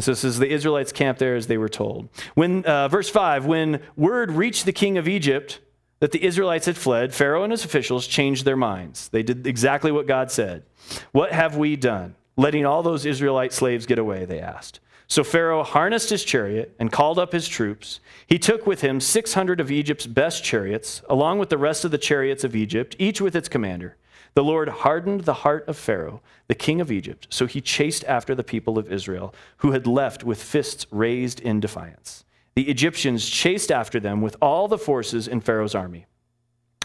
So 0.00 0.12
this 0.12 0.24
is 0.24 0.38
the 0.38 0.50
Israelites 0.50 0.92
camped 0.92 1.20
there 1.20 1.36
as 1.36 1.46
they 1.46 1.56
were 1.56 1.68
told. 1.68 2.08
When, 2.34 2.64
uh, 2.64 2.88
verse 2.88 3.08
5, 3.08 3.46
when 3.46 3.80
word 3.96 4.32
reached 4.32 4.66
the 4.66 4.72
king 4.72 4.98
of 4.98 5.08
Egypt 5.08 5.60
that 6.00 6.12
the 6.12 6.22
Israelites 6.22 6.66
had 6.66 6.76
fled, 6.76 7.14
Pharaoh 7.14 7.44
and 7.44 7.52
his 7.52 7.64
officials 7.64 8.06
changed 8.06 8.44
their 8.44 8.56
minds. 8.56 9.08
They 9.08 9.22
did 9.22 9.46
exactly 9.46 9.90
what 9.92 10.06
God 10.06 10.30
said. 10.30 10.64
What 11.12 11.32
have 11.32 11.56
we 11.56 11.76
done? 11.76 12.16
Letting 12.36 12.66
all 12.66 12.82
those 12.82 13.06
Israelite 13.06 13.52
slaves 13.52 13.86
get 13.86 13.98
away, 13.98 14.24
they 14.24 14.40
asked. 14.40 14.80
So 15.06 15.22
Pharaoh 15.22 15.62
harnessed 15.62 16.10
his 16.10 16.24
chariot 16.24 16.74
and 16.78 16.90
called 16.90 17.18
up 17.18 17.32
his 17.32 17.46
troops. 17.46 18.00
He 18.26 18.38
took 18.38 18.66
with 18.66 18.80
him 18.80 19.00
600 19.00 19.60
of 19.60 19.70
Egypt's 19.70 20.06
best 20.06 20.42
chariots, 20.42 21.02
along 21.08 21.38
with 21.38 21.50
the 21.50 21.58
rest 21.58 21.84
of 21.84 21.90
the 21.90 21.98
chariots 21.98 22.42
of 22.42 22.56
Egypt, 22.56 22.96
each 22.98 23.20
with 23.20 23.36
its 23.36 23.48
commander. 23.48 23.96
The 24.34 24.42
Lord 24.42 24.68
hardened 24.68 25.20
the 25.20 25.34
heart 25.34 25.68
of 25.68 25.76
Pharaoh, 25.76 26.20
the 26.48 26.54
king 26.56 26.80
of 26.80 26.90
Egypt, 26.90 27.28
so 27.30 27.46
he 27.46 27.60
chased 27.60 28.02
after 28.04 28.34
the 28.34 28.42
people 28.42 28.78
of 28.78 28.90
Israel, 28.90 29.32
who 29.58 29.72
had 29.72 29.86
left 29.86 30.24
with 30.24 30.42
fists 30.42 30.86
raised 30.90 31.38
in 31.40 31.60
defiance. 31.60 32.24
The 32.56 32.68
Egyptians 32.68 33.28
chased 33.28 33.70
after 33.70 34.00
them 34.00 34.22
with 34.22 34.36
all 34.42 34.66
the 34.66 34.78
forces 34.78 35.28
in 35.28 35.40
Pharaoh's 35.40 35.74
army 35.74 36.06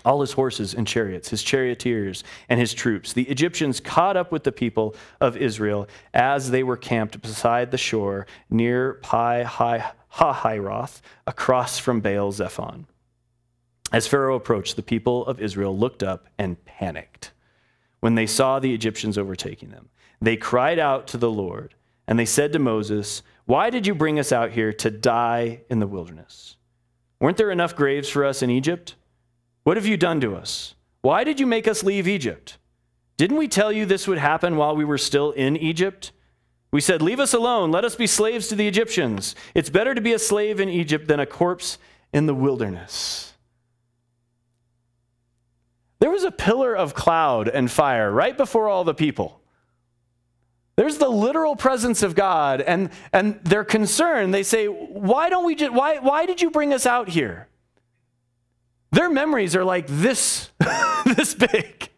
all 0.05 0.21
his 0.21 0.33
horses 0.33 0.73
and 0.73 0.87
chariots, 0.87 1.29
his 1.29 1.43
charioteers 1.43 2.23
and 2.47 2.59
his 2.59 2.73
troops. 2.73 3.13
The 3.13 3.29
Egyptians 3.29 3.79
caught 3.79 4.17
up 4.17 4.31
with 4.31 4.43
the 4.43 4.51
people 4.51 4.95
of 5.21 5.37
Israel 5.37 5.87
as 6.13 6.51
they 6.51 6.63
were 6.63 6.77
camped 6.77 7.21
beside 7.21 7.71
the 7.71 7.77
shore 7.77 8.27
near 8.49 8.95
Pi 8.95 9.43
Hahiroth, 10.13 11.01
across 11.27 11.79
from 11.79 12.01
Baal 12.01 12.31
Zephon. 12.31 12.85
As 13.91 14.07
Pharaoh 14.07 14.35
approached, 14.35 14.75
the 14.75 14.83
people 14.83 15.25
of 15.25 15.41
Israel 15.41 15.77
looked 15.77 16.03
up 16.03 16.27
and 16.37 16.63
panicked 16.65 17.31
when 17.99 18.15
they 18.15 18.27
saw 18.27 18.59
the 18.59 18.73
Egyptians 18.73 19.17
overtaking 19.17 19.69
them. 19.69 19.89
They 20.21 20.37
cried 20.37 20.79
out 20.79 21.07
to 21.07 21.17
the 21.17 21.31
Lord, 21.31 21.75
and 22.07 22.17
they 22.19 22.25
said 22.25 22.53
to 22.53 22.59
Moses, 22.59 23.23
Why 23.45 23.69
did 23.69 23.87
you 23.87 23.95
bring 23.95 24.19
us 24.19 24.31
out 24.31 24.51
here 24.51 24.73
to 24.73 24.91
die 24.91 25.61
in 25.69 25.79
the 25.79 25.87
wilderness? 25.87 26.57
Weren't 27.19 27.37
there 27.37 27.51
enough 27.51 27.75
graves 27.75 28.09
for 28.09 28.25
us 28.25 28.41
in 28.41 28.49
Egypt? 28.49 28.95
What 29.69 29.77
have 29.77 29.85
you 29.85 29.97
done 29.97 30.19
to 30.21 30.35
us? 30.35 30.73
Why 31.03 31.23
did 31.23 31.39
you 31.39 31.45
make 31.45 31.67
us 31.67 31.83
leave 31.83 32.07
Egypt? 32.07 32.57
Didn't 33.17 33.37
we 33.37 33.47
tell 33.47 33.71
you 33.71 33.85
this 33.85 34.07
would 34.07 34.17
happen 34.17 34.55
while 34.55 34.75
we 34.75 34.83
were 34.83 34.97
still 34.97 35.29
in 35.29 35.55
Egypt? 35.55 36.11
We 36.71 36.81
said, 36.81 37.03
Leave 37.03 37.19
us 37.19 37.35
alone. 37.35 37.69
Let 37.69 37.85
us 37.85 37.95
be 37.95 38.07
slaves 38.07 38.47
to 38.47 38.55
the 38.55 38.67
Egyptians. 38.67 39.35
It's 39.53 39.69
better 39.69 39.93
to 39.93 40.01
be 40.01 40.13
a 40.13 40.17
slave 40.17 40.59
in 40.59 40.69
Egypt 40.69 41.07
than 41.07 41.19
a 41.19 41.27
corpse 41.27 41.77
in 42.11 42.25
the 42.25 42.33
wilderness. 42.33 43.33
There 45.99 46.09
was 46.09 46.23
a 46.23 46.31
pillar 46.31 46.75
of 46.75 46.95
cloud 46.95 47.47
and 47.47 47.69
fire 47.69 48.11
right 48.11 48.35
before 48.35 48.69
all 48.69 48.83
the 48.83 48.95
people. 48.95 49.39
There's 50.77 50.97
the 50.97 51.09
literal 51.09 51.55
presence 51.55 52.01
of 52.01 52.15
God, 52.15 52.59
and, 52.61 52.89
and 53.13 53.39
they're 53.43 53.63
concerned. 53.63 54.33
They 54.33 54.41
say, 54.41 54.65
Why 54.65 55.29
don't 55.29 55.45
we 55.45 55.53
just, 55.53 55.73
why, 55.73 55.99
why 55.99 56.25
did 56.25 56.41
you 56.41 56.49
bring 56.49 56.73
us 56.73 56.87
out 56.87 57.09
here? 57.09 57.48
Their 58.91 59.09
memories 59.09 59.55
are 59.55 59.63
like 59.63 59.85
this, 59.87 60.49
this 61.05 61.33
big. 61.35 61.89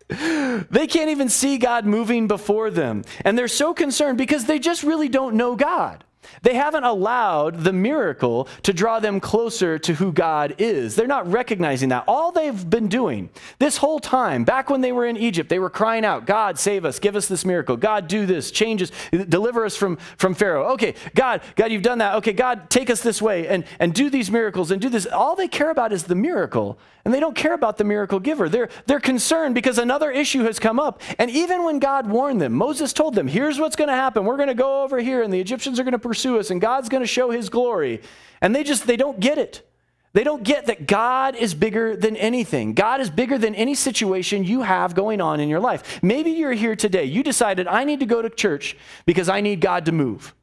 They 0.70 0.88
can't 0.88 1.10
even 1.10 1.30
see 1.30 1.58
God 1.58 1.86
moving 1.86 2.28
before 2.28 2.70
them. 2.70 3.04
And 3.24 3.38
they're 3.38 3.48
so 3.48 3.74
concerned 3.74 4.18
because 4.18 4.46
they 4.46 4.60
just 4.60 4.84
really 4.84 5.08
don't 5.08 5.36
know 5.36 5.56
God. 5.56 6.04
They 6.42 6.56
haven't 6.56 6.84
allowed 6.84 7.64
the 7.64 7.74
miracle 7.74 8.48
to 8.64 8.74
draw 8.74 9.00
them 9.00 9.20
closer 9.20 9.78
to 9.80 9.94
who 9.94 10.12
God 10.12 10.56
is. 10.58 10.96
They're 10.96 11.08
not 11.08 11.32
recognizing 11.32 11.90
that. 11.90 12.06
All 12.08 12.32
they've 12.32 12.70
been 12.70 12.88
doing 12.88 13.30
this 13.60 13.78
whole 13.78 14.00
time, 14.00 14.44
back 14.44 14.70
when 14.70 14.82
they 14.82 14.92
were 14.92 15.06
in 15.06 15.18
Egypt, 15.18 15.50
they 15.50 15.60
were 15.60 15.70
crying 15.70 16.06
out, 16.06 16.26
God, 16.26 16.60
save 16.60 16.86
us, 16.86 17.00
give 17.00 17.16
us 17.16 17.28
this 17.28 17.46
miracle. 17.46 17.78
God, 17.78 18.08
do 18.08 18.26
this, 18.26 18.52
change 18.52 18.82
us, 18.82 18.92
deliver 19.12 19.66
us 19.66 19.76
from, 19.76 19.98
from 20.18 20.34
Pharaoh. 20.34 20.74
Okay, 20.74 20.96
God, 21.16 21.42
God, 21.56 21.72
you've 21.72 21.82
done 21.82 21.98
that. 22.00 22.16
Okay, 22.16 22.34
God, 22.34 22.70
take 22.70 22.90
us 22.90 23.02
this 23.02 23.22
way 23.22 23.48
and, 23.48 23.66
and 23.80 23.94
do 23.94 24.10
these 24.10 24.30
miracles 24.30 24.72
and 24.72 24.80
do 24.82 24.90
this. 24.90 25.06
All 25.06 25.36
they 25.36 25.48
care 25.48 25.72
about 25.72 25.92
is 25.92 26.04
the 26.04 26.16
miracle, 26.16 26.78
and 27.04 27.14
they 27.14 27.20
don't 27.20 27.36
care 27.36 27.54
about 27.54 27.78
the 27.80 27.84
miracle 27.84 28.20
giver. 28.20 28.48
They're, 28.48 28.70
they're 28.86 29.00
concerned 29.00 29.56
because 29.56 29.80
another 29.80 30.12
issue 30.12 30.44
has 30.44 30.60
come 30.60 30.80
up. 30.80 31.02
And 31.18 31.32
even 31.32 31.64
when 31.64 31.80
God 31.80 32.08
warned 32.08 32.40
them, 32.40 32.54
Moses 32.54 32.94
told 32.94 33.16
them, 33.16 33.28
here's 33.28 33.60
what's 33.60 33.76
going 33.76 33.88
to 33.88 33.96
happen. 33.96 34.24
We're 34.24 34.38
going 34.38 34.50
to 34.50 34.54
go 34.54 34.84
over 34.84 35.00
here, 35.00 35.24
and 35.24 35.34
the 35.34 35.40
Egyptians 35.40 35.80
are 35.80 35.84
going 35.84 35.94
to 35.94 36.00
pursue 36.00 36.21
us, 36.26 36.50
and 36.50 36.62
God's 36.62 36.90
going 36.90 37.04
to 37.04 37.08
show 37.08 37.32
his 37.32 37.50
glory. 37.50 38.02
And 38.42 38.56
they 38.56 38.64
just, 38.64 38.88
they 38.88 38.98
don't 38.98 39.20
get 39.20 39.38
it. 39.38 39.68
They 40.14 40.24
don't 40.24 40.44
get 40.44 40.66
that 40.66 40.88
God 40.88 41.36
is 41.36 41.54
bigger 41.54 41.96
than 41.96 42.18
anything. 42.18 42.74
God 42.74 43.00
is 43.00 43.10
bigger 43.10 43.38
than 43.38 43.56
any 43.56 43.76
situation 43.76 44.44
you 44.44 44.62
have 44.62 44.94
going 44.94 45.22
on 45.22 45.40
in 45.40 45.48
your 45.48 45.62
life. 45.62 46.04
Maybe 46.04 46.32
you're 46.32 46.52
here 46.52 46.76
today. 46.76 47.06
You 47.06 47.24
decided, 47.24 47.68
I 47.68 47.86
need 47.86 48.02
to 48.02 48.06
go 48.06 48.22
to 48.22 48.30
church 48.30 48.76
because 49.06 49.30
I 49.30 49.40
need 49.40 49.62
God 49.62 49.86
to 49.86 49.94
move. 49.94 50.34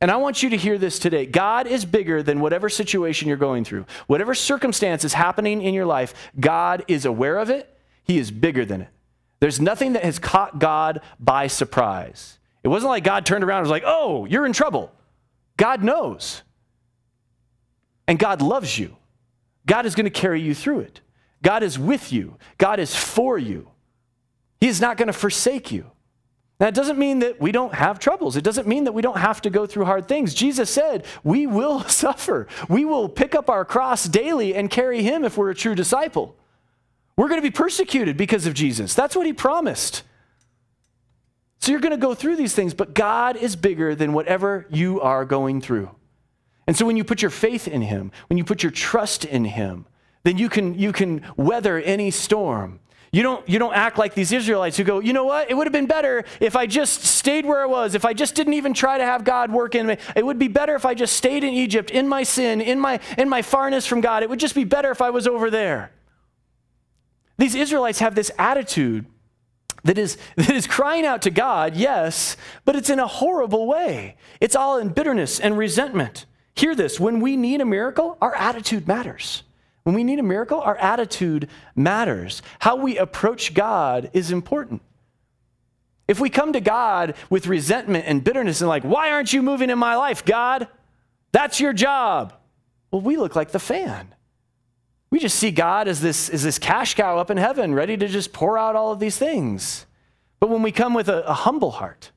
And 0.00 0.10
I 0.10 0.16
want 0.16 0.42
you 0.42 0.50
to 0.50 0.56
hear 0.56 0.78
this 0.78 0.98
today. 0.98 1.26
God 1.26 1.66
is 1.66 1.84
bigger 1.84 2.22
than 2.22 2.40
whatever 2.40 2.68
situation 2.68 3.28
you're 3.28 3.36
going 3.36 3.64
through. 3.64 3.86
Whatever 4.08 4.34
circumstance 4.34 5.04
is 5.04 5.14
happening 5.14 5.62
in 5.62 5.74
your 5.74 5.86
life, 5.86 6.12
God 6.38 6.84
is 6.86 7.04
aware 7.04 7.38
of 7.38 7.50
it. 7.50 7.76
He 8.04 8.18
is 8.18 8.30
bigger 8.30 8.64
than 8.64 8.82
it. 8.82 8.88
There's 9.40 9.60
nothing 9.60 9.94
that 9.94 10.04
has 10.04 10.18
caught 10.20 10.60
God 10.60 11.00
by 11.18 11.48
surprise. 11.48 12.38
It 12.62 12.68
wasn't 12.68 12.90
like 12.90 13.04
God 13.04 13.26
turned 13.26 13.42
around 13.42 13.58
and 13.58 13.64
was 13.64 13.70
like, 13.70 13.84
oh, 13.86 14.24
you're 14.24 14.46
in 14.46 14.52
trouble. 14.52 14.92
God 15.56 15.82
knows. 15.82 16.42
And 18.06 18.18
God 18.18 18.42
loves 18.42 18.78
you. 18.78 18.96
God 19.66 19.86
is 19.86 19.94
going 19.94 20.04
to 20.04 20.10
carry 20.10 20.40
you 20.40 20.54
through 20.54 20.80
it. 20.80 21.00
God 21.42 21.62
is 21.62 21.78
with 21.78 22.12
you. 22.12 22.36
God 22.58 22.78
is 22.78 22.94
for 22.94 23.38
you. 23.38 23.68
He 24.60 24.68
is 24.68 24.80
not 24.80 24.96
going 24.96 25.08
to 25.08 25.12
forsake 25.12 25.72
you. 25.72 25.90
It 26.60 26.74
doesn't 26.74 26.98
mean 26.98 27.18
that 27.20 27.40
we 27.40 27.50
don't 27.50 27.74
have 27.74 27.98
troubles. 27.98 28.36
It 28.36 28.44
doesn't 28.44 28.68
mean 28.68 28.84
that 28.84 28.92
we 28.92 29.02
don't 29.02 29.18
have 29.18 29.42
to 29.42 29.50
go 29.50 29.66
through 29.66 29.84
hard 29.84 30.06
things. 30.06 30.32
Jesus 30.34 30.70
said, 30.70 31.04
We 31.24 31.46
will 31.46 31.80
suffer. 31.88 32.46
We 32.68 32.84
will 32.84 33.08
pick 33.08 33.34
up 33.34 33.50
our 33.50 33.64
cross 33.64 34.04
daily 34.04 34.54
and 34.54 34.70
carry 34.70 35.02
Him 35.02 35.24
if 35.24 35.36
we're 35.36 35.50
a 35.50 35.54
true 35.54 35.74
disciple. 35.74 36.36
We're 37.16 37.28
going 37.28 37.40
to 37.40 37.46
be 37.46 37.50
persecuted 37.50 38.16
because 38.16 38.46
of 38.46 38.54
Jesus. 38.54 38.94
That's 38.94 39.16
what 39.16 39.26
He 39.26 39.32
promised. 39.32 40.04
So 41.62 41.70
you're 41.70 41.80
going 41.80 41.92
to 41.92 41.96
go 41.96 42.12
through 42.12 42.34
these 42.34 42.56
things, 42.56 42.74
but 42.74 42.92
God 42.92 43.36
is 43.36 43.54
bigger 43.54 43.94
than 43.94 44.12
whatever 44.12 44.66
you 44.68 45.00
are 45.00 45.24
going 45.24 45.60
through. 45.60 45.90
And 46.66 46.76
so 46.76 46.84
when 46.84 46.96
you 46.96 47.04
put 47.04 47.22
your 47.22 47.30
faith 47.30 47.68
in 47.68 47.82
Him, 47.82 48.10
when 48.26 48.36
you 48.36 48.42
put 48.42 48.64
your 48.64 48.72
trust 48.72 49.24
in 49.24 49.44
Him, 49.44 49.86
then 50.24 50.38
you 50.38 50.48
can, 50.48 50.76
you 50.76 50.90
can 50.90 51.22
weather 51.36 51.78
any 51.78 52.10
storm. 52.10 52.80
You 53.12 53.22
don't, 53.22 53.48
you 53.48 53.60
don't 53.60 53.74
act 53.74 53.96
like 53.96 54.14
these 54.14 54.32
Israelites 54.32 54.76
who 54.76 54.82
go, 54.82 54.98
you 54.98 55.12
know 55.12 55.24
what? 55.24 55.52
It 55.52 55.54
would 55.54 55.68
have 55.68 55.72
been 55.72 55.86
better 55.86 56.24
if 56.40 56.56
I 56.56 56.66
just 56.66 57.04
stayed 57.04 57.46
where 57.46 57.62
I 57.62 57.66
was, 57.66 57.94
if 57.94 58.04
I 58.04 58.12
just 58.12 58.34
didn't 58.34 58.54
even 58.54 58.74
try 58.74 58.98
to 58.98 59.04
have 59.04 59.22
God 59.22 59.52
work 59.52 59.76
in 59.76 59.86
me. 59.86 59.98
It 60.16 60.26
would 60.26 60.40
be 60.40 60.48
better 60.48 60.74
if 60.74 60.84
I 60.84 60.94
just 60.94 61.14
stayed 61.14 61.44
in 61.44 61.54
Egypt, 61.54 61.92
in 61.92 62.08
my 62.08 62.24
sin, 62.24 62.60
in 62.60 62.80
my, 62.80 62.98
in 63.16 63.28
my 63.28 63.40
farness 63.40 63.86
from 63.86 64.00
God. 64.00 64.24
It 64.24 64.30
would 64.30 64.40
just 64.40 64.56
be 64.56 64.64
better 64.64 64.90
if 64.90 65.00
I 65.00 65.10
was 65.10 65.28
over 65.28 65.48
there. 65.48 65.92
These 67.38 67.54
Israelites 67.54 68.00
have 68.00 68.16
this 68.16 68.32
attitude 68.36 69.06
that 69.84 69.98
is, 69.98 70.16
that 70.36 70.50
is 70.50 70.66
crying 70.66 71.06
out 71.06 71.22
to 71.22 71.30
God, 71.30 71.76
yes, 71.76 72.36
but 72.64 72.76
it's 72.76 72.90
in 72.90 72.98
a 72.98 73.06
horrible 73.06 73.66
way. 73.66 74.16
It's 74.40 74.56
all 74.56 74.78
in 74.78 74.90
bitterness 74.90 75.40
and 75.40 75.56
resentment. 75.58 76.26
Hear 76.54 76.74
this 76.74 77.00
when 77.00 77.20
we 77.20 77.36
need 77.36 77.60
a 77.60 77.64
miracle, 77.64 78.18
our 78.20 78.34
attitude 78.34 78.86
matters. 78.86 79.42
When 79.84 79.94
we 79.94 80.04
need 80.04 80.18
a 80.18 80.22
miracle, 80.22 80.60
our 80.60 80.76
attitude 80.76 81.48
matters. 81.74 82.42
How 82.60 82.76
we 82.76 82.98
approach 82.98 83.52
God 83.52 84.10
is 84.12 84.30
important. 84.30 84.82
If 86.06 86.20
we 86.20 86.30
come 86.30 86.52
to 86.52 86.60
God 86.60 87.14
with 87.30 87.46
resentment 87.46 88.04
and 88.06 88.22
bitterness 88.22 88.60
and 88.60 88.68
like, 88.68 88.84
why 88.84 89.10
aren't 89.10 89.32
you 89.32 89.42
moving 89.42 89.70
in 89.70 89.78
my 89.78 89.96
life, 89.96 90.24
God? 90.24 90.68
That's 91.32 91.58
your 91.58 91.72
job. 91.72 92.34
Well, 92.90 93.00
we 93.00 93.16
look 93.16 93.34
like 93.34 93.50
the 93.50 93.58
fan. 93.58 94.14
We 95.12 95.18
just 95.18 95.38
see 95.38 95.50
God 95.50 95.88
as 95.88 96.00
this, 96.00 96.30
as 96.30 96.42
this 96.42 96.58
cash 96.58 96.94
cow 96.94 97.18
up 97.18 97.30
in 97.30 97.36
heaven, 97.36 97.74
ready 97.74 97.98
to 97.98 98.08
just 98.08 98.32
pour 98.32 98.56
out 98.56 98.74
all 98.74 98.92
of 98.92 98.98
these 98.98 99.18
things. 99.18 99.84
But 100.40 100.48
when 100.48 100.62
we 100.62 100.72
come 100.72 100.94
with 100.94 101.06
a, 101.06 101.22
a 101.28 101.34
humble 101.34 101.72
heart, 101.72 102.12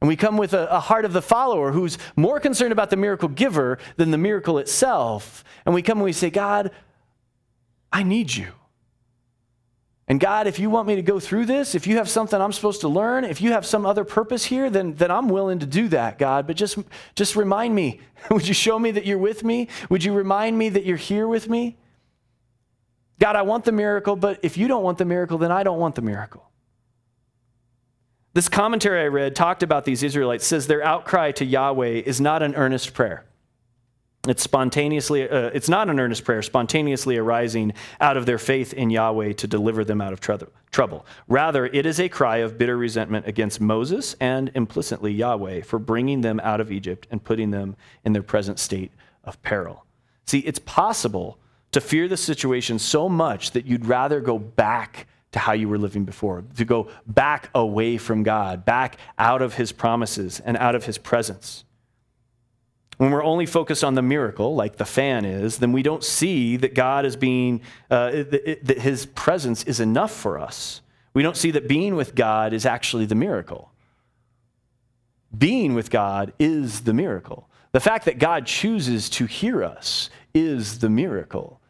and 0.00 0.08
we 0.08 0.16
come 0.16 0.38
with 0.38 0.54
a, 0.54 0.66
a, 0.68 0.80
heart 0.80 1.04
of 1.04 1.12
the 1.12 1.20
follower 1.20 1.72
who's 1.72 1.98
more 2.16 2.40
concerned 2.40 2.72
about 2.72 2.88
the 2.88 2.96
miracle 2.96 3.28
giver 3.28 3.78
than 3.96 4.12
the 4.12 4.18
miracle 4.18 4.56
itself. 4.56 5.44
And 5.66 5.74
we 5.74 5.82
come 5.82 5.98
and 5.98 6.06
we 6.06 6.14
say, 6.14 6.30
God, 6.30 6.70
I 7.92 8.02
need 8.02 8.34
you. 8.34 8.48
And 10.08 10.18
God, 10.18 10.46
if 10.46 10.58
you 10.58 10.70
want 10.70 10.88
me 10.88 10.96
to 10.96 11.02
go 11.02 11.20
through 11.20 11.44
this, 11.44 11.74
if 11.74 11.86
you 11.86 11.98
have 11.98 12.08
something 12.08 12.40
I'm 12.40 12.52
supposed 12.52 12.80
to 12.80 12.88
learn, 12.88 13.24
if 13.24 13.42
you 13.42 13.52
have 13.52 13.66
some 13.66 13.84
other 13.84 14.04
purpose 14.04 14.46
here, 14.46 14.70
then, 14.70 14.94
then 14.94 15.10
I'm 15.10 15.28
willing 15.28 15.58
to 15.58 15.66
do 15.66 15.88
that, 15.88 16.18
God. 16.18 16.46
But 16.46 16.56
just, 16.56 16.78
just 17.14 17.36
remind 17.36 17.74
me. 17.74 18.00
Would 18.30 18.48
you 18.48 18.54
show 18.54 18.78
me 18.78 18.90
that 18.92 19.04
you're 19.04 19.18
with 19.18 19.44
me? 19.44 19.68
Would 19.90 20.02
you 20.02 20.14
remind 20.14 20.56
me 20.56 20.70
that 20.70 20.86
you're 20.86 20.96
here 20.96 21.28
with 21.28 21.50
me? 21.50 21.76
God, 23.18 23.36
I 23.36 23.42
want 23.42 23.64
the 23.64 23.72
miracle, 23.72 24.16
but 24.16 24.40
if 24.42 24.56
you 24.56 24.68
don't 24.68 24.82
want 24.82 24.98
the 24.98 25.04
miracle, 25.04 25.38
then 25.38 25.50
I 25.50 25.62
don't 25.62 25.78
want 25.78 25.94
the 25.94 26.02
miracle. 26.02 26.50
This 28.34 28.48
commentary 28.48 29.02
I 29.02 29.06
read 29.06 29.34
talked 29.34 29.62
about 29.62 29.86
these 29.86 30.02
Israelites, 30.02 30.46
says 30.46 30.66
their 30.66 30.84
outcry 30.84 31.32
to 31.32 31.44
Yahweh 31.44 32.02
is 32.04 32.20
not 32.20 32.42
an 32.42 32.54
earnest 32.54 32.92
prayer. 32.92 33.24
It's 34.28 34.42
spontaneously, 34.42 35.28
uh, 35.28 35.50
it's 35.54 35.68
not 35.68 35.88
an 35.88 35.98
earnest 35.98 36.24
prayer, 36.24 36.42
spontaneously 36.42 37.16
arising 37.16 37.72
out 38.00 38.16
of 38.16 38.26
their 38.26 38.38
faith 38.38 38.74
in 38.74 38.90
Yahweh 38.90 39.34
to 39.34 39.46
deliver 39.46 39.84
them 39.84 40.00
out 40.00 40.12
of 40.12 40.20
tr- 40.20 40.34
trouble. 40.70 41.06
Rather, 41.28 41.66
it 41.66 41.86
is 41.86 42.00
a 42.00 42.08
cry 42.08 42.38
of 42.38 42.58
bitter 42.58 42.76
resentment 42.76 43.26
against 43.26 43.60
Moses 43.60 44.14
and 44.20 44.50
implicitly 44.54 45.12
Yahweh 45.12 45.62
for 45.62 45.78
bringing 45.78 46.20
them 46.20 46.40
out 46.40 46.60
of 46.60 46.70
Egypt 46.70 47.06
and 47.10 47.22
putting 47.22 47.52
them 47.52 47.76
in 48.04 48.12
their 48.12 48.22
present 48.22 48.58
state 48.58 48.92
of 49.24 49.40
peril. 49.42 49.86
See, 50.26 50.40
it's 50.40 50.58
possible 50.58 51.38
to 51.76 51.80
fear 51.82 52.08
the 52.08 52.16
situation 52.16 52.78
so 52.78 53.06
much 53.06 53.50
that 53.50 53.66
you'd 53.66 53.84
rather 53.84 54.18
go 54.18 54.38
back 54.38 55.06
to 55.30 55.38
how 55.38 55.52
you 55.52 55.68
were 55.68 55.76
living 55.76 56.06
before, 56.06 56.42
to 56.56 56.64
go 56.64 56.88
back 57.06 57.50
away 57.54 57.98
from 57.98 58.22
God, 58.22 58.64
back 58.64 58.96
out 59.18 59.42
of 59.42 59.56
His 59.56 59.72
promises 59.72 60.40
and 60.40 60.56
out 60.56 60.74
of 60.74 60.86
His 60.86 60.96
presence. 60.96 61.66
When 62.96 63.10
we're 63.10 63.22
only 63.22 63.44
focused 63.44 63.84
on 63.84 63.94
the 63.94 64.00
miracle, 64.00 64.54
like 64.54 64.76
the 64.76 64.86
fan 64.86 65.26
is, 65.26 65.58
then 65.58 65.72
we 65.72 65.82
don't 65.82 66.02
see 66.02 66.56
that 66.56 66.72
God 66.72 67.04
is 67.04 67.14
being, 67.14 67.60
uh, 67.90 68.10
that 68.10 68.78
His 68.80 69.04
presence 69.04 69.62
is 69.64 69.78
enough 69.78 70.12
for 70.12 70.38
us. 70.38 70.80
We 71.12 71.22
don't 71.22 71.36
see 71.36 71.50
that 71.50 71.68
being 71.68 71.94
with 71.94 72.14
God 72.14 72.54
is 72.54 72.64
actually 72.64 73.04
the 73.04 73.14
miracle. 73.14 73.70
Being 75.36 75.74
with 75.74 75.90
God 75.90 76.32
is 76.38 76.84
the 76.84 76.94
miracle. 76.94 77.50
The 77.72 77.80
fact 77.80 78.06
that 78.06 78.18
God 78.18 78.46
chooses 78.46 79.10
to 79.10 79.26
hear 79.26 79.62
us 79.62 80.08
is 80.32 80.78
the 80.78 80.88
miracle. 80.88 81.60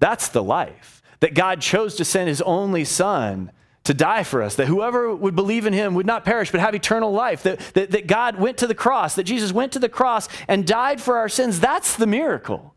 That's 0.00 0.28
the 0.28 0.42
life 0.42 1.02
that 1.20 1.34
God 1.34 1.60
chose 1.60 1.96
to 1.96 2.04
send 2.04 2.28
his 2.28 2.42
only 2.42 2.84
son 2.84 3.50
to 3.84 3.94
die 3.94 4.22
for 4.22 4.42
us, 4.42 4.56
that 4.56 4.66
whoever 4.66 5.14
would 5.14 5.34
believe 5.34 5.64
in 5.64 5.72
him 5.72 5.94
would 5.94 6.04
not 6.04 6.24
perish 6.24 6.50
but 6.52 6.60
have 6.60 6.74
eternal 6.74 7.10
life, 7.10 7.42
that, 7.44 7.58
that, 7.72 7.90
that 7.92 8.06
God 8.06 8.38
went 8.38 8.58
to 8.58 8.66
the 8.66 8.74
cross, 8.74 9.14
that 9.14 9.24
Jesus 9.24 9.50
went 9.50 9.72
to 9.72 9.78
the 9.78 9.88
cross 9.88 10.28
and 10.46 10.66
died 10.66 11.00
for 11.00 11.16
our 11.16 11.28
sins. 11.28 11.58
That's 11.58 11.96
the 11.96 12.06
miracle. 12.06 12.74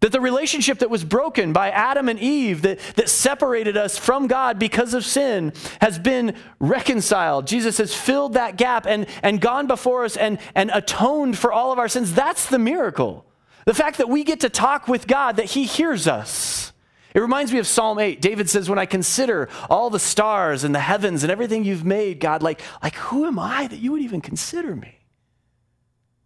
That 0.00 0.10
the 0.10 0.20
relationship 0.20 0.80
that 0.80 0.90
was 0.90 1.04
broken 1.04 1.52
by 1.52 1.70
Adam 1.70 2.08
and 2.08 2.18
Eve, 2.18 2.62
that, 2.62 2.80
that 2.96 3.08
separated 3.08 3.76
us 3.76 3.96
from 3.96 4.26
God 4.26 4.58
because 4.58 4.92
of 4.92 5.04
sin, 5.04 5.52
has 5.80 6.00
been 6.00 6.34
reconciled. 6.58 7.46
Jesus 7.46 7.78
has 7.78 7.94
filled 7.94 8.34
that 8.34 8.56
gap 8.56 8.86
and, 8.86 9.06
and 9.22 9.40
gone 9.40 9.68
before 9.68 10.04
us 10.04 10.16
and, 10.16 10.38
and 10.54 10.70
atoned 10.74 11.38
for 11.38 11.52
all 11.52 11.72
of 11.72 11.78
our 11.78 11.88
sins. 11.88 12.12
That's 12.12 12.46
the 12.46 12.58
miracle. 12.58 13.24
The 13.64 13.74
fact 13.74 13.98
that 13.98 14.08
we 14.08 14.24
get 14.24 14.40
to 14.40 14.48
talk 14.48 14.88
with 14.88 15.06
God, 15.06 15.36
that 15.36 15.46
He 15.46 15.64
hears 15.64 16.06
us. 16.06 16.72
It 17.14 17.20
reminds 17.20 17.52
me 17.52 17.60
of 17.60 17.66
Psalm 17.66 17.98
8. 18.00 18.20
David 18.20 18.50
says, 18.50 18.68
When 18.68 18.78
I 18.78 18.86
consider 18.86 19.48
all 19.70 19.88
the 19.88 20.00
stars 20.00 20.64
and 20.64 20.74
the 20.74 20.80
heavens 20.80 21.22
and 21.22 21.30
everything 21.30 21.64
you've 21.64 21.84
made, 21.84 22.18
God, 22.18 22.42
like, 22.42 22.60
like 22.82 22.96
who 22.96 23.24
am 23.24 23.38
I 23.38 23.68
that 23.68 23.78
you 23.78 23.92
would 23.92 24.02
even 24.02 24.20
consider 24.20 24.74
me? 24.74 24.98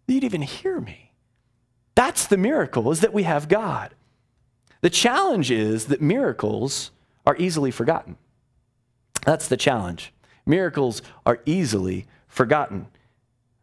That 0.07 0.13
you'd 0.13 0.23
even 0.23 0.41
hear 0.41 0.79
me. 0.81 1.13
That's 1.93 2.25
the 2.25 2.37
miracle, 2.37 2.91
is 2.91 3.01
that 3.01 3.13
we 3.13 3.23
have 3.23 3.47
God. 3.47 3.93
The 4.81 4.89
challenge 4.89 5.51
is 5.51 5.85
that 5.85 6.01
miracles 6.01 6.91
are 7.25 7.35
easily 7.37 7.71
forgotten. 7.71 8.17
That's 9.25 9.47
the 9.47 9.57
challenge. 9.57 10.13
Miracles 10.45 11.01
are 11.25 11.41
easily 11.45 12.07
forgotten. 12.27 12.87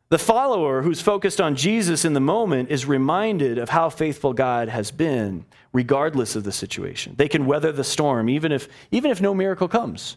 The 0.09 0.19
follower 0.19 0.83
who's 0.83 1.01
focused 1.01 1.41
on 1.41 1.57
Jesus 1.57 2.05
in 2.05 2.13
the 2.13 2.21
moment 2.21 2.71
is 2.71 2.87
reminded 2.87 3.59
of 3.59 3.71
how 3.71 3.91
faithful 3.91 4.33
God 4.33 4.69
has 4.69 4.93
been, 4.93 5.45
regardless 5.73 6.37
of 6.37 6.45
the 6.45 6.53
situation. 6.53 7.15
They 7.17 7.29
can 7.29 7.45
weather 7.45 7.73
the 7.73 7.83
storm 7.83 8.29
even 8.29 8.53
if, 8.53 8.69
even 8.93 9.11
if 9.11 9.21
no 9.21 9.35
miracle 9.35 9.67
comes, 9.67 10.17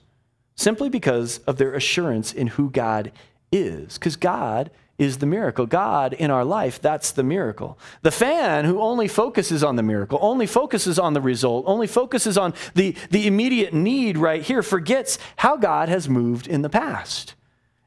simply 0.55 0.89
because 0.89 1.39
of 1.39 1.57
their 1.57 1.73
assurance 1.73 2.33
in 2.33 2.47
who 2.47 2.69
God 2.69 3.11
is. 3.51 3.97
Because 3.97 4.15
God 4.15 4.69
is 4.99 5.17
the 5.17 5.25
miracle. 5.25 5.65
God 5.65 6.13
in 6.13 6.29
our 6.29 6.45
life, 6.45 6.79
that's 6.79 7.11
the 7.11 7.23
miracle. 7.23 7.79
The 8.03 8.11
fan 8.11 8.65
who 8.65 8.81
only 8.81 9.07
focuses 9.07 9.63
on 9.63 9.75
the 9.75 9.81
miracle, 9.81 10.19
only 10.21 10.45
focuses 10.45 10.99
on 10.99 11.13
the 11.13 11.21
result, 11.21 11.63
only 11.65 11.87
focuses 11.87 12.37
on 12.37 12.53
the, 12.75 12.95
the 13.09 13.25
immediate 13.25 13.73
need 13.73 14.19
right 14.19 14.43
here, 14.43 14.61
forgets 14.61 15.17
how 15.37 15.57
God 15.57 15.89
has 15.89 16.07
moved 16.07 16.47
in 16.47 16.61
the 16.61 16.69
past. 16.69 17.33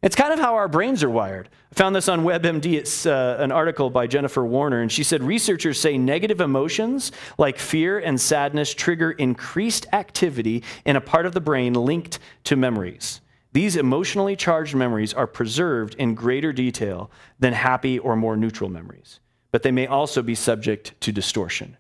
It's 0.03 0.16
kind 0.16 0.32
of 0.32 0.40
how 0.40 0.57
our 0.57 0.66
brains 0.66 1.05
are 1.05 1.11
wired. 1.11 1.48
I 1.70 1.74
found 1.76 1.94
this 1.94 2.09
on 2.09 2.24
WebMD. 2.24 2.74
It's 2.74 3.07
uh, 3.07 3.36
an 3.38 3.53
article 3.53 3.88
by 3.88 4.09
Jennifer 4.09 4.44
Warner, 4.44 4.82
and 4.82 4.90
she 4.90 5.05
said 5.05 5.22
researchers 5.22 5.78
say 5.78 5.96
negative 5.96 6.40
emotions 6.40 7.12
like 7.38 7.57
fear 7.57 8.00
and 8.00 8.20
sadness 8.20 8.74
trigger 8.74 9.12
increased 9.12 9.86
activity 9.92 10.64
in 10.84 10.96
a 10.96 11.00
part 11.00 11.24
of 11.24 11.34
the 11.34 11.40
brain 11.40 11.74
linked 11.74 12.18
to 12.44 12.57
memories. 12.57 13.20
These 13.53 13.76
emotionally 13.76 14.34
charged 14.34 14.74
memories 14.74 15.14
are 15.14 15.28
preserved 15.28 15.94
in 15.94 16.16
greater 16.16 16.53
detail 16.53 17.09
than 17.38 17.53
happy 17.53 18.00
or 18.00 18.16
more 18.16 18.36
neutral 18.36 18.70
memories, 18.70 19.20
but 19.53 19.62
they 19.62 19.70
may 19.70 19.86
also 19.86 20.20
be 20.20 20.34
subject 20.34 21.00
to 21.03 21.12
distortion. 21.12 21.76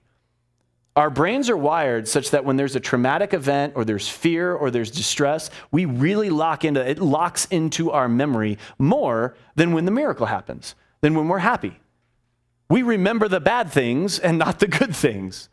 Our 0.94 1.08
brains 1.08 1.48
are 1.48 1.56
wired 1.56 2.06
such 2.06 2.30
that 2.30 2.44
when 2.44 2.56
there's 2.56 2.76
a 2.76 2.80
traumatic 2.80 3.32
event 3.32 3.72
or 3.76 3.84
there's 3.84 4.08
fear 4.08 4.52
or 4.54 4.70
there's 4.70 4.90
distress, 4.90 5.50
we 5.70 5.86
really 5.86 6.28
lock 6.28 6.64
into 6.64 6.86
it 6.86 6.98
locks 6.98 7.46
into 7.46 7.90
our 7.90 8.08
memory 8.08 8.58
more 8.78 9.34
than 9.54 9.72
when 9.72 9.86
the 9.86 9.90
miracle 9.90 10.26
happens, 10.26 10.74
than 11.00 11.14
when 11.14 11.28
we're 11.28 11.38
happy. 11.38 11.78
We 12.68 12.82
remember 12.82 13.26
the 13.26 13.40
bad 13.40 13.70
things 13.70 14.18
and 14.18 14.38
not 14.38 14.58
the 14.58 14.66
good 14.66 14.94
things, 14.94 15.48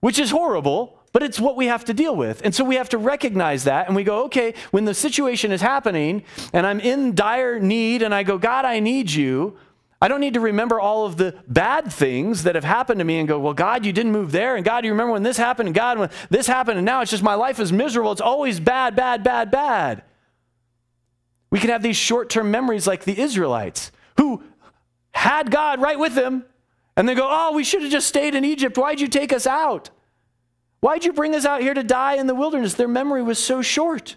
which 0.00 0.18
is 0.18 0.30
horrible, 0.30 0.98
but 1.12 1.22
it's 1.22 1.40
what 1.40 1.56
we 1.56 1.66
have 1.66 1.84
to 1.86 1.94
deal 1.94 2.16
with. 2.16 2.40
And 2.42 2.54
so 2.54 2.64
we 2.64 2.76
have 2.76 2.88
to 2.90 2.98
recognize 2.98 3.64
that 3.64 3.88
and 3.88 3.96
we 3.96 4.04
go, 4.04 4.24
okay, 4.24 4.54
when 4.70 4.86
the 4.86 4.94
situation 4.94 5.52
is 5.52 5.60
happening 5.60 6.22
and 6.54 6.66
I'm 6.66 6.80
in 6.80 7.14
dire 7.14 7.60
need 7.60 8.02
and 8.02 8.14
I 8.14 8.22
go, 8.22 8.38
God, 8.38 8.64
I 8.64 8.80
need 8.80 9.10
you, 9.10 9.58
I 10.00 10.06
don't 10.06 10.20
need 10.20 10.34
to 10.34 10.40
remember 10.40 10.78
all 10.78 11.06
of 11.06 11.16
the 11.16 11.34
bad 11.48 11.92
things 11.92 12.44
that 12.44 12.54
have 12.54 12.64
happened 12.64 13.00
to 13.00 13.04
me 13.04 13.18
and 13.18 13.26
go, 13.26 13.38
well, 13.40 13.54
God, 13.54 13.84
you 13.84 13.92
didn't 13.92 14.12
move 14.12 14.30
there. 14.30 14.54
And 14.54 14.64
God, 14.64 14.84
you 14.84 14.92
remember 14.92 15.12
when 15.12 15.24
this 15.24 15.36
happened? 15.36 15.68
And 15.68 15.74
God, 15.74 15.98
when 15.98 16.10
this 16.30 16.46
happened. 16.46 16.78
And 16.78 16.86
now 16.86 17.00
it's 17.00 17.10
just 17.10 17.22
my 17.22 17.34
life 17.34 17.58
is 17.58 17.72
miserable. 17.72 18.12
It's 18.12 18.20
always 18.20 18.60
bad, 18.60 18.94
bad, 18.94 19.24
bad, 19.24 19.50
bad. 19.50 20.04
We 21.50 21.58
can 21.58 21.70
have 21.70 21.82
these 21.82 21.96
short 21.96 22.30
term 22.30 22.50
memories 22.50 22.86
like 22.86 23.04
the 23.04 23.20
Israelites 23.20 23.90
who 24.18 24.44
had 25.10 25.50
God 25.50 25.80
right 25.80 25.98
with 25.98 26.14
them. 26.14 26.44
And 26.96 27.08
they 27.08 27.14
go, 27.14 27.28
oh, 27.28 27.52
we 27.52 27.64
should 27.64 27.82
have 27.82 27.90
just 27.90 28.06
stayed 28.06 28.34
in 28.34 28.44
Egypt. 28.44 28.76
Why'd 28.76 29.00
you 29.00 29.08
take 29.08 29.32
us 29.32 29.46
out? 29.46 29.90
Why'd 30.80 31.04
you 31.04 31.12
bring 31.12 31.34
us 31.34 31.44
out 31.44 31.60
here 31.60 31.74
to 31.74 31.82
die 31.82 32.14
in 32.14 32.28
the 32.28 32.34
wilderness? 32.34 32.74
Their 32.74 32.88
memory 32.88 33.22
was 33.22 33.38
so 33.38 33.62
short. 33.62 34.16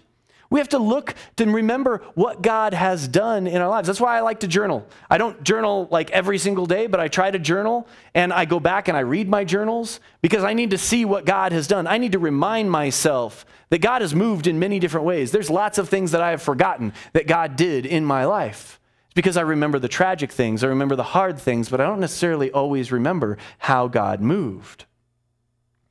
We 0.52 0.60
have 0.60 0.68
to 0.68 0.78
look 0.78 1.14
to 1.36 1.46
remember 1.46 2.02
what 2.12 2.42
God 2.42 2.74
has 2.74 3.08
done 3.08 3.46
in 3.46 3.62
our 3.62 3.70
lives. 3.70 3.86
That's 3.86 4.02
why 4.02 4.18
I 4.18 4.20
like 4.20 4.40
to 4.40 4.46
journal. 4.46 4.86
I 5.08 5.16
don't 5.16 5.42
journal 5.42 5.88
like 5.90 6.10
every 6.10 6.36
single 6.36 6.66
day, 6.66 6.86
but 6.86 7.00
I 7.00 7.08
try 7.08 7.30
to 7.30 7.38
journal 7.38 7.88
and 8.14 8.34
I 8.34 8.44
go 8.44 8.60
back 8.60 8.88
and 8.88 8.94
I 8.96 9.00
read 9.00 9.30
my 9.30 9.44
journals 9.44 9.98
because 10.20 10.44
I 10.44 10.52
need 10.52 10.68
to 10.72 10.78
see 10.78 11.06
what 11.06 11.24
God 11.24 11.52
has 11.52 11.66
done. 11.66 11.86
I 11.86 11.96
need 11.96 12.12
to 12.12 12.18
remind 12.18 12.70
myself 12.70 13.46
that 13.70 13.78
God 13.78 14.02
has 14.02 14.14
moved 14.14 14.46
in 14.46 14.58
many 14.58 14.78
different 14.78 15.06
ways. 15.06 15.30
There's 15.30 15.48
lots 15.48 15.78
of 15.78 15.88
things 15.88 16.10
that 16.10 16.20
I 16.20 16.32
have 16.32 16.42
forgotten 16.42 16.92
that 17.14 17.26
God 17.26 17.56
did 17.56 17.86
in 17.86 18.04
my 18.04 18.26
life. 18.26 18.78
It's 19.06 19.14
because 19.14 19.38
I 19.38 19.42
remember 19.42 19.78
the 19.78 19.88
tragic 19.88 20.30
things, 20.30 20.62
I 20.62 20.66
remember 20.66 20.96
the 20.96 21.02
hard 21.02 21.38
things, 21.38 21.70
but 21.70 21.80
I 21.80 21.84
don't 21.84 21.98
necessarily 21.98 22.52
always 22.52 22.92
remember 22.92 23.38
how 23.56 23.88
God 23.88 24.20
moved. 24.20 24.84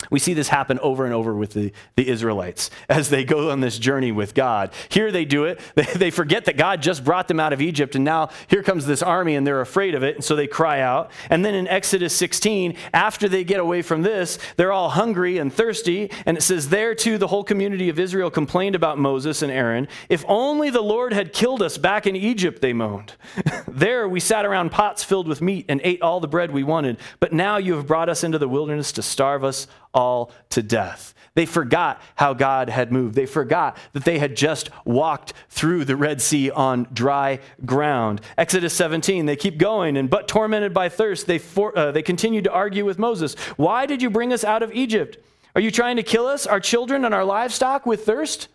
We 0.10 0.20
see 0.20 0.34
this 0.34 0.48
happen 0.48 0.80
over 0.80 1.06
and 1.06 1.14
over 1.14 1.36
with 1.36 1.52
the, 1.52 1.72
the 1.96 2.10
Israelites 2.10 2.70
as 2.90 3.10
they 3.10 3.24
go 3.24 3.52
on 3.52 3.60
this 3.60 3.78
journey 3.78 4.12
with 4.12 4.34
God. 4.34 4.72
Here 4.90 5.12
they 5.12 5.26
do 5.26 5.46
it. 5.46 5.60
They, 5.82 5.84
they 5.84 6.12
forget 6.12 6.46
that 6.46 6.58
God 6.58 6.82
just 6.82 7.04
brought 7.04 7.28
them 7.28 7.40
out 7.40 7.54
of 7.54 7.62
Egypt, 7.62 7.96
and 7.96 8.04
now 8.04 8.30
here 8.48 8.62
comes 8.62 8.86
this 8.86 9.02
army, 9.02 9.36
and 9.36 9.48
they're 9.48 9.62
afraid 9.62 9.96
of 9.96 10.04
it, 10.04 10.16
and 10.16 10.24
so 10.24 10.36
they 10.36 10.46
cry 10.46 10.82
out. 10.82 11.12
And 11.30 11.44
then 11.44 11.56
in 11.56 11.68
Exodus 11.68 12.16
16, 12.16 12.76
after 12.94 13.28
they 13.28 13.44
get 13.44 13.60
away 13.60 13.82
from 13.82 14.02
this, 14.02 14.38
they're 14.58 14.72
all 14.72 14.90
hungry 14.90 15.38
and 15.38 15.52
thirsty. 15.52 16.12
And 16.26 16.38
it 16.38 16.42
says, 16.42 16.70
There 16.70 16.94
too, 16.94 17.18
the 17.18 17.28
whole 17.28 17.44
community 17.44 17.90
of 17.90 17.98
Israel 17.98 18.30
complained 18.30 18.76
about 18.76 19.00
Moses 19.00 19.42
and 19.42 19.52
Aaron. 19.52 19.88
If 20.10 20.24
only 20.28 20.70
the 20.70 20.82
Lord 20.82 21.14
had 21.14 21.34
killed 21.34 21.62
us 21.62 21.78
back 21.78 22.06
in 22.06 22.16
Egypt, 22.16 22.62
they 22.62 22.74
moaned. 22.74 23.14
there 23.68 24.08
we 24.08 24.20
sat 24.20 24.46
around 24.46 24.72
pots 24.72 25.04
filled 25.04 25.28
with 25.28 25.42
meat 25.42 25.66
and 25.70 25.82
ate 25.84 26.02
all 26.02 26.20
the 26.20 26.28
bread 26.28 26.52
we 26.52 26.64
wanted. 26.64 26.98
But 27.20 27.34
now 27.34 27.58
you 27.58 27.76
have 27.76 27.88
brought 27.88 28.10
us 28.10 28.24
into 28.24 28.38
the 28.38 28.48
wilderness 28.48 28.92
to 28.94 29.02
starve 29.02 29.44
us 29.44 29.68
all 29.94 30.32
to 30.50 30.62
death. 30.62 31.14
They 31.34 31.46
forgot 31.46 32.02
how 32.16 32.34
God 32.34 32.70
had 32.70 32.92
moved. 32.92 33.16
They 33.16 33.26
forgot 33.26 33.78
that 33.94 34.04
they 34.04 34.20
had 34.20 34.36
just 34.36 34.70
walked 34.84 35.34
through 35.50 35.86
the 35.86 35.96
Red 35.96 36.22
Sea 36.22 36.52
on 36.52 36.88
dry 36.92 37.40
ground. 37.66 38.20
Exodus 38.38 38.74
17, 38.74 39.26
they 39.26 39.38
keep 39.38 39.58
going, 39.58 39.96
and 39.96 40.10
but 40.10 40.28
tormented 40.28 40.74
by 40.74 40.90
thirst, 40.90 41.28
they, 41.28 41.38
for, 41.38 41.78
uh, 41.78 41.92
they 41.92 42.02
continued 42.02 42.44
to 42.44 42.52
argue 42.52 42.84
with 42.84 43.00
Moses. 43.00 43.36
Why 43.56 43.86
did 43.86 44.02
you 44.02 44.10
bring 44.10 44.34
us 44.34 44.44
out 44.44 44.62
of 44.62 44.74
Egypt? 44.74 45.18
Are 45.56 45.62
you 45.62 45.72
trying 45.72 45.96
to 45.96 46.04
kill 46.04 46.28
us, 46.28 46.46
our 46.46 46.60
children, 46.60 47.06
and 47.06 47.14
our 47.14 47.26
livestock 47.26 47.86
with 47.86 48.06
thirst? 48.06 48.50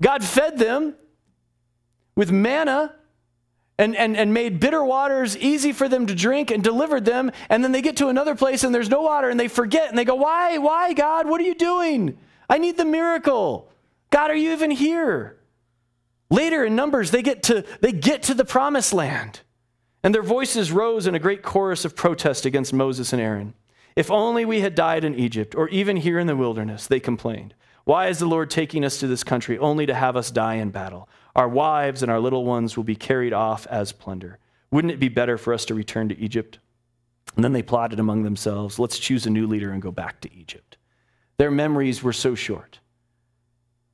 God 0.00 0.24
fed 0.24 0.58
them 0.58 0.94
with 2.14 2.30
manna 2.30 2.94
and, 3.80 3.96
and, 3.96 4.14
and 4.14 4.34
made 4.34 4.60
bitter 4.60 4.84
waters 4.84 5.38
easy 5.38 5.72
for 5.72 5.88
them 5.88 6.06
to 6.06 6.14
drink 6.14 6.50
and 6.50 6.62
delivered 6.62 7.06
them. 7.06 7.32
And 7.48 7.64
then 7.64 7.72
they 7.72 7.80
get 7.80 7.96
to 7.96 8.08
another 8.08 8.34
place 8.34 8.62
and 8.62 8.74
there's 8.74 8.90
no 8.90 9.00
water 9.00 9.30
and 9.30 9.40
they 9.40 9.48
forget 9.48 9.88
and 9.88 9.96
they 9.96 10.04
go, 10.04 10.16
Why? 10.16 10.58
Why, 10.58 10.92
God? 10.92 11.26
What 11.26 11.40
are 11.40 11.44
you 11.44 11.54
doing? 11.54 12.18
I 12.48 12.58
need 12.58 12.76
the 12.76 12.84
miracle. 12.84 13.70
God, 14.10 14.30
are 14.30 14.36
you 14.36 14.52
even 14.52 14.70
here? 14.70 15.38
Later 16.28 16.62
in 16.62 16.76
Numbers, 16.76 17.10
they 17.10 17.22
get 17.22 17.42
to, 17.44 17.64
they 17.80 17.92
get 17.92 18.22
to 18.24 18.34
the 18.34 18.44
promised 18.44 18.92
land. 18.92 19.40
And 20.02 20.14
their 20.14 20.22
voices 20.22 20.70
rose 20.70 21.06
in 21.06 21.14
a 21.14 21.18
great 21.18 21.42
chorus 21.42 21.86
of 21.86 21.96
protest 21.96 22.44
against 22.44 22.74
Moses 22.74 23.14
and 23.14 23.22
Aaron. 23.22 23.54
If 23.96 24.10
only 24.10 24.44
we 24.44 24.60
had 24.60 24.74
died 24.74 25.04
in 25.04 25.14
Egypt 25.14 25.54
or 25.54 25.70
even 25.70 25.96
here 25.96 26.18
in 26.18 26.26
the 26.26 26.36
wilderness, 26.36 26.86
they 26.86 27.00
complained. 27.00 27.54
Why 27.84 28.08
is 28.08 28.18
the 28.18 28.26
Lord 28.26 28.50
taking 28.50 28.84
us 28.84 28.98
to 28.98 29.06
this 29.06 29.24
country 29.24 29.58
only 29.58 29.86
to 29.86 29.94
have 29.94 30.16
us 30.16 30.30
die 30.30 30.54
in 30.54 30.70
battle? 30.70 31.08
Our 31.36 31.48
wives 31.48 32.02
and 32.02 32.10
our 32.10 32.20
little 32.20 32.44
ones 32.44 32.76
will 32.76 32.84
be 32.84 32.96
carried 32.96 33.32
off 33.32 33.66
as 33.68 33.92
plunder. 33.92 34.38
Wouldn't 34.70 34.92
it 34.92 35.00
be 35.00 35.08
better 35.08 35.38
for 35.38 35.52
us 35.52 35.64
to 35.66 35.74
return 35.74 36.08
to 36.08 36.18
Egypt? 36.18 36.58
And 37.36 37.44
then 37.44 37.52
they 37.52 37.62
plotted 37.62 38.00
among 38.00 38.22
themselves 38.22 38.78
let's 38.78 38.98
choose 38.98 39.26
a 39.26 39.30
new 39.30 39.46
leader 39.46 39.70
and 39.70 39.82
go 39.82 39.92
back 39.92 40.20
to 40.22 40.34
Egypt. 40.34 40.76
Their 41.36 41.50
memories 41.50 42.02
were 42.02 42.12
so 42.12 42.34
short. 42.34 42.80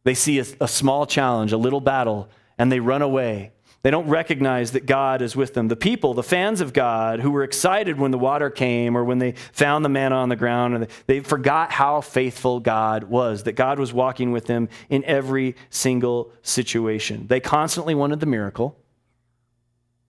They 0.05 0.14
see 0.14 0.39
a, 0.39 0.47
a 0.61 0.68
small 0.68 1.07
challenge, 1.07 1.53
a 1.53 1.57
little 1.57 1.80
battle, 1.80 2.28
and 2.59 2.70
they 2.70 2.80
run 2.80 3.03
away 3.03 3.53
they 3.87 3.93
don't 3.93 4.09
recognize 4.09 4.72
that 4.72 4.84
God 4.84 5.22
is 5.22 5.37
with 5.37 5.55
them. 5.55 5.68
The 5.68 5.76
people, 5.76 6.12
the 6.12 6.24
fans 6.24 6.61
of 6.61 6.72
God, 6.72 7.20
who 7.20 7.30
were 7.30 7.45
excited 7.45 8.01
when 8.01 8.11
the 8.11 8.18
water 8.18 8.51
came 8.51 8.97
or 8.97 9.05
when 9.05 9.18
they 9.18 9.34
found 9.53 9.84
the 9.84 9.89
manna 9.89 10.16
on 10.16 10.28
the 10.28 10.34
ground, 10.34 10.74
and 10.74 10.89
they 11.07 11.20
forgot 11.20 11.70
how 11.70 12.01
faithful 12.01 12.59
God 12.59 13.05
was, 13.05 13.45
that 13.45 13.53
God 13.53 13.78
was 13.78 13.93
walking 13.93 14.32
with 14.32 14.47
them 14.47 14.68
in 14.89 15.05
every 15.05 15.55
single 15.70 16.32
situation. 16.43 17.28
They 17.28 17.39
constantly 17.39 17.95
wanted 17.95 18.18
the 18.18 18.26
miracle 18.26 18.76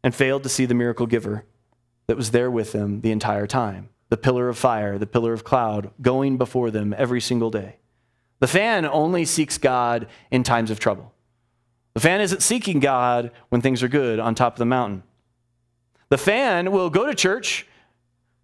and 0.03 0.15
failed 0.15 0.41
to 0.41 0.49
see 0.49 0.65
the 0.65 0.73
miracle 0.73 1.05
giver 1.05 1.45
that 2.07 2.17
was 2.17 2.31
there 2.31 2.49
with 2.49 2.71
them 2.71 3.01
the 3.01 3.11
entire 3.11 3.45
time 3.45 3.89
the 4.09 4.17
pillar 4.17 4.49
of 4.49 4.57
fire, 4.57 4.97
the 4.97 5.05
pillar 5.05 5.33
of 5.33 5.43
cloud, 5.43 5.91
going 6.01 6.39
before 6.39 6.71
them 6.71 6.95
every 6.97 7.21
single 7.21 7.51
day. 7.51 7.75
The 8.39 8.47
fan 8.47 8.87
only 8.87 9.23
seeks 9.23 9.59
God 9.59 10.07
in 10.31 10.41
times 10.41 10.71
of 10.71 10.79
trouble. 10.79 11.13
The 11.97 12.01
fan 12.01 12.21
isn't 12.21 12.43
seeking 12.43 12.79
God 12.79 13.31
when 13.49 13.61
things 13.61 13.81
are 13.81 13.87
good 13.87 14.19
on 14.19 14.35
top 14.35 14.53
of 14.53 14.59
the 14.59 14.67
mountain. 14.67 15.01
The 16.09 16.17
fan 16.19 16.71
will 16.71 16.91
go 16.91 17.07
to 17.07 17.15
church 17.15 17.65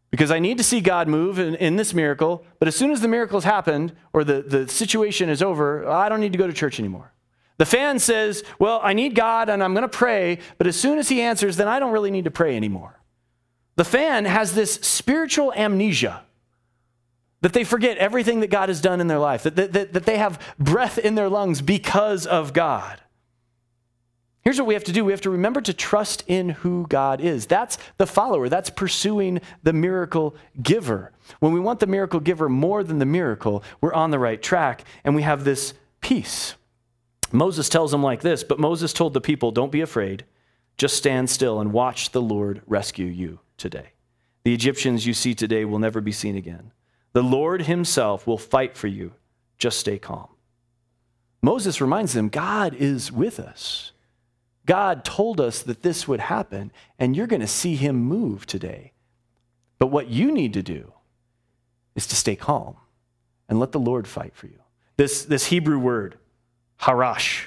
because 0.10 0.32
I 0.32 0.40
need 0.40 0.58
to 0.58 0.64
see 0.64 0.82
God 0.82 1.08
move 1.08 1.38
in, 1.38 1.54
in, 1.58 1.76
this 1.76 1.94
miracle, 1.94 2.44
but 2.58 2.68
as 2.68 2.76
soon 2.76 2.90
as 2.90 3.02
the 3.02 3.08
miracle 3.08 3.40
has 3.40 3.44
happened 3.44 3.94
or 4.12 4.24
the, 4.24 4.42
the 4.42 4.68
situation 4.68 5.30
is 5.30 5.44
over, 5.44 5.88
I 5.88 6.10
don't 6.10 6.20
need 6.20 6.32
to 6.32 6.38
go 6.40 6.48
to 6.48 6.54
church 6.54 6.80
anymore. 6.80 7.14
The 7.60 7.68
fan 7.68 8.00
says, 8.00 8.44
Well, 8.58 8.80
I 8.82 8.94
need 8.94 9.14
God 9.14 9.50
and 9.50 9.64
I'm 9.64 9.76
going 9.76 9.84
to 9.84 9.88
pray, 9.88 10.40
but 10.58 10.66
as 10.66 10.76
soon 10.76 10.98
as 10.98 11.10
he 11.10 11.22
answers, 11.22 11.56
then 11.56 11.68
I 11.68 11.78
don't 11.78 11.92
really 11.92 12.10
need 12.10 12.26
to 12.26 12.32
pray 12.32 12.56
anymore. 12.56 13.02
The 13.76 13.86
fan 13.86 14.26
has 14.26 14.56
this 14.56 14.74
spiritual 14.74 15.54
amnesia 15.54 16.24
that 17.42 17.54
they 17.54 17.64
forget 17.64 18.00
everything 18.00 18.40
that 18.40 18.50
God 18.50 18.70
has 18.70 18.82
done 18.82 19.00
in 19.00 19.06
their 19.06 19.20
life, 19.20 19.44
that, 19.44 19.56
that, 19.58 19.94
that 19.94 20.06
they 20.08 20.18
have 20.18 20.42
breath 20.58 20.98
in 20.98 21.14
their 21.14 21.30
lungs 21.30 21.62
because 21.62 22.26
of 22.26 22.54
God. 22.54 23.00
Here's 24.44 24.58
what 24.58 24.68
we 24.68 24.74
have 24.74 24.84
to 24.86 24.92
do 24.92 25.06
we 25.06 25.14
have 25.14 25.22
to 25.22 25.30
remember 25.30 25.62
to 25.62 25.74
trust 25.74 26.24
in 26.28 26.50
who 26.50 26.86
God 26.88 27.22
is. 27.22 27.46
That's 27.46 27.78
the 27.98 28.06
follower, 28.08 28.50
that's 28.50 28.70
pursuing 28.70 29.40
the 29.64 29.74
miracle 29.74 30.36
giver. 30.62 31.14
When 31.40 31.54
we 31.54 31.62
want 31.62 31.80
the 31.80 31.88
miracle 31.88 32.20
giver 32.20 32.50
more 32.50 32.84
than 32.84 33.00
the 33.00 33.06
miracle, 33.06 33.64
we're 33.80 33.94
on 33.94 34.12
the 34.12 34.20
right 34.20 34.42
track 34.42 34.84
and 35.06 35.16
we 35.16 35.22
have 35.22 35.44
this 35.44 35.74
peace. 36.02 36.56
Moses 37.32 37.70
tells 37.70 37.92
them 37.92 38.04
like 38.04 38.22
this, 38.22 38.44
but 38.44 38.60
Moses 38.60 38.92
told 38.92 39.14
the 39.14 39.22
people, 39.22 39.52
Don't 39.52 39.72
be 39.72 39.82
afraid, 39.82 40.26
just 40.78 40.98
stand 40.98 41.30
still 41.30 41.62
and 41.62 41.72
watch 41.72 42.12
the 42.12 42.22
Lord 42.22 42.62
rescue 42.68 43.06
you 43.06 43.40
today. 43.58 43.92
The 44.44 44.54
Egyptians 44.54 45.08
you 45.08 45.14
see 45.14 45.34
today 45.34 45.64
will 45.64 45.80
never 45.80 46.02
be 46.02 46.12
seen 46.12 46.36
again. 46.36 46.74
The 47.14 47.24
Lord 47.24 47.64
himself 47.64 48.28
will 48.28 48.38
fight 48.38 48.76
for 48.76 48.88
you. 48.88 49.14
Just 49.58 49.80
stay 49.80 49.98
calm. 49.98 50.28
Moses 51.42 51.80
reminds 51.80 52.14
them 52.14 52.28
God 52.28 52.74
is 52.74 53.12
with 53.12 53.40
us. 53.40 53.93
God 54.66 55.04
told 55.04 55.42
us 55.42 55.62
that 55.62 55.82
this 55.82 56.08
would 56.08 56.22
happen, 56.22 56.72
and 56.98 57.16
you're 57.16 57.28
going 57.28 57.42
to 57.42 57.48
see 57.48 57.76
him 57.76 57.96
move 57.98 58.46
today. 58.46 58.94
But 59.78 59.88
what 59.88 60.08
you 60.08 60.32
need 60.32 60.54
to 60.54 60.64
do 60.64 60.94
is 61.96 62.08
to 62.08 62.16
stay 62.16 62.36
calm 62.36 62.78
and 63.50 63.60
let 63.60 63.72
the 63.72 63.80
Lord 63.80 64.08
fight 64.08 64.36
for 64.36 64.48
you. 64.48 64.60
This, 64.96 65.26
this 65.26 65.48
Hebrew 65.48 65.80
word, 65.80 66.18
harash, 66.82 67.46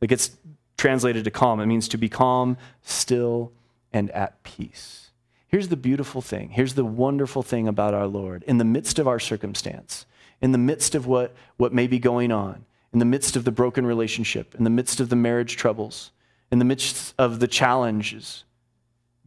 that 0.00 0.06
gets 0.06 0.30
translated 0.76 1.24
to 1.24 1.30
calm, 1.30 1.60
it 1.60 1.66
means 1.66 1.88
to 1.88 1.98
be 1.98 2.08
calm, 2.08 2.56
still, 2.82 3.52
and 3.92 4.10
at 4.12 4.42
peace. 4.42 5.10
Here's 5.48 5.68
the 5.68 5.76
beautiful 5.76 6.20
thing. 6.20 6.50
Here's 6.50 6.74
the 6.74 6.84
wonderful 6.84 7.42
thing 7.42 7.68
about 7.68 7.94
our 7.94 8.06
Lord. 8.06 8.44
In 8.44 8.58
the 8.58 8.64
midst 8.64 8.98
of 8.98 9.08
our 9.08 9.18
circumstance, 9.18 10.06
in 10.40 10.52
the 10.52 10.58
midst 10.58 10.94
of 10.94 11.06
what, 11.06 11.34
what 11.56 11.72
may 11.72 11.86
be 11.86 11.98
going 11.98 12.30
on, 12.30 12.64
in 12.92 12.98
the 12.98 13.04
midst 13.04 13.34
of 13.36 13.44
the 13.44 13.50
broken 13.50 13.84
relationship, 13.84 14.54
in 14.54 14.64
the 14.64 14.70
midst 14.70 15.00
of 15.00 15.08
the 15.08 15.16
marriage 15.16 15.56
troubles, 15.56 16.10
in 16.50 16.58
the 16.58 16.64
midst 16.64 17.14
of 17.18 17.40
the 17.40 17.48
challenges, 17.48 18.44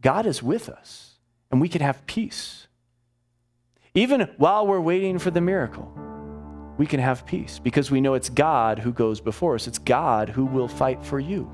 God 0.00 0.26
is 0.26 0.42
with 0.42 0.68
us 0.68 1.12
and 1.50 1.60
we 1.60 1.68
can 1.68 1.82
have 1.82 2.04
peace. 2.06 2.66
Even 3.94 4.22
while 4.38 4.66
we're 4.66 4.80
waiting 4.80 5.18
for 5.18 5.30
the 5.30 5.40
miracle, 5.40 5.92
we 6.78 6.86
can 6.86 6.98
have 6.98 7.26
peace 7.26 7.58
because 7.58 7.90
we 7.90 8.00
know 8.00 8.14
it's 8.14 8.30
God 8.30 8.78
who 8.78 8.92
goes 8.92 9.20
before 9.20 9.54
us. 9.54 9.68
It's 9.68 9.78
God 9.78 10.30
who 10.30 10.46
will 10.46 10.68
fight 10.68 11.04
for 11.04 11.20
you. 11.20 11.50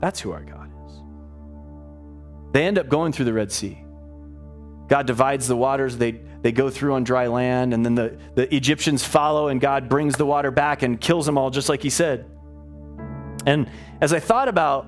That's 0.00 0.20
who 0.20 0.32
our 0.32 0.42
God 0.42 0.70
is. 0.86 1.02
They 2.52 2.64
end 2.64 2.78
up 2.78 2.88
going 2.88 3.12
through 3.12 3.26
the 3.26 3.32
Red 3.32 3.52
Sea. 3.52 3.84
God 4.88 5.06
divides 5.06 5.48
the 5.48 5.56
waters, 5.56 5.96
they, 5.96 6.12
they 6.42 6.52
go 6.52 6.68
through 6.68 6.94
on 6.94 7.04
dry 7.04 7.26
land, 7.26 7.72
and 7.72 7.84
then 7.84 7.94
the, 7.94 8.18
the 8.34 8.54
Egyptians 8.54 9.02
follow, 9.02 9.48
and 9.48 9.60
God 9.60 9.88
brings 9.88 10.16
the 10.16 10.26
water 10.26 10.50
back 10.50 10.82
and 10.82 11.00
kills 11.00 11.24
them 11.24 11.38
all, 11.38 11.50
just 11.50 11.68
like 11.68 11.82
He 11.82 11.90
said. 11.90 12.26
And 13.46 13.68
as 14.00 14.12
I 14.12 14.20
thought 14.20 14.48
about 14.48 14.86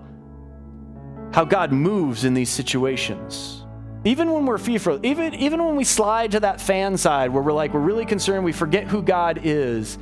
how 1.33 1.45
God 1.45 1.73
moves 1.73 2.25
in 2.25 2.35
these 2.35 2.51
situations, 2.51 3.65
even 4.05 4.31
when 4.33 4.47
we're 4.47 4.59
fearful, 4.59 5.05
even, 5.05 5.35
even 5.35 5.65
when 5.65 5.77
we 5.77 5.85
slide 5.85 6.33
to 6.33 6.41
that 6.41 6.61
fan 6.61 6.97
side 6.97 7.31
where 7.31 7.43
we're 7.43 7.53
like, 7.53 7.75
we're 7.75 7.81
really 7.81 8.07
concerned, 8.07 8.45
we 8.45 8.53
forget 8.53 8.87
who 8.87 9.03
God 9.03 9.41
is, 9.43 9.99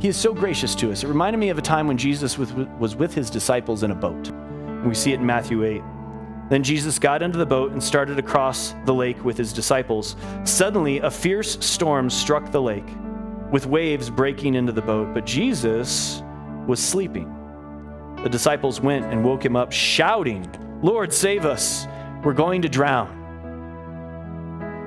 He 0.00 0.08
is 0.08 0.16
so 0.16 0.34
gracious 0.34 0.74
to 0.76 0.90
us. 0.90 1.04
It 1.04 1.08
reminded 1.08 1.38
me 1.38 1.50
of 1.50 1.58
a 1.58 1.62
time 1.62 1.86
when 1.86 1.96
Jesus 1.96 2.36
was, 2.36 2.96
with 2.96 3.14
His 3.14 3.30
disciples 3.30 3.82
in 3.82 3.92
a 3.92 3.94
boat. 3.94 4.30
We 4.84 4.94
see 4.94 5.12
it 5.12 5.20
in 5.20 5.26
Matthew 5.26 5.64
8. 5.64 5.82
Then 6.50 6.62
Jesus 6.62 6.98
got 6.98 7.22
into 7.22 7.38
the 7.38 7.46
boat 7.46 7.72
and 7.72 7.82
started 7.82 8.18
across 8.18 8.74
the 8.84 8.92
lake 8.92 9.24
with 9.24 9.38
his 9.38 9.52
disciples. 9.52 10.14
Suddenly, 10.44 10.98
a 10.98 11.10
fierce 11.10 11.56
storm 11.64 12.10
struck 12.10 12.50
the 12.50 12.60
lake, 12.60 12.84
with 13.50 13.66
waves 13.66 14.10
breaking 14.10 14.54
into 14.54 14.72
the 14.72 14.82
boat. 14.82 15.14
But 15.14 15.24
Jesus 15.24 16.22
was 16.66 16.80
sleeping. 16.80 17.33
The 18.24 18.30
disciples 18.30 18.80
went 18.80 19.04
and 19.04 19.22
woke 19.22 19.44
him 19.44 19.54
up, 19.54 19.70
shouting, 19.70 20.50
Lord, 20.80 21.12
save 21.12 21.44
us! 21.44 21.86
We're 22.24 22.32
going 22.32 22.62
to 22.62 22.70
drown. 22.70 23.20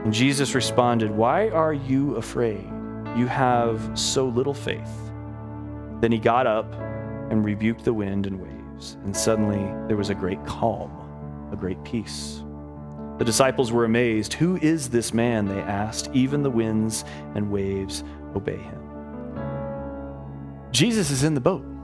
And 0.04 0.12
Jesus 0.12 0.56
responded, 0.56 1.12
Why 1.12 1.50
are 1.50 1.72
you 1.72 2.16
afraid? 2.16 2.68
You 3.16 3.28
have 3.28 3.92
so 3.94 4.28
little 4.28 4.56
faith. 4.56 4.90
Then 6.02 6.12
he 6.12 6.18
got 6.18 6.48
up 6.48 6.74
and 7.30 7.46
rebuked 7.46 7.84
the 7.86 7.94
wind 7.94 8.26
and 8.26 8.42
waves, 8.42 8.98
and 9.04 9.16
suddenly 9.16 9.64
there 9.88 9.98
was 9.98 10.10
a 10.10 10.16
great 10.16 10.44
calm, 10.48 10.90
a 11.54 11.56
great 11.56 11.84
peace. 11.84 12.44
The 13.20 13.26
disciples 13.26 13.72
were 13.72 13.86
amazed. 13.86 14.34
Who 14.34 14.58
is 14.58 14.90
this 14.90 15.14
man? 15.14 15.46
They 15.46 15.62
asked. 15.62 16.10
Even 16.12 16.42
the 16.42 16.50
winds 16.50 17.06
and 17.36 17.52
waves 17.52 18.04
obey 18.36 18.58
him. 18.58 18.82
Jesus 20.72 21.12
is 21.12 21.24
in 21.24 21.36
the 21.36 21.40
boat. 21.40 21.77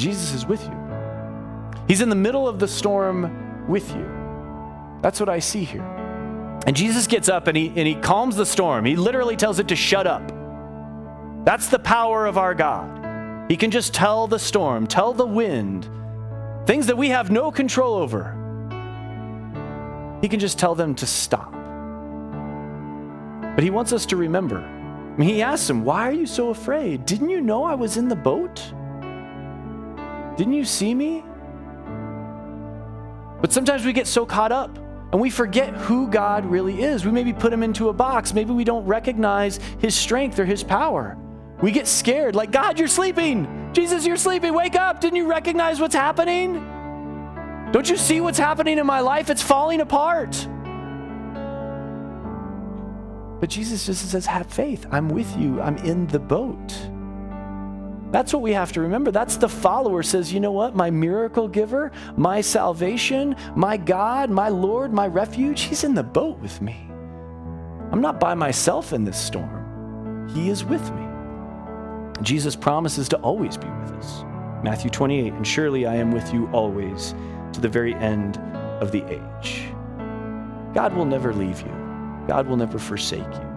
Jesus 0.00 0.32
is 0.32 0.46
with 0.46 0.62
you. 0.64 0.76
He's 1.86 2.00
in 2.00 2.08
the 2.08 2.16
middle 2.16 2.48
of 2.48 2.58
the 2.58 2.66
storm 2.68 3.66
with 3.68 3.88
you. 3.94 4.08
That's 5.02 5.20
what 5.20 5.28
I 5.28 5.38
see 5.38 5.64
here. 5.64 5.84
And 6.66 6.74
Jesus 6.74 7.06
gets 7.06 7.28
up 7.28 7.46
and 7.46 7.56
he, 7.56 7.68
and 7.68 7.86
he 7.86 7.94
calms 7.94 8.36
the 8.36 8.46
storm. 8.46 8.84
He 8.84 8.96
literally 8.96 9.36
tells 9.36 9.58
it 9.58 9.68
to 9.68 9.76
shut 9.76 10.06
up. 10.06 10.32
That's 11.44 11.68
the 11.68 11.78
power 11.78 12.26
of 12.26 12.38
our 12.38 12.54
God. 12.54 13.50
He 13.50 13.56
can 13.56 13.70
just 13.70 13.92
tell 13.92 14.26
the 14.26 14.38
storm, 14.38 14.86
tell 14.86 15.12
the 15.12 15.26
wind, 15.26 15.88
things 16.66 16.86
that 16.86 16.96
we 16.96 17.08
have 17.08 17.30
no 17.30 17.50
control 17.50 17.94
over. 17.94 18.36
He 20.22 20.28
can 20.28 20.38
just 20.38 20.58
tell 20.58 20.74
them 20.74 20.94
to 20.96 21.06
stop. 21.06 21.52
But 23.54 23.64
he 23.64 23.70
wants 23.70 23.92
us 23.92 24.06
to 24.06 24.16
remember. 24.16 24.58
I 24.58 25.16
mean, 25.16 25.28
he 25.28 25.42
asks 25.42 25.68
him, 25.68 25.84
Why 25.84 26.08
are 26.08 26.12
you 26.12 26.26
so 26.26 26.50
afraid? 26.50 27.04
Didn't 27.04 27.30
you 27.30 27.40
know 27.40 27.64
I 27.64 27.74
was 27.74 27.96
in 27.96 28.08
the 28.08 28.16
boat? 28.16 28.72
Didn't 30.40 30.54
you 30.54 30.64
see 30.64 30.94
me? 30.94 31.22
But 33.42 33.52
sometimes 33.52 33.84
we 33.84 33.92
get 33.92 34.06
so 34.06 34.24
caught 34.24 34.52
up 34.52 34.74
and 35.12 35.20
we 35.20 35.28
forget 35.28 35.74
who 35.74 36.08
God 36.08 36.46
really 36.46 36.80
is. 36.80 37.04
We 37.04 37.12
maybe 37.12 37.34
put 37.34 37.52
him 37.52 37.62
into 37.62 37.90
a 37.90 37.92
box. 37.92 38.32
Maybe 38.32 38.50
we 38.50 38.64
don't 38.64 38.86
recognize 38.86 39.58
his 39.80 39.94
strength 39.94 40.38
or 40.38 40.46
his 40.46 40.64
power. 40.64 41.18
We 41.60 41.72
get 41.72 41.86
scared, 41.86 42.34
like, 42.34 42.52
God, 42.52 42.78
you're 42.78 42.88
sleeping. 42.88 43.68
Jesus, 43.74 44.06
you're 44.06 44.16
sleeping. 44.16 44.54
Wake 44.54 44.76
up. 44.76 45.02
Didn't 45.02 45.16
you 45.16 45.26
recognize 45.26 45.78
what's 45.78 45.94
happening? 45.94 46.54
Don't 47.70 47.90
you 47.90 47.98
see 47.98 48.22
what's 48.22 48.38
happening 48.38 48.78
in 48.78 48.86
my 48.86 49.00
life? 49.00 49.28
It's 49.28 49.42
falling 49.42 49.82
apart. 49.82 50.30
But 53.40 53.50
Jesus 53.50 53.84
just 53.84 54.10
says, 54.10 54.24
Have 54.24 54.46
faith. 54.46 54.86
I'm 54.90 55.10
with 55.10 55.36
you. 55.36 55.60
I'm 55.60 55.76
in 55.76 56.06
the 56.06 56.18
boat. 56.18 56.72
That's 58.10 58.32
what 58.32 58.42
we 58.42 58.52
have 58.52 58.72
to 58.72 58.80
remember. 58.80 59.10
That's 59.10 59.36
the 59.36 59.48
follower 59.48 60.02
says, 60.02 60.32
you 60.32 60.40
know 60.40 60.50
what? 60.50 60.74
My 60.74 60.90
miracle 60.90 61.46
giver, 61.46 61.92
my 62.16 62.40
salvation, 62.40 63.36
my 63.54 63.76
God, 63.76 64.30
my 64.30 64.48
Lord, 64.48 64.92
my 64.92 65.06
refuge, 65.06 65.62
he's 65.62 65.84
in 65.84 65.94
the 65.94 66.02
boat 66.02 66.38
with 66.40 66.60
me. 66.60 66.76
I'm 67.92 68.00
not 68.00 68.18
by 68.18 68.34
myself 68.34 68.92
in 68.92 69.04
this 69.04 69.18
storm. 69.18 70.28
He 70.34 70.48
is 70.50 70.64
with 70.64 70.90
me. 70.92 71.06
Jesus 72.22 72.56
promises 72.56 73.08
to 73.10 73.16
always 73.18 73.56
be 73.56 73.68
with 73.68 73.92
us. 73.92 74.24
Matthew 74.62 74.90
28, 74.90 75.32
and 75.32 75.46
surely 75.46 75.86
I 75.86 75.94
am 75.96 76.10
with 76.10 76.32
you 76.34 76.48
always 76.52 77.14
to 77.52 77.60
the 77.60 77.68
very 77.68 77.94
end 77.94 78.38
of 78.80 78.92
the 78.92 79.04
age. 79.04 79.72
God 80.74 80.94
will 80.94 81.04
never 81.04 81.32
leave 81.32 81.60
you. 81.60 82.24
God 82.28 82.46
will 82.46 82.56
never 82.56 82.78
forsake 82.78 83.20
you. 83.20 83.50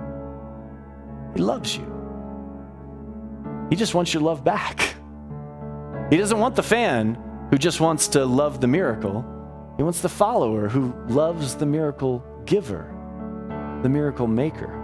He 1.35 1.41
loves 1.41 1.77
you. 1.77 2.02
He 3.69 3.75
just 3.75 3.95
wants 3.95 4.13
your 4.13 4.23
love 4.23 4.43
back. 4.43 4.95
He 6.09 6.17
doesn't 6.17 6.39
want 6.39 6.55
the 6.55 6.63
fan 6.63 7.17
who 7.49 7.57
just 7.57 7.79
wants 7.79 8.07
to 8.09 8.25
love 8.25 8.61
the 8.61 8.67
miracle. 8.67 9.25
He 9.77 9.83
wants 9.83 10.01
the 10.01 10.09
follower 10.09 10.69
who 10.69 10.93
loves 11.07 11.55
the 11.55 11.65
miracle 11.65 12.23
giver, 12.45 12.93
the 13.81 13.89
miracle 13.89 14.27
maker. 14.27 14.79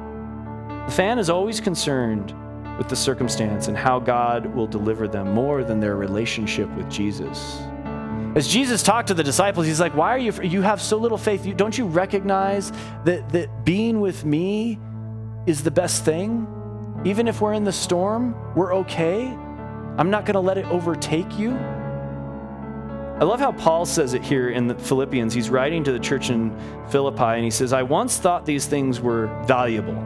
The 0.88 0.94
fan 0.94 1.20
is 1.20 1.30
always 1.30 1.62
concerned 1.62 2.34
with 2.78 2.90
the 2.90 2.96
circumstance 2.96 3.68
and 3.68 3.78
how 3.78 4.00
God 4.00 4.46
will 4.56 4.68
deliver 4.68 5.08
them 5.08 5.34
more 5.34 5.64
than 5.64 5.80
their 5.80 5.96
relationship 5.96 6.70
with 6.76 6.90
Jesus. 6.90 7.62
As 8.36 8.48
Jesus 8.48 8.84
talked 8.84 9.08
to 9.10 9.14
the 9.14 9.24
disciples, 9.24 9.66
he's 9.66 9.80
like, 9.80 9.96
Why 9.96 10.16
are 10.16 10.20
you, 10.20 10.32
you 10.42 10.62
have 10.62 10.82
so 10.82 10.98
little 10.98 11.18
faith? 11.18 11.46
You, 11.46 11.54
don't 11.54 11.78
you 11.78 11.86
recognize 11.86 12.72
that, 13.06 13.30
that 13.30 13.66
being 13.66 14.00
with 14.00 14.24
me 14.24 14.80
is 15.46 15.64
the 15.64 15.72
best 15.72 16.06
thing? 16.06 16.48
Even 17.06 17.28
if 17.28 17.40
we're 17.40 17.54
in 17.54 17.64
the 17.64 17.72
storm, 17.72 18.36
we're 18.56 18.76
okay. 18.76 19.28
I'm 19.98 20.10
not 20.10 20.26
going 20.26 20.34
to 20.34 20.40
let 20.40 20.58
it 20.58 20.66
overtake 20.66 21.40
you. 21.40 21.52
I 21.54 23.24
love 23.24 23.40
how 23.40 23.52
Paul 23.52 23.86
says 23.86 24.14
it 24.14 24.24
here 24.24 24.50
in 24.50 24.68
the 24.68 24.76
Philippians. 24.76 25.34
He's 25.34 25.50
writing 25.50 25.84
to 25.84 25.92
the 25.92 26.00
church 26.00 26.30
in 26.30 26.58
Philippi 26.90 27.24
and 27.24 27.44
he 27.44 27.52
says, 27.52 27.74
I 27.74 27.84
once 27.84 28.18
thought 28.18 28.46
these 28.46 28.66
things 28.66 29.02
were 29.02 29.28
valuable 29.46 30.02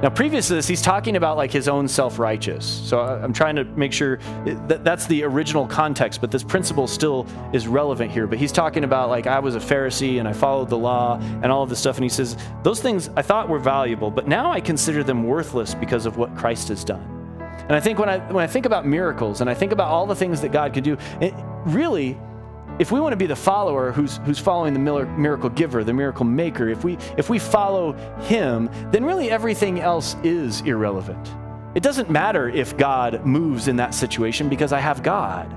now, 0.00 0.10
previous 0.10 0.46
to 0.46 0.54
this, 0.54 0.68
he's 0.68 0.80
talking 0.80 1.16
about 1.16 1.36
like 1.36 1.50
his 1.50 1.66
own 1.66 1.88
self 1.88 2.20
righteous. 2.20 2.64
So 2.64 3.00
uh, 3.00 3.20
I'm 3.20 3.32
trying 3.32 3.56
to 3.56 3.64
make 3.64 3.92
sure 3.92 4.18
that 4.68 4.84
that's 4.84 5.06
the 5.06 5.24
original 5.24 5.66
context, 5.66 6.20
but 6.20 6.30
this 6.30 6.44
principle 6.44 6.86
still 6.86 7.26
is 7.52 7.66
relevant 7.66 8.12
here. 8.12 8.28
But 8.28 8.38
he's 8.38 8.52
talking 8.52 8.84
about 8.84 9.08
like 9.08 9.26
I 9.26 9.40
was 9.40 9.56
a 9.56 9.58
Pharisee 9.58 10.20
and 10.20 10.28
I 10.28 10.32
followed 10.32 10.68
the 10.68 10.78
law 10.78 11.18
and 11.42 11.46
all 11.46 11.64
of 11.64 11.68
this 11.68 11.80
stuff. 11.80 11.96
And 11.96 12.04
he 12.04 12.08
says, 12.08 12.36
Those 12.62 12.80
things 12.80 13.10
I 13.16 13.22
thought 13.22 13.48
were 13.48 13.58
valuable, 13.58 14.08
but 14.08 14.28
now 14.28 14.52
I 14.52 14.60
consider 14.60 15.02
them 15.02 15.24
worthless 15.24 15.74
because 15.74 16.06
of 16.06 16.16
what 16.16 16.36
Christ 16.36 16.68
has 16.68 16.84
done. 16.84 17.18
And 17.62 17.72
I 17.74 17.80
think 17.80 17.98
when 17.98 18.08
I, 18.08 18.18
when 18.32 18.44
I 18.44 18.46
think 18.46 18.66
about 18.66 18.86
miracles 18.86 19.40
and 19.40 19.50
I 19.50 19.54
think 19.54 19.72
about 19.72 19.88
all 19.88 20.06
the 20.06 20.14
things 20.14 20.40
that 20.42 20.52
God 20.52 20.72
could 20.72 20.84
do, 20.84 20.96
it, 21.20 21.34
really, 21.66 22.16
if 22.78 22.92
we 22.92 23.00
want 23.00 23.12
to 23.12 23.16
be 23.16 23.26
the 23.26 23.36
follower 23.36 23.90
who's, 23.90 24.18
who's 24.18 24.38
following 24.38 24.72
the 24.72 24.78
miracle 24.78 25.50
giver, 25.50 25.82
the 25.82 25.92
miracle 25.92 26.24
maker, 26.24 26.68
if 26.68 26.84
we, 26.84 26.96
if 27.16 27.28
we 27.28 27.38
follow 27.38 27.92
him, 28.20 28.70
then 28.92 29.04
really 29.04 29.30
everything 29.30 29.80
else 29.80 30.14
is 30.22 30.60
irrelevant. 30.60 31.34
It 31.74 31.82
doesn't 31.82 32.08
matter 32.08 32.48
if 32.48 32.76
God 32.76 33.26
moves 33.26 33.66
in 33.66 33.76
that 33.76 33.94
situation 33.94 34.48
because 34.48 34.72
I 34.72 34.78
have 34.78 35.02
God. 35.02 35.52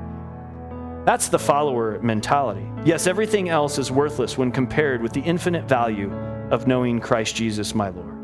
That's 1.05 1.29
the 1.29 1.39
follower 1.39 1.99
mentality. 2.01 2.67
Yes, 2.85 3.05
everything 3.05 3.49
else 3.49 3.77
is 3.77 3.91
worthless 3.91 4.37
when 4.37 4.51
compared 4.51 5.01
with 5.01 5.13
the 5.13 5.21
infinite 5.21 5.65
value 5.65 6.11
of 6.51 6.67
knowing 6.67 6.99
Christ 6.99 7.35
Jesus, 7.35 7.75
my 7.75 7.89
Lord. 7.89 8.15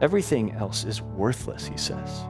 Everything 0.00 0.52
else 0.52 0.84
is 0.84 1.02
worthless, 1.02 1.66
he 1.66 1.76
says. 1.76 2.24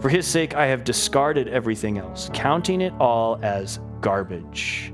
For 0.00 0.08
his 0.08 0.26
sake, 0.26 0.54
I 0.54 0.66
have 0.66 0.82
discarded 0.82 1.46
everything 1.46 1.98
else, 1.98 2.28
counting 2.32 2.80
it 2.80 2.92
all 2.98 3.38
as 3.42 3.78
garbage 4.00 4.92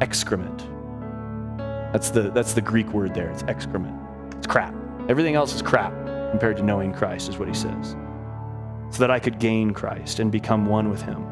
excrement. 0.00 0.58
That's 1.92 2.10
the, 2.10 2.30
that's 2.30 2.54
the 2.54 2.60
Greek 2.60 2.88
word 2.92 3.14
there. 3.14 3.30
It's 3.30 3.42
excrement. 3.44 3.96
It's 4.36 4.46
crap. 4.46 4.74
Everything 5.08 5.34
else 5.34 5.54
is 5.54 5.62
crap 5.62 5.92
compared 6.30 6.56
to 6.58 6.62
knowing 6.62 6.92
Christ, 6.92 7.28
is 7.28 7.38
what 7.38 7.48
he 7.48 7.54
says. 7.54 7.96
So 8.90 8.98
that 9.00 9.10
I 9.10 9.18
could 9.18 9.38
gain 9.38 9.72
Christ 9.72 10.20
and 10.20 10.30
become 10.30 10.66
one 10.66 10.88
with 10.90 11.02
him. 11.02 11.26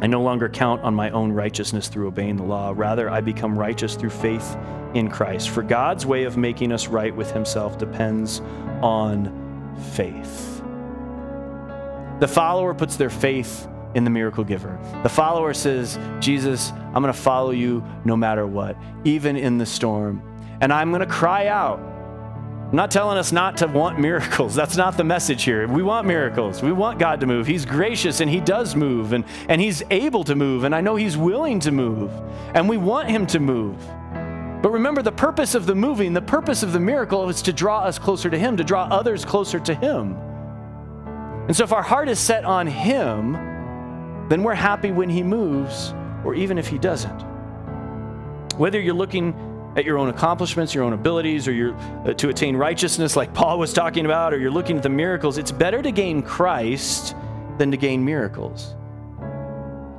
I 0.00 0.06
no 0.06 0.22
longer 0.22 0.48
count 0.48 0.82
on 0.82 0.94
my 0.94 1.10
own 1.10 1.32
righteousness 1.32 1.88
through 1.88 2.06
obeying 2.06 2.36
the 2.36 2.44
law. 2.44 2.72
Rather, 2.74 3.10
I 3.10 3.20
become 3.20 3.58
righteous 3.58 3.96
through 3.96 4.10
faith 4.10 4.56
in 4.94 5.08
Christ. 5.10 5.50
For 5.50 5.62
God's 5.62 6.06
way 6.06 6.24
of 6.24 6.36
making 6.36 6.72
us 6.72 6.86
right 6.86 7.14
with 7.14 7.30
himself 7.32 7.78
depends 7.78 8.40
on 8.80 9.76
faith. 9.92 10.62
The 12.20 12.28
follower 12.28 12.74
puts 12.74 12.96
their 12.96 13.10
faith 13.10 13.68
in 13.94 14.04
the 14.04 14.10
miracle 14.10 14.44
giver. 14.44 14.78
The 15.02 15.08
follower 15.08 15.54
says, 15.54 15.98
Jesus, 16.20 16.70
I'm 16.72 17.02
going 17.02 17.12
to 17.12 17.12
follow 17.12 17.50
you 17.50 17.84
no 18.04 18.16
matter 18.16 18.46
what, 18.46 18.76
even 19.04 19.36
in 19.36 19.58
the 19.58 19.66
storm. 19.66 20.22
And 20.60 20.72
I'm 20.72 20.90
going 20.90 21.00
to 21.00 21.06
cry 21.06 21.46
out. 21.46 21.78
I'm 21.78 22.76
not 22.76 22.90
telling 22.90 23.16
us 23.16 23.32
not 23.32 23.56
to 23.58 23.66
want 23.66 23.98
miracles. 24.00 24.54
That's 24.54 24.76
not 24.76 24.96
the 24.96 25.04
message 25.04 25.42
here. 25.42 25.66
We 25.66 25.82
want 25.82 26.06
miracles. 26.06 26.62
We 26.62 26.72
want 26.72 26.98
God 26.98 27.20
to 27.20 27.26
move. 27.26 27.46
He's 27.46 27.64
gracious 27.64 28.20
and 28.20 28.30
He 28.30 28.40
does 28.40 28.76
move 28.76 29.12
and, 29.12 29.24
and 29.48 29.60
He's 29.60 29.82
able 29.90 30.24
to 30.24 30.34
move. 30.34 30.64
And 30.64 30.74
I 30.74 30.80
know 30.80 30.96
He's 30.96 31.16
willing 31.16 31.60
to 31.60 31.72
move. 31.72 32.12
And 32.54 32.68
we 32.68 32.76
want 32.76 33.08
Him 33.08 33.26
to 33.28 33.40
move. 33.40 33.78
But 34.60 34.72
remember, 34.72 35.02
the 35.02 35.12
purpose 35.12 35.54
of 35.54 35.66
the 35.66 35.74
moving, 35.74 36.12
the 36.12 36.20
purpose 36.20 36.62
of 36.62 36.72
the 36.72 36.80
miracle 36.80 37.28
is 37.28 37.42
to 37.42 37.52
draw 37.52 37.80
us 37.80 37.98
closer 37.98 38.28
to 38.28 38.36
Him, 38.36 38.56
to 38.56 38.64
draw 38.64 38.84
others 38.84 39.24
closer 39.24 39.60
to 39.60 39.74
Him. 39.74 40.16
And 41.46 41.56
so 41.56 41.64
if 41.64 41.72
our 41.72 41.82
heart 41.82 42.08
is 42.08 42.18
set 42.18 42.44
on 42.44 42.66
Him, 42.66 43.36
then 44.28 44.42
we're 44.42 44.54
happy 44.54 44.90
when 44.90 45.08
He 45.08 45.22
moves 45.22 45.94
or 46.24 46.34
even 46.34 46.58
if 46.58 46.68
He 46.68 46.78
doesn't. 46.78 47.20
Whether 48.56 48.80
you're 48.80 48.94
looking 48.94 49.34
at 49.76 49.84
your 49.84 49.98
own 49.98 50.08
accomplishments, 50.08 50.74
your 50.74 50.84
own 50.84 50.92
abilities, 50.92 51.46
or 51.46 51.52
you're 51.52 51.74
uh, 51.74 52.12
to 52.14 52.28
attain 52.28 52.56
righteousness, 52.56 53.14
like 53.14 53.32
Paul 53.32 53.58
was 53.58 53.72
talking 53.72 54.04
about, 54.04 54.34
or 54.34 54.38
you're 54.38 54.50
looking 54.50 54.76
at 54.76 54.82
the 54.82 54.88
miracles, 54.88 55.38
it's 55.38 55.52
better 55.52 55.80
to 55.80 55.92
gain 55.92 56.22
Christ 56.22 57.14
than 57.58 57.70
to 57.70 57.76
gain 57.76 58.04
miracles. 58.04 58.74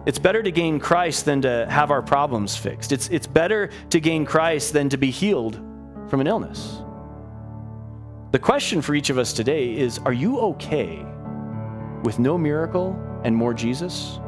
It's 0.06 0.20
better 0.20 0.42
to 0.44 0.52
gain 0.52 0.80
Christ 0.80 1.26
than 1.26 1.42
to 1.44 1.68
have 1.70 1.92
our 1.92 2.02
problems 2.02 2.56
fixed. 2.56 2.92
It's, 2.92 3.10
it's 3.10 3.28
better 3.28 3.70
to 3.92 4.00
gain 4.00 4.26
Christ 4.26 4.74
than 4.74 4.90
to 4.90 4.98
be 4.98 5.12
healed 5.12 5.56
from 6.10 6.20
an 6.20 6.28
illness. 6.28 6.82
The 8.32 8.40
question 8.40 8.82
for 8.82 8.96
each 8.96 9.10
of 9.10 9.18
us 9.18 9.34
today 9.34 9.78
is 9.78 10.00
Are 10.00 10.14
you 10.14 10.40
okay 10.40 11.06
with 12.04 12.20
no 12.20 12.38
miracle 12.38 12.94
and 13.24 13.36
more 13.36 13.54
Jesus? 13.54 14.20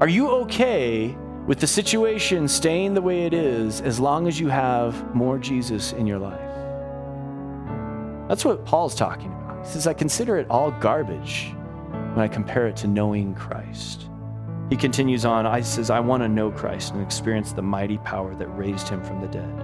Are 0.00 0.08
you 0.08 0.28
okay 0.28 1.16
with 1.46 1.60
the 1.60 1.66
situation 1.66 2.48
staying 2.48 2.94
the 2.94 3.02
way 3.02 3.26
it 3.26 3.34
is 3.34 3.80
as 3.80 4.00
long 4.00 4.26
as 4.26 4.40
you 4.40 4.48
have 4.48 5.14
more 5.14 5.38
Jesus 5.38 5.92
in 5.92 6.06
your 6.06 6.18
life? 6.18 6.40
That's 8.28 8.44
what 8.44 8.64
Paul's 8.64 8.94
talking 8.94 9.32
about. 9.32 9.64
He 9.64 9.72
says, 9.72 9.86
I 9.86 9.94
consider 9.94 10.36
it 10.36 10.48
all 10.50 10.70
garbage 10.72 11.52
when 12.14 12.18
I 12.18 12.28
compare 12.28 12.66
it 12.66 12.76
to 12.76 12.86
knowing 12.86 13.34
Christ. 13.34 14.08
He 14.70 14.76
continues 14.76 15.24
on, 15.24 15.46
I 15.46 15.60
says, 15.60 15.90
I 15.90 16.00
want 16.00 16.22
to 16.22 16.28
know 16.28 16.50
Christ 16.50 16.94
and 16.94 17.02
experience 17.02 17.52
the 17.52 17.62
mighty 17.62 17.98
power 17.98 18.34
that 18.34 18.48
raised 18.48 18.88
him 18.88 19.02
from 19.04 19.20
the 19.20 19.28
dead. 19.28 19.54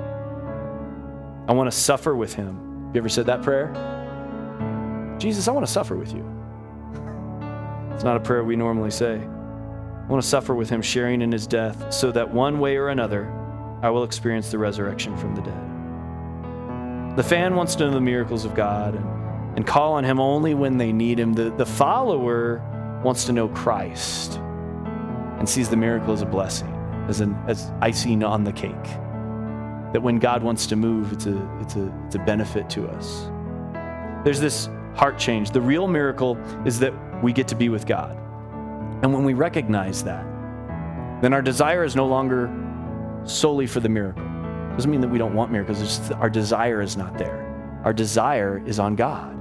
I 1.49 1.53
want 1.53 1.71
to 1.71 1.77
suffer 1.77 2.15
with 2.15 2.35
him. 2.35 2.87
Have 2.87 2.95
you 2.95 3.01
ever 3.01 3.09
said 3.09 3.27
that 3.27 3.43
prayer? 3.43 3.73
Jesus, 5.19 5.49
I 5.49 5.53
want 5.53 5.67
to 5.67 5.73
suffer 5.73 5.97
with 5.97 6.13
you. 6.13 6.40
It's 8.01 8.05
not 8.07 8.17
a 8.17 8.21
prayer 8.21 8.43
we 8.43 8.57
normally 8.57 8.91
say. 8.91 9.17
I 9.17 10.07
want 10.07 10.23
to 10.23 10.27
suffer 10.27 10.55
with 10.55 10.71
him, 10.71 10.81
sharing 10.81 11.21
in 11.21 11.31
his 11.31 11.47
death, 11.47 11.93
so 11.93 12.11
that 12.13 12.33
one 12.33 12.59
way 12.59 12.79
or 12.79 12.89
another, 12.89 13.31
I 13.83 13.91
will 13.91 14.05
experience 14.05 14.51
the 14.51 14.57
resurrection 14.57 15.15
from 15.19 15.35
the 15.35 15.43
dead. 15.43 17.19
The 17.19 17.23
fan 17.23 17.57
wants 17.57 17.75
to 17.75 17.85
know 17.85 17.91
the 17.91 18.01
miracles 18.01 18.47
of 18.47 18.55
God 18.55 18.95
and, 18.95 19.05
and 19.59 19.67
call 19.67 19.93
on 19.93 20.05
him 20.05 20.19
only 20.19 20.55
when 20.55 20.79
they 20.79 20.93
need 20.93 21.21
him. 21.21 21.35
The, 21.35 21.51
the 21.51 21.67
follower 21.67 22.63
wants 23.05 23.27
to 23.27 23.35
know 23.35 23.49
Christ 23.49 24.37
and 25.39 25.47
sees 25.47 25.69
the 25.69 25.77
miracle 25.77 26.15
as 26.15 26.23
a 26.23 26.27
blessing, 26.27 26.73
as, 27.07 27.21
an, 27.21 27.37
as 27.49 27.71
icing 27.83 28.25
on 28.25 28.45
the 28.45 28.53
cake. 28.53 28.73
That 29.93 30.01
when 30.03 30.19
God 30.19 30.43
wants 30.43 30.67
to 30.69 30.75
move, 30.75 31.13
it's 31.13 31.27
a, 31.27 31.59
it's, 31.61 31.77
a, 31.77 31.93
it's 32.07 32.15
a 32.15 32.21
benefit 32.21 32.71
to 32.71 32.89
us. 32.89 33.29
There's 34.25 34.41
this 34.41 34.71
heart 34.95 35.19
change. 35.19 35.51
The 35.51 35.61
real 35.61 35.87
miracle 35.87 36.39
is 36.65 36.79
that 36.79 36.95
we 37.23 37.33
get 37.33 37.49
to 37.49 37.55
be 37.55 37.69
with 37.69 37.87
God. 37.87 38.17
And 39.03 39.13
when 39.13 39.25
we 39.25 39.35
recognize 39.35 40.05
that, 40.05 40.25
then 41.23 41.33
our 41.33 41.43
desire 41.43 41.85
is 41.85 41.97
no 41.97 42.07
longer 42.07 42.51
solely 43.25 43.67
for 43.67 43.81
the 43.81 43.89
miracle. 43.89 44.25
It 44.25 44.77
doesn't 44.77 44.91
mean 44.91 45.01
that 45.01 45.09
we 45.09 45.19
don't 45.19 45.35
want 45.35 45.53
miracles, 45.53 45.81
it's 45.81 46.11
our 46.13 46.31
desire 46.31 46.81
is 46.81 46.97
not 46.97 47.19
there. 47.19 47.47
Our 47.85 47.93
desire 47.93 48.63
is 48.67 48.79
on 48.79 48.95
God. 48.95 49.37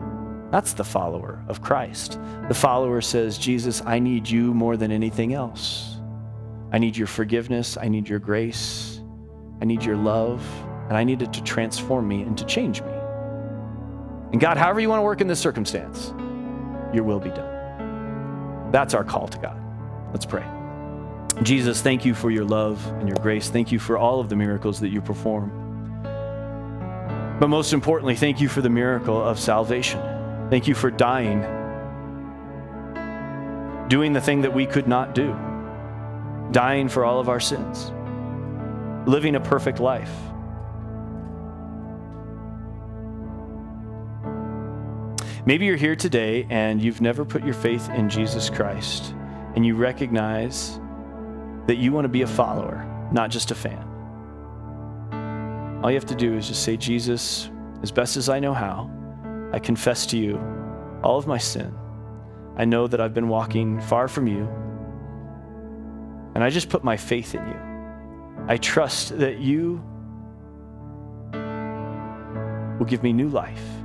That's 0.51 0.73
the 0.73 0.84
follower 0.84 1.43
of 1.47 1.61
Christ. 1.61 2.19
The 2.47 2.53
follower 2.53 3.01
says, 3.01 3.38
Jesus, 3.38 3.84
I 3.86 3.99
need 3.99 4.27
you 4.27 4.53
more 4.53 4.77
than 4.77 4.91
anything 4.91 5.34
else. 5.34 5.97
I 6.71 6.80
need 6.80 6.97
your 6.97 7.07
forgiveness. 7.07 7.77
I 7.77 7.88
need 7.88 8.07
your 8.07 8.19
grace. 8.19 9.01
I 9.61 9.65
need 9.65 9.84
your 9.84 9.97
love. 9.97 10.43
And 10.88 10.97
I 10.97 11.03
need 11.03 11.21
it 11.21 11.34
to 11.34 11.43
transform 11.43 12.07
me 12.07 12.23
and 12.23 12.38
to 12.38 12.45
change 12.45 12.82
me. 12.82 12.91
And 14.32 14.39
God, 14.39 14.57
however 14.57 14.80
you 14.80 14.89
want 14.89 14.99
to 14.99 15.03
work 15.03 15.21
in 15.21 15.27
this 15.27 15.39
circumstance, 15.39 16.13
your 16.93 17.03
will 17.03 17.19
be 17.19 17.30
done. 17.30 17.59
That's 18.72 18.93
our 18.93 19.03
call 19.03 19.28
to 19.28 19.38
God. 19.38 19.59
Let's 20.11 20.26
pray. 20.26 20.45
Jesus, 21.43 21.82
thank 21.82 22.05
you 22.05 22.13
for 22.13 22.30
your 22.32 22.43
love 22.43 22.86
and 22.99 23.07
your 23.07 23.17
grace. 23.17 23.49
Thank 23.49 23.72
you 23.72 23.80
for 23.80 23.97
all 23.97 24.20
of 24.20 24.30
the 24.30 24.36
miracles 24.36 24.80
that 24.82 24.89
you 24.89 25.01
perform. 25.01 25.51
But 27.39 27.47
most 27.47 27.72
importantly, 27.72 28.15
thank 28.15 28.41
you 28.41 28.49
for 28.49 28.61
the 28.61 28.70
miracle 28.70 29.22
of 29.22 29.39
salvation. 29.39 30.01
Thank 30.49 30.67
you 30.67 30.76
for 30.76 30.91
dying, 30.91 31.39
doing 33.88 34.11
the 34.13 34.20
thing 34.20 34.41
that 34.41 34.53
we 34.53 34.65
could 34.65 34.88
not 34.88 35.15
do, 35.15 35.34
dying 36.51 36.89
for 36.89 37.05
all 37.05 37.20
of 37.20 37.30
our 37.30 37.39
sins, 37.39 37.91
living 39.07 39.36
a 39.36 39.39
perfect 39.39 39.80
life. 39.80 40.11
Maybe 45.50 45.66
you're 45.66 45.78
here 45.78 45.95
today 45.95 46.45
and 46.52 46.80
you've 46.80 47.02
never 47.02 47.26
put 47.26 47.43
your 47.43 47.56
faith 47.56 47.89
in 47.89 48.08
Jesus 48.08 48.52
Christ, 48.52 49.16
and 49.56 49.66
you 49.66 49.74
recognize 49.74 50.80
that 51.66 51.78
you 51.78 51.91
want 51.91 52.06
to 52.06 52.08
be 52.08 52.22
a 52.22 52.28
follower, 52.28 52.86
not 53.12 53.32
just 53.32 53.50
a 53.50 53.56
fan. 53.56 53.84
All 55.82 55.89
you 55.89 55.95
have 55.95 56.06
to 56.06 56.14
do 56.14 56.36
is 56.36 56.47
just 56.47 56.62
say, 56.62 56.78
Jesus, 56.78 57.50
as 57.82 57.91
best 57.91 58.16
as 58.16 58.30
I 58.30 58.39
know 58.39 58.54
how, 58.54 58.91
I 59.52 59.58
confess 59.58 60.06
to 60.12 60.20
you 60.20 60.39
all 61.02 61.18
of 61.18 61.26
my 61.26 61.39
sin. 61.39 61.74
I 62.56 62.66
know 62.66 62.86
that 62.86 63.02
I've 63.02 63.16
been 63.16 63.28
walking 63.28 63.82
far 63.82 64.08
from 64.08 64.28
you, 64.28 64.47
and 66.36 66.43
I 66.43 66.52
just 66.52 66.70
put 66.70 66.84
my 66.84 66.95
faith 66.95 67.34
in 67.34 67.43
you. 67.47 68.45
I 68.47 68.58
trust 68.58 69.18
that 69.18 69.39
you 69.39 69.84
will 72.78 72.86
give 72.86 73.02
me 73.02 73.14
new 73.14 73.30
life. 73.30 73.78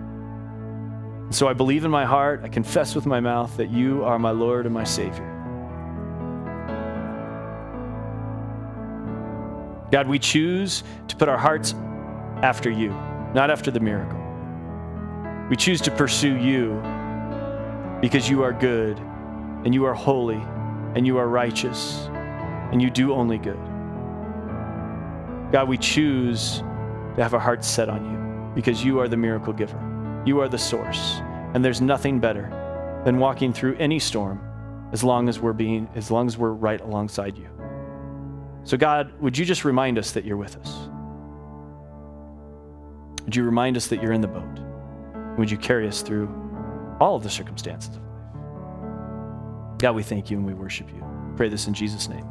So 1.31 1.49
I 1.49 1.53
believe 1.53 1.85
in 1.85 1.91
my 1.91 2.05
heart, 2.05 2.43
I 2.45 2.49
confess 2.49 2.95
with 2.95 3.07
my 3.07 3.21
mouth 3.21 3.57
that 3.57 3.71
you 3.71 4.05
are 4.05 4.19
my 4.19 4.31
Lord 4.31 4.67
and 4.67 4.75
my 4.75 4.85
Savior. 4.85 5.31
God, 9.91 10.09
we 10.09 10.19
choose 10.19 10.83
to 11.09 11.17
put 11.17 11.29
our 11.29 11.39
hearts 11.39 11.75
after 12.43 12.71
you, 12.71 12.91
not 13.33 13.51
after 13.51 13.71
the 13.71 13.81
miracle. 13.81 14.21
We 15.49 15.57
choose 15.57 15.81
to 15.83 15.91
pursue 15.91 16.37
you 16.37 16.81
because 18.01 18.29
you 18.29 18.43
are 18.43 18.53
good 18.53 18.99
and 18.99 19.75
you 19.75 19.85
are 19.85 19.95
holy 19.95 20.43
and 20.95 21.07
you 21.07 21.19
are 21.19 21.29
righteous 21.29 22.09
and 22.73 22.83
you 22.83 22.91
do 22.91 23.13
only 23.13 23.39
good. 23.39 23.59
God, 25.53 25.69
we 25.69 25.79
choose 25.79 26.59
to 27.17 27.23
have 27.23 27.35
our 27.35 27.41
hearts 27.41 27.69
set 27.69 27.89
on 27.89 28.05
you 28.05 28.55
because 28.55 28.85
you 28.85 28.99
are 29.01 29.09
the 29.09 29.17
miracle 29.17 29.53
giver. 29.53 29.94
You 30.25 30.41
are 30.41 30.49
the 30.49 30.59
source. 30.59 31.21
And 31.55 31.65
there's 31.65 31.81
nothing 31.81 32.19
better 32.19 33.03
than 33.05 33.19
walking 33.19 33.53
through 33.53 33.77
any 33.77 33.99
storm 33.99 34.41
as 34.93 35.05
long 35.05 35.29
as 35.29 35.39
we're 35.39 35.53
being 35.53 35.89
as 35.95 36.11
long 36.11 36.27
as 36.27 36.39
we're 36.39 36.53
right 36.53 36.81
alongside 36.81 37.37
you. 37.37 37.49
So 38.65 38.77
God, 38.77 39.13
would 39.21 39.37
you 39.37 39.45
just 39.45 39.65
remind 39.65 39.99
us 39.99 40.13
that 40.13 40.25
you're 40.25 40.37
with 40.37 40.57
us? 40.57 40.89
Would 43.25 43.37
you 43.37 43.45
remind 43.45 43.77
us 43.77 43.89
that 43.89 44.03
you're 44.03 44.13
in 44.13 44.21
the 44.21 44.29
boat? 44.29 44.59
Would 45.39 45.51
you 45.51 45.59
carry 45.59 45.87
us 45.87 46.03
through 46.03 46.29
all 47.01 47.17
of 47.17 47.23
the 47.23 47.31
circumstances 47.31 47.97
of 47.97 48.03
life? 48.03 49.79
God, 49.79 49.95
we 49.95 50.03
thank 50.03 50.31
you 50.31 50.39
and 50.39 50.47
we 50.47 50.55
worship 50.55 50.89
you. 50.91 51.05
Pray 51.37 51.49
this 51.49 51.67
in 51.67 51.75
Jesus' 51.75 52.09
name. 52.09 52.27